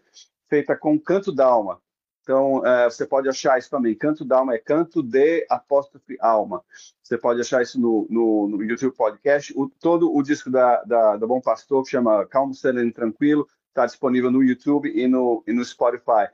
feita 0.50 0.76
com 0.76 1.00
canto 1.00 1.32
d'alma. 1.32 1.82
Então, 2.24 2.66
é, 2.66 2.86
você 2.86 3.06
pode 3.06 3.28
achar 3.28 3.60
isso 3.60 3.70
também. 3.70 3.94
Canto 3.94 4.24
d'alma 4.24 4.56
é 4.56 4.58
canto 4.58 5.04
de 5.04 5.46
apóstrofe 5.50 6.18
alma. 6.22 6.64
Você 7.04 7.18
pode 7.18 7.42
achar 7.42 7.62
isso 7.62 7.80
no, 7.80 8.08
no, 8.10 8.48
no 8.48 8.64
YouTube 8.64 8.96
Podcast. 8.96 9.54
O, 9.56 9.70
todo 9.70 10.14
o 10.16 10.24
disco 10.24 10.50
da, 10.50 10.82
da, 10.84 11.18
da 11.18 11.28
Bom 11.28 11.42
Pastor, 11.42 11.84
que 11.84 11.92
chama 11.92 12.26
Calmo, 12.26 12.54
Sereno 12.54 12.92
Tranquilo, 12.94 13.46
está 13.74 13.86
disponível 13.86 14.32
no 14.32 14.44
YouTube 14.44 14.90
e 14.90 15.08
no, 15.08 15.44
e 15.46 15.52
no 15.52 15.66
Spotify. 15.66 16.30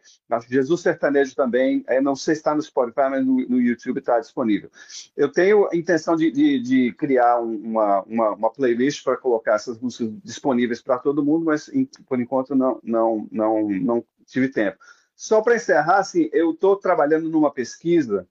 Jesus 0.47 0.81
Sertanejo 0.81 1.33
também, 1.33 1.83
é, 1.87 1.99
não 1.99 2.15
sei 2.15 2.35
se 2.35 2.41
está 2.41 2.53
no 2.53 2.61
Spotify, 2.61 3.09
mas 3.09 3.25
no, 3.25 3.37
no 3.47 3.59
YouTube 3.59 3.97
está 3.97 4.19
disponível. 4.19 4.69
Eu 5.15 5.31
tenho 5.31 5.67
a 5.71 5.75
intenção 5.75 6.15
de, 6.15 6.29
de, 6.29 6.59
de 6.59 6.93
criar 6.93 7.39
uma, 7.39 8.01
uma, 8.03 8.29
uma, 8.31 8.49
playlist 8.51 9.03
para 9.03 9.17
colocar 9.17 9.55
essas 9.55 9.79
músicas 9.79 10.11
disponíveis 10.23 10.81
para 10.81 10.99
todo 10.99 11.23
mundo, 11.25 11.45
mas 11.45 11.71
por 12.07 12.19
enquanto 12.19 12.53
não, 12.53 12.79
não, 12.83 13.27
não, 13.31 13.69
não 13.69 14.05
tive 14.27 14.49
tempo. 14.49 14.77
Só 15.19 15.41
para 15.41 15.57
encerrar, 15.57 15.97
assim, 15.97 16.29
eu 16.31 16.51
estou 16.51 16.77
trabalhando 16.77 17.27
numa 17.27 17.51
pesquisa 17.51 18.25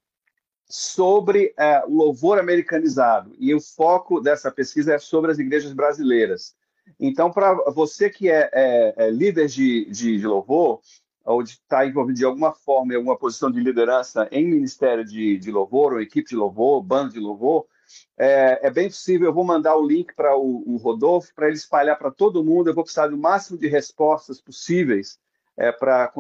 sobre 0.65 1.53
é, 1.55 1.83
louvor 1.87 2.39
americanizado, 2.39 3.37
e 3.39 3.55
o 3.55 3.61
foco 3.61 4.23
dessa 4.23 4.51
pesquisa 4.51 4.95
é 4.95 4.99
sobre 4.99 5.31
as 5.31 5.39
igrejas 5.39 5.75
brasileiras. 5.75 6.57
Então, 6.99 7.31
para 7.31 7.53
você 7.73 8.09
que 8.09 8.31
é, 8.31 8.49
é, 8.55 8.95
é 8.97 9.11
líder 9.11 9.49
de, 9.49 9.85
de, 9.91 10.17
de, 10.17 10.27
louvor, 10.27 10.81
ou 11.27 11.43
de 11.43 11.51
estar 11.51 11.81
tá 11.81 11.87
envolvido 11.87 12.21
de 12.21 12.25
alguma 12.25 12.55
forma 12.55 12.95
em 12.95 12.97
alguma 12.97 13.19
posição 13.19 13.51
de 13.51 13.61
liderança 13.61 14.27
em 14.33 14.47
ministério 14.47 15.05
de, 15.05 15.37
de 15.37 15.51
louvor, 15.51 15.93
ou 15.93 16.01
equipe 16.01 16.31
de 16.31 16.37
louvor, 16.37 16.83
bando 16.83 17.13
de 17.13 17.21
louvor, 17.21 17.67
é, 18.17 18.67
é, 18.67 18.71
bem 18.71 18.89
possível. 18.89 19.27
Eu 19.27 19.35
vou 19.35 19.45
mandar 19.45 19.77
o 19.77 19.87
link 19.87 20.15
para 20.15 20.35
o, 20.39 20.63
o, 20.67 20.79
Rodolfo, 20.79 21.35
para 21.35 21.49
ele 21.49 21.57
espalhar 21.57 21.99
para 21.99 22.11
todo 22.11 22.43
mundo. 22.43 22.71
Eu 22.71 22.75
vou 22.75 22.83
precisar 22.83 23.09
do 23.09 23.19
máximo 23.19 23.59
de 23.59 23.69
respostas 23.69 24.41
possíveis 24.41 25.19
é, 25.59 25.71
para 25.73 26.11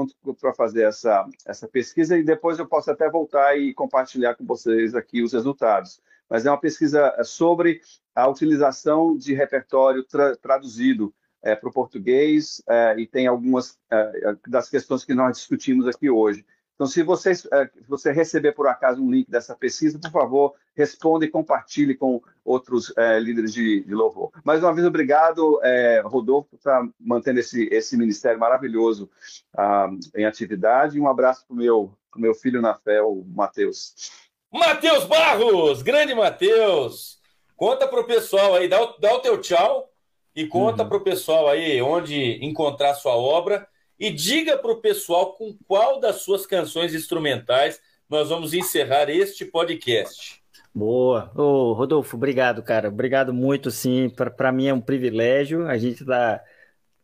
fazer 0.55 0.83
essa, 0.83 1.27
essa 1.47 1.67
pesquisa 1.67 2.19
e 2.19 2.23
depois 2.23 2.59
eu 2.59 2.67
posso 2.67 2.91
até 2.91 3.09
voltar 3.09 3.57
e 3.57 3.73
compartilhar 3.73 4.35
com 4.35 4.45
vocês 4.45 4.95
aqui 4.95 5.23
os 5.23 5.33
resultados 5.33 6.01
mas 6.29 6.45
é 6.45 6.51
uma 6.51 6.61
pesquisa 6.61 7.15
é, 7.17 7.25
sobre 7.25 7.81
a 8.15 8.29
utilização 8.29 9.17
de 9.17 9.35
repertório 9.35 10.05
tra 10.05 10.37
traduzido 10.37 11.15
é, 11.43 11.55
para 11.55 11.69
o 11.69 11.73
português 11.73 12.63
é, 12.69 12.97
e 12.99 13.07
tem 13.07 13.27
algumas 13.27 13.79
é, 13.91 14.37
das 14.47 14.69
questões 14.69 15.05
que 15.05 15.15
nós 15.15 15.39
discutimos 15.39 15.87
aqui 15.87 16.11
hoje. 16.11 16.45
Então, 16.79 16.87
se 16.87 17.03
você, 17.03 17.33
é, 17.53 17.69
você 17.89 18.13
receber 18.13 18.53
por 18.53 18.69
acaso 18.69 19.03
um 19.03 19.11
link 19.11 19.29
dessa 19.29 19.53
pesquisa, 19.57 19.99
por 19.99 20.13
favor, 20.13 20.55
responda 20.77 21.25
e 21.25 21.29
compartilhe 21.29 21.97
com 21.97 22.23
outros 22.45 22.97
é, 22.97 23.19
líderes 23.19 23.53
de, 23.53 23.83
de, 23.83 23.93
louvor. 23.93 24.31
Mais 24.45 24.63
uma 24.63 24.73
vez, 24.73 24.87
obrigado, 24.87 25.61
Rodolfo, 26.05 26.51
por 26.51 26.57
estar 26.57 26.89
mantendo 27.01 27.41
esse, 27.41 27.69
esse 27.73 27.97
ministério 27.97 28.39
maravilhoso 28.39 29.11
ah, 29.57 29.91
em 30.17 30.25
atividade. 30.25 30.97
E 30.97 31.01
um 31.01 31.09
abraço 31.09 31.45
para 31.49 31.55
o 31.55 31.57
meu, 31.57 31.93
meu 32.15 32.33
filho 32.33 32.63
na 32.63 32.77
fé, 32.77 33.03
o 33.03 33.25
Matheus. 33.27 34.13
Matheus 34.53 35.05
Barros, 35.05 35.83
grande 35.83 36.15
Matheus. 36.15 37.19
Conta 37.57 37.89
para 37.89 38.01
o 38.01 38.07
pessoal 38.07 38.55
aí, 38.55 38.69
dá 38.69 38.81
o, 38.81 38.97
dá 39.01 39.15
o 39.15 39.19
teu 39.19 39.41
tchau 39.41 39.91
e 40.33 40.47
conta 40.47 40.85
uhum. 40.85 40.89
para 40.89 40.99
o 40.99 41.03
pessoal 41.03 41.49
aí 41.49 41.83
onde 41.83 42.39
encontrar 42.41 42.95
sua 42.95 43.17
obra 43.17 43.67
e 43.99 44.11
diga 44.11 44.57
para 44.57 44.73
o 44.73 44.81
pessoal 44.81 45.33
com 45.35 45.57
qual 45.67 45.99
das 45.99 46.23
suas 46.23 46.47
canções 46.47 46.95
instrumentais 46.95 47.81
nós 48.09 48.29
vamos 48.29 48.55
encerrar 48.55 49.11
este 49.11 49.45
podcast. 49.45 50.43
Boa. 50.75 51.31
Ô, 51.35 51.73
Rodolfo, 51.73 52.17
obrigado, 52.17 52.63
cara. 52.63 52.89
Obrigado 52.89 53.35
muito, 53.35 53.71
sim. 53.71 54.09
Para 54.09 54.53
mim 54.53 54.67
é 54.67 54.73
um 54.73 54.81
privilégio. 54.81 55.67
A 55.67 55.77
gente 55.77 56.03
está 56.03 56.43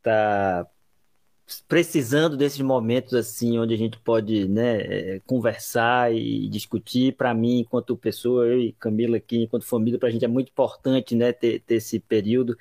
tá 0.02 0.66
precisando 1.68 2.36
desses 2.36 2.60
momentos 2.60 3.12
assim, 3.14 3.58
onde 3.58 3.74
a 3.74 3.76
gente 3.76 3.98
pode 3.98 4.48
né, 4.48 4.80
é, 4.80 5.20
conversar 5.26 6.14
e 6.14 6.48
discutir. 6.48 7.16
Para 7.16 7.34
mim, 7.34 7.60
enquanto 7.60 7.96
pessoa, 7.96 8.46
eu 8.46 8.60
e 8.60 8.72
Camila 8.72 9.16
aqui, 9.16 9.42
enquanto 9.42 9.66
família, 9.66 9.98
para 9.98 10.08
a 10.08 10.12
gente 10.12 10.24
é 10.24 10.28
muito 10.28 10.50
importante 10.50 11.14
né, 11.14 11.32
ter, 11.32 11.60
ter 11.60 11.76
esse 11.76 12.00
período. 12.00 12.56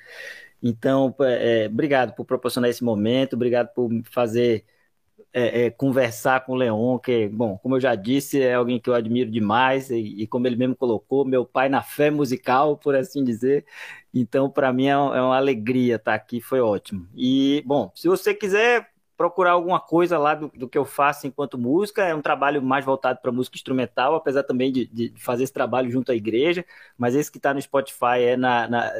Então, 0.66 1.14
é, 1.20 1.66
obrigado 1.66 2.14
por 2.14 2.24
proporcionar 2.24 2.70
esse 2.70 2.82
momento, 2.82 3.34
obrigado 3.34 3.68
por 3.74 3.90
fazer 4.10 4.64
é, 5.32 5.66
é, 5.66 5.70
conversar 5.70 6.44
com 6.46 6.52
o 6.52 6.56
Leon, 6.56 6.98
que, 6.98 7.28
bom, 7.28 7.58
como 7.58 7.76
eu 7.76 7.80
já 7.80 7.94
disse, 7.94 8.40
é 8.40 8.54
alguém 8.54 8.80
que 8.80 8.88
eu 8.88 8.94
admiro 8.94 9.30
demais, 9.30 9.90
e, 9.90 9.98
e 10.22 10.26
como 10.26 10.46
ele 10.46 10.56
mesmo 10.56 10.74
colocou, 10.74 11.24
meu 11.24 11.44
pai 11.44 11.68
na 11.68 11.82
fé 11.82 12.10
musical, 12.10 12.78
por 12.78 12.96
assim 12.96 13.22
dizer. 13.22 13.66
Então, 14.12 14.48
para 14.48 14.72
mim 14.72 14.86
é, 14.86 14.92
é, 14.92 14.94
uma 14.94 15.36
alegria 15.36 15.96
estar 15.96 16.14
aqui, 16.14 16.40
foi 16.40 16.60
ótimo. 16.60 17.06
E, 17.14 17.62
bom, 17.66 17.92
se 17.94 18.08
você 18.08 18.32
quiser 18.32 18.88
procurar 19.16 19.52
alguma 19.52 19.80
coisa 19.80 20.18
lá 20.18 20.34
do, 20.34 20.48
do 20.48 20.68
que 20.68 20.78
eu 20.78 20.84
faço 20.84 21.26
enquanto 21.26 21.58
música, 21.58 22.04
é 22.04 22.14
um 22.14 22.22
trabalho 22.22 22.62
mais 22.62 22.84
voltado 22.84 23.20
para 23.20 23.30
música 23.30 23.56
instrumental, 23.56 24.14
apesar 24.14 24.44
também 24.44 24.72
de, 24.72 24.86
de, 24.86 25.12
fazer 25.18 25.44
esse 25.44 25.52
trabalho 25.52 25.90
junto 25.90 26.10
à 26.10 26.14
igreja, 26.14 26.64
mas 26.96 27.14
esse 27.14 27.30
que 27.30 27.38
está 27.38 27.52
no 27.52 27.60
Spotify 27.60 28.22
é 28.22 28.36
na, 28.36 28.66
na 28.68 28.92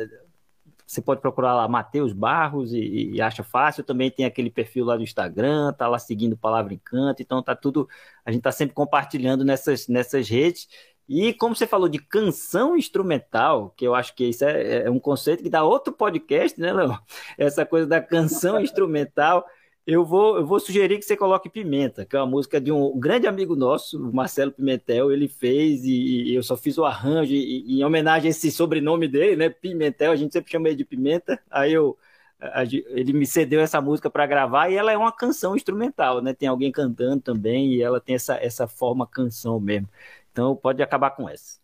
você 0.87 1.01
pode 1.01 1.21
procurar 1.21 1.55
lá 1.55 1.67
Matheus 1.67 2.13
Barros 2.13 2.73
e, 2.73 3.13
e, 3.15 3.23
acha 3.23 3.43
fácil. 3.43 3.83
Também 3.83 4.11
tem 4.11 4.25
aquele 4.27 4.51
perfil 4.51 4.85
lá 4.85 4.97
do 4.97 5.03
Instagram, 5.03 5.73
tá 5.73 5.89
lá 5.89 5.99
seguindo 5.99 6.37
Palavra 6.37 6.75
Encanto. 6.75 7.23
Então 7.23 7.43
tá 7.43 7.57
tudo. 7.57 7.89
A 8.25 8.31
gente 8.31 8.43
tá 8.43 8.53
sempre 8.53 8.75
compartilhando 8.75 9.45
nessas, 9.45 9.89
nessas 9.89 10.29
redes. 10.29 10.69
E 11.09 11.35
como 11.35 11.55
você 11.55 11.67
falou 11.67 11.89
de 11.89 11.99
canção 11.99 12.77
instrumental, 12.77 13.71
que 13.77 13.87
eu 13.87 13.95
acho 13.95 14.15
que 14.15 14.25
isso 14.25 14.45
é, 14.45 14.85
é 14.85 14.91
um 14.91 14.99
conceito 14.99 15.43
que 15.43 15.51
dá 15.51 15.63
outro 15.63 15.93
podcast, 15.93 16.59
né, 16.61 16.73
Léo? 16.73 16.99
Essa 17.37 17.67
coisa 17.67 17.87
da 17.87 18.01
canção 18.01 18.61
instrumental. 18.61 19.45
Eu 19.87 20.03
vou, 20.03 20.39
eu 20.39 20.47
vou 20.47 20.59
sugerir 20.59 20.99
que 20.99 21.05
você 21.05 21.15
coloque 21.15 21.51
Pimenta, 21.51 22.07
que 22.07 22.17
é 22.17 22.19
uma 22.19 22.27
música 22.27 22.59
de 22.59 22.73
um 22.73 22.99
grande 22.99 23.27
amigo 23.27 23.55
nosso, 23.55 24.01
Marcelo 24.13 24.51
Pimentel, 24.51 25.13
ele 25.13 25.29
fez 25.29 25.85
e, 25.85 26.31
e 26.31 26.35
eu 26.35 26.43
só 26.43 26.57
fiz 26.57 26.79
o 26.79 26.87
arranjo 26.87 27.35
e, 27.35 27.81
em 27.81 27.85
homenagem 27.85 28.29
a 28.29 28.31
esse 28.31 28.51
sobrenome 28.51 29.07
dele, 29.07 29.37
né, 29.37 29.51
Pimentel, 29.51 30.11
a 30.13 30.17
gente 30.17 30.33
sempre 30.33 30.51
chama 30.51 30.69
ele 30.69 30.77
de 30.77 30.87
Pimenta, 30.87 31.39
aí 31.51 31.75
eu, 31.75 31.99
a, 32.41 32.63
ele 32.65 33.13
me 33.13 33.27
cedeu 33.27 33.61
essa 33.61 33.79
música 33.79 34.09
para 34.09 34.27
gravar 34.27 34.71
e 34.71 34.75
ela 34.75 34.91
é 34.91 34.97
uma 34.97 35.13
canção 35.13 35.55
instrumental, 35.55 36.23
né, 36.23 36.33
tem 36.33 36.49
alguém 36.49 36.73
cantando 36.73 37.21
também 37.21 37.75
e 37.75 37.83
ela 37.83 38.01
tem 38.01 38.15
essa, 38.15 38.37
essa 38.37 38.67
forma 38.67 39.07
canção 39.07 39.61
mesmo, 39.61 39.89
então 40.33 40.57
pode 40.57 40.83
acabar 40.83 41.11
com 41.11 41.29
essa. 41.29 41.59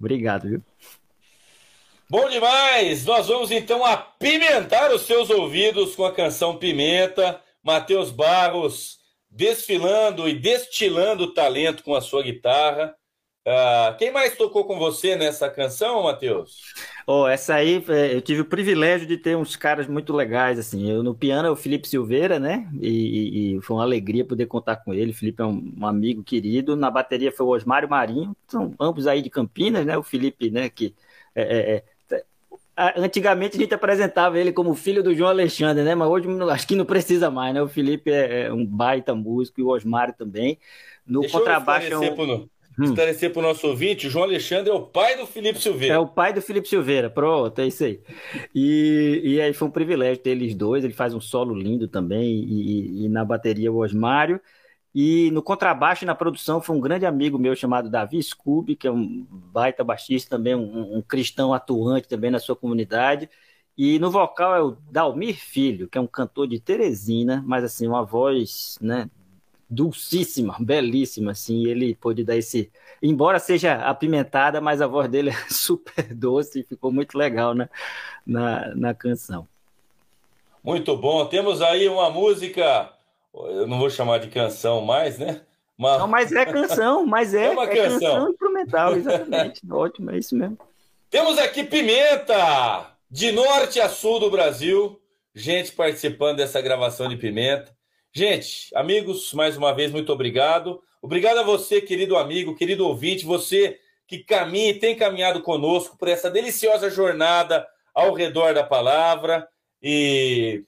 Obrigado, 0.00 0.48
viu? 0.48 0.62
Bom 2.14 2.28
demais! 2.28 3.04
Nós 3.04 3.26
vamos 3.26 3.50
então 3.50 3.84
apimentar 3.84 4.92
os 4.92 5.02
seus 5.02 5.30
ouvidos 5.30 5.96
com 5.96 6.04
a 6.04 6.12
canção 6.12 6.56
Pimenta. 6.56 7.40
Matheus 7.60 8.12
Barros 8.12 8.98
desfilando 9.28 10.28
e 10.28 10.38
destilando 10.38 11.34
talento 11.34 11.82
com 11.82 11.92
a 11.92 12.00
sua 12.00 12.22
guitarra. 12.22 12.94
Uh, 13.44 13.96
quem 13.98 14.12
mais 14.12 14.36
tocou 14.36 14.64
com 14.64 14.78
você 14.78 15.16
nessa 15.16 15.50
canção, 15.50 16.04
Matheus? 16.04 16.60
Oh, 17.04 17.26
essa 17.26 17.56
aí 17.56 17.84
é, 17.88 18.14
eu 18.14 18.20
tive 18.22 18.42
o 18.42 18.46
privilégio 18.46 19.08
de 19.08 19.18
ter 19.18 19.36
uns 19.36 19.56
caras 19.56 19.88
muito 19.88 20.12
legais 20.12 20.56
assim. 20.56 20.88
Eu 20.88 21.02
no 21.02 21.16
piano 21.16 21.48
é 21.48 21.50
o 21.50 21.56
Felipe 21.56 21.88
Silveira, 21.88 22.38
né? 22.38 22.70
E, 22.80 23.56
e, 23.56 23.60
foi 23.60 23.76
uma 23.76 23.82
alegria 23.82 24.24
poder 24.24 24.46
contar 24.46 24.76
com 24.76 24.94
ele. 24.94 25.10
O 25.10 25.14
Felipe 25.14 25.42
é 25.42 25.46
um, 25.46 25.74
um, 25.80 25.84
amigo 25.84 26.22
querido. 26.22 26.76
Na 26.76 26.92
bateria 26.92 27.32
foi 27.32 27.44
o 27.44 27.50
Osmário 27.50 27.90
Marinho, 27.90 28.36
são 28.46 28.72
ambos 28.78 29.08
aí 29.08 29.20
de 29.20 29.28
Campinas, 29.28 29.84
né? 29.84 29.98
O 29.98 30.02
Felipe, 30.04 30.48
né? 30.48 30.70
Que 30.70 30.94
é, 31.34 31.42
é, 31.42 31.76
é 31.76 31.84
Antigamente 32.76 33.56
a 33.56 33.60
gente 33.60 33.74
apresentava 33.74 34.38
ele 34.38 34.52
como 34.52 34.74
filho 34.74 35.02
do 35.02 35.14
João 35.14 35.30
Alexandre, 35.30 35.84
né? 35.84 35.94
Mas 35.94 36.08
hoje 36.08 36.28
acho 36.50 36.66
que 36.66 36.74
não 36.74 36.84
precisa 36.84 37.30
mais, 37.30 37.54
né? 37.54 37.62
O 37.62 37.68
Felipe 37.68 38.10
é, 38.10 38.46
é 38.46 38.52
um 38.52 38.66
baita 38.66 39.14
músico 39.14 39.60
e 39.60 39.62
o 39.62 39.68
Osmário 39.68 40.14
também. 40.16 40.58
No 41.06 41.20
Deixa 41.20 41.38
contrabaixo. 41.38 41.86
Eu 41.92 42.02
esclarecer, 42.02 42.08
é 42.08 42.12
um... 42.12 42.46
pro, 42.76 42.84
esclarecer 42.84 43.32
para 43.32 43.38
o 43.38 43.42
nosso 43.42 43.66
ouvinte: 43.68 44.06
o 44.06 44.10
João 44.10 44.24
Alexandre 44.24 44.70
é 44.70 44.74
o 44.74 44.82
pai 44.82 45.16
do 45.16 45.26
Felipe 45.26 45.60
Silveira. 45.60 45.94
É 45.94 45.98
o 45.98 46.08
pai 46.08 46.32
do 46.32 46.42
Felipe 46.42 46.68
Silveira, 46.68 47.08
pronto, 47.08 47.60
é 47.60 47.66
isso 47.66 47.84
aí. 47.84 48.00
E, 48.54 49.20
e 49.22 49.40
aí 49.40 49.52
foi 49.52 49.68
um 49.68 49.70
privilégio 49.70 50.22
ter 50.22 50.30
eles 50.30 50.54
dois. 50.54 50.82
Ele 50.82 50.92
faz 50.92 51.14
um 51.14 51.20
solo 51.20 51.54
lindo 51.54 51.86
também, 51.86 52.44
e, 52.44 53.04
e 53.04 53.08
na 53.08 53.24
bateria 53.24 53.70
o 53.70 53.82
Osmário. 53.84 54.40
E 54.94 55.28
no 55.32 55.42
contrabaixo 55.42 56.04
e 56.04 56.06
na 56.06 56.14
produção 56.14 56.60
foi 56.62 56.76
um 56.76 56.80
grande 56.80 57.04
amigo 57.04 57.36
meu 57.36 57.56
chamado 57.56 57.90
Davi 57.90 58.22
Scooby, 58.22 58.76
que 58.76 58.86
é 58.86 58.92
um 58.92 59.26
baita 59.28 59.82
baixista 59.82 60.36
também, 60.36 60.54
um, 60.54 60.98
um, 60.98 61.02
cristão 61.02 61.52
atuante 61.52 62.06
também 62.06 62.30
na 62.30 62.38
sua 62.38 62.54
comunidade. 62.54 63.28
E 63.76 63.98
no 63.98 64.08
vocal 64.08 64.54
é 64.54 64.62
o 64.62 64.76
Dalmir 64.88 65.34
Filho, 65.34 65.88
que 65.88 65.98
é 65.98 66.00
um 66.00 66.06
cantor 66.06 66.46
de 66.46 66.60
Teresina, 66.60 67.42
mas 67.44 67.64
assim, 67.64 67.88
uma 67.88 68.04
voz, 68.04 68.78
né, 68.80 69.10
dulcíssima, 69.68 70.56
belíssima, 70.60 71.32
assim, 71.32 71.66
ele 71.66 71.96
pôde 71.96 72.22
dar 72.22 72.36
esse, 72.36 72.70
embora 73.02 73.40
seja 73.40 73.74
apimentada, 73.74 74.60
mas 74.60 74.80
a 74.80 74.86
voz 74.86 75.08
dele 75.10 75.30
é 75.34 75.50
super 75.50 76.14
doce 76.14 76.60
e 76.60 76.64
ficou 76.64 76.92
muito 76.92 77.18
legal 77.18 77.52
né, 77.52 77.68
na, 78.24 78.72
na 78.76 78.94
canção. 78.94 79.48
Muito 80.62 80.96
bom, 80.96 81.26
temos 81.26 81.60
aí 81.60 81.88
uma 81.88 82.08
música 82.10 82.93
eu 83.34 83.66
não 83.66 83.78
vou 83.78 83.90
chamar 83.90 84.18
de 84.18 84.28
canção 84.28 84.80
mais, 84.82 85.18
né? 85.18 85.40
Uma... 85.76 85.98
Não, 85.98 86.06
mas 86.06 86.30
é 86.30 86.46
canção, 86.46 87.04
mas 87.04 87.34
é, 87.34 87.46
é 87.46 87.50
uma 87.50 87.64
é 87.64 87.76
canção. 87.76 88.00
canção 88.00 88.30
instrumental, 88.30 88.96
exatamente. 88.96 89.60
Ótimo, 89.70 90.10
é 90.12 90.18
isso 90.18 90.36
mesmo. 90.36 90.58
Temos 91.10 91.38
aqui 91.38 91.64
Pimenta, 91.64 92.96
de 93.10 93.32
norte 93.32 93.80
a 93.80 93.88
sul 93.88 94.20
do 94.20 94.30
Brasil, 94.30 95.00
gente 95.34 95.72
participando 95.72 96.36
dessa 96.36 96.60
gravação 96.60 97.08
de 97.08 97.16
Pimenta. 97.16 97.76
Gente, 98.12 98.70
amigos, 98.76 99.32
mais 99.34 99.56
uma 99.56 99.72
vez, 99.72 99.90
muito 99.90 100.12
obrigado. 100.12 100.80
Obrigado 101.02 101.38
a 101.38 101.42
você, 101.42 101.80
querido 101.80 102.16
amigo, 102.16 102.54
querido 102.54 102.86
ouvinte, 102.86 103.24
você 103.24 103.78
que 104.06 104.18
caminha 104.18 104.70
e 104.70 104.78
tem 104.78 104.96
caminhado 104.96 105.42
conosco 105.42 105.96
por 105.98 106.08
essa 106.08 106.30
deliciosa 106.30 106.88
jornada 106.88 107.66
ao 107.92 108.12
redor 108.12 108.54
da 108.54 108.62
palavra 108.62 109.48
e, 109.82 110.64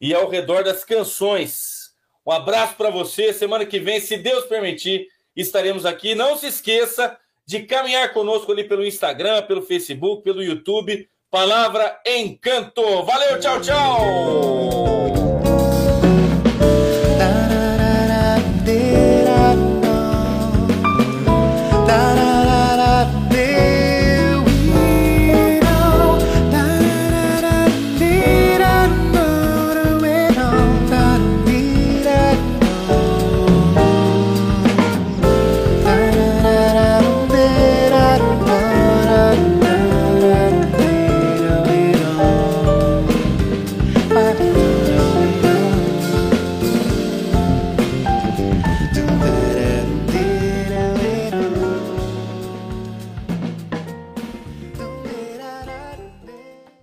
e 0.00 0.14
ao 0.14 0.28
redor 0.28 0.64
das 0.64 0.84
canções 0.84 1.81
um 2.26 2.32
abraço 2.32 2.74
para 2.76 2.90
você. 2.90 3.32
Semana 3.32 3.66
que 3.66 3.78
vem, 3.78 4.00
se 4.00 4.16
Deus 4.16 4.44
permitir, 4.44 5.08
estaremos 5.34 5.84
aqui. 5.84 6.14
Não 6.14 6.36
se 6.36 6.46
esqueça 6.46 7.16
de 7.46 7.64
caminhar 7.64 8.12
conosco 8.12 8.52
ali 8.52 8.64
pelo 8.64 8.84
Instagram, 8.84 9.42
pelo 9.42 9.62
Facebook, 9.62 10.22
pelo 10.22 10.42
YouTube. 10.42 11.08
Palavra 11.30 12.00
Encanto. 12.06 13.04
Valeu, 13.04 13.40
tchau, 13.40 13.60
tchau! 13.60 15.01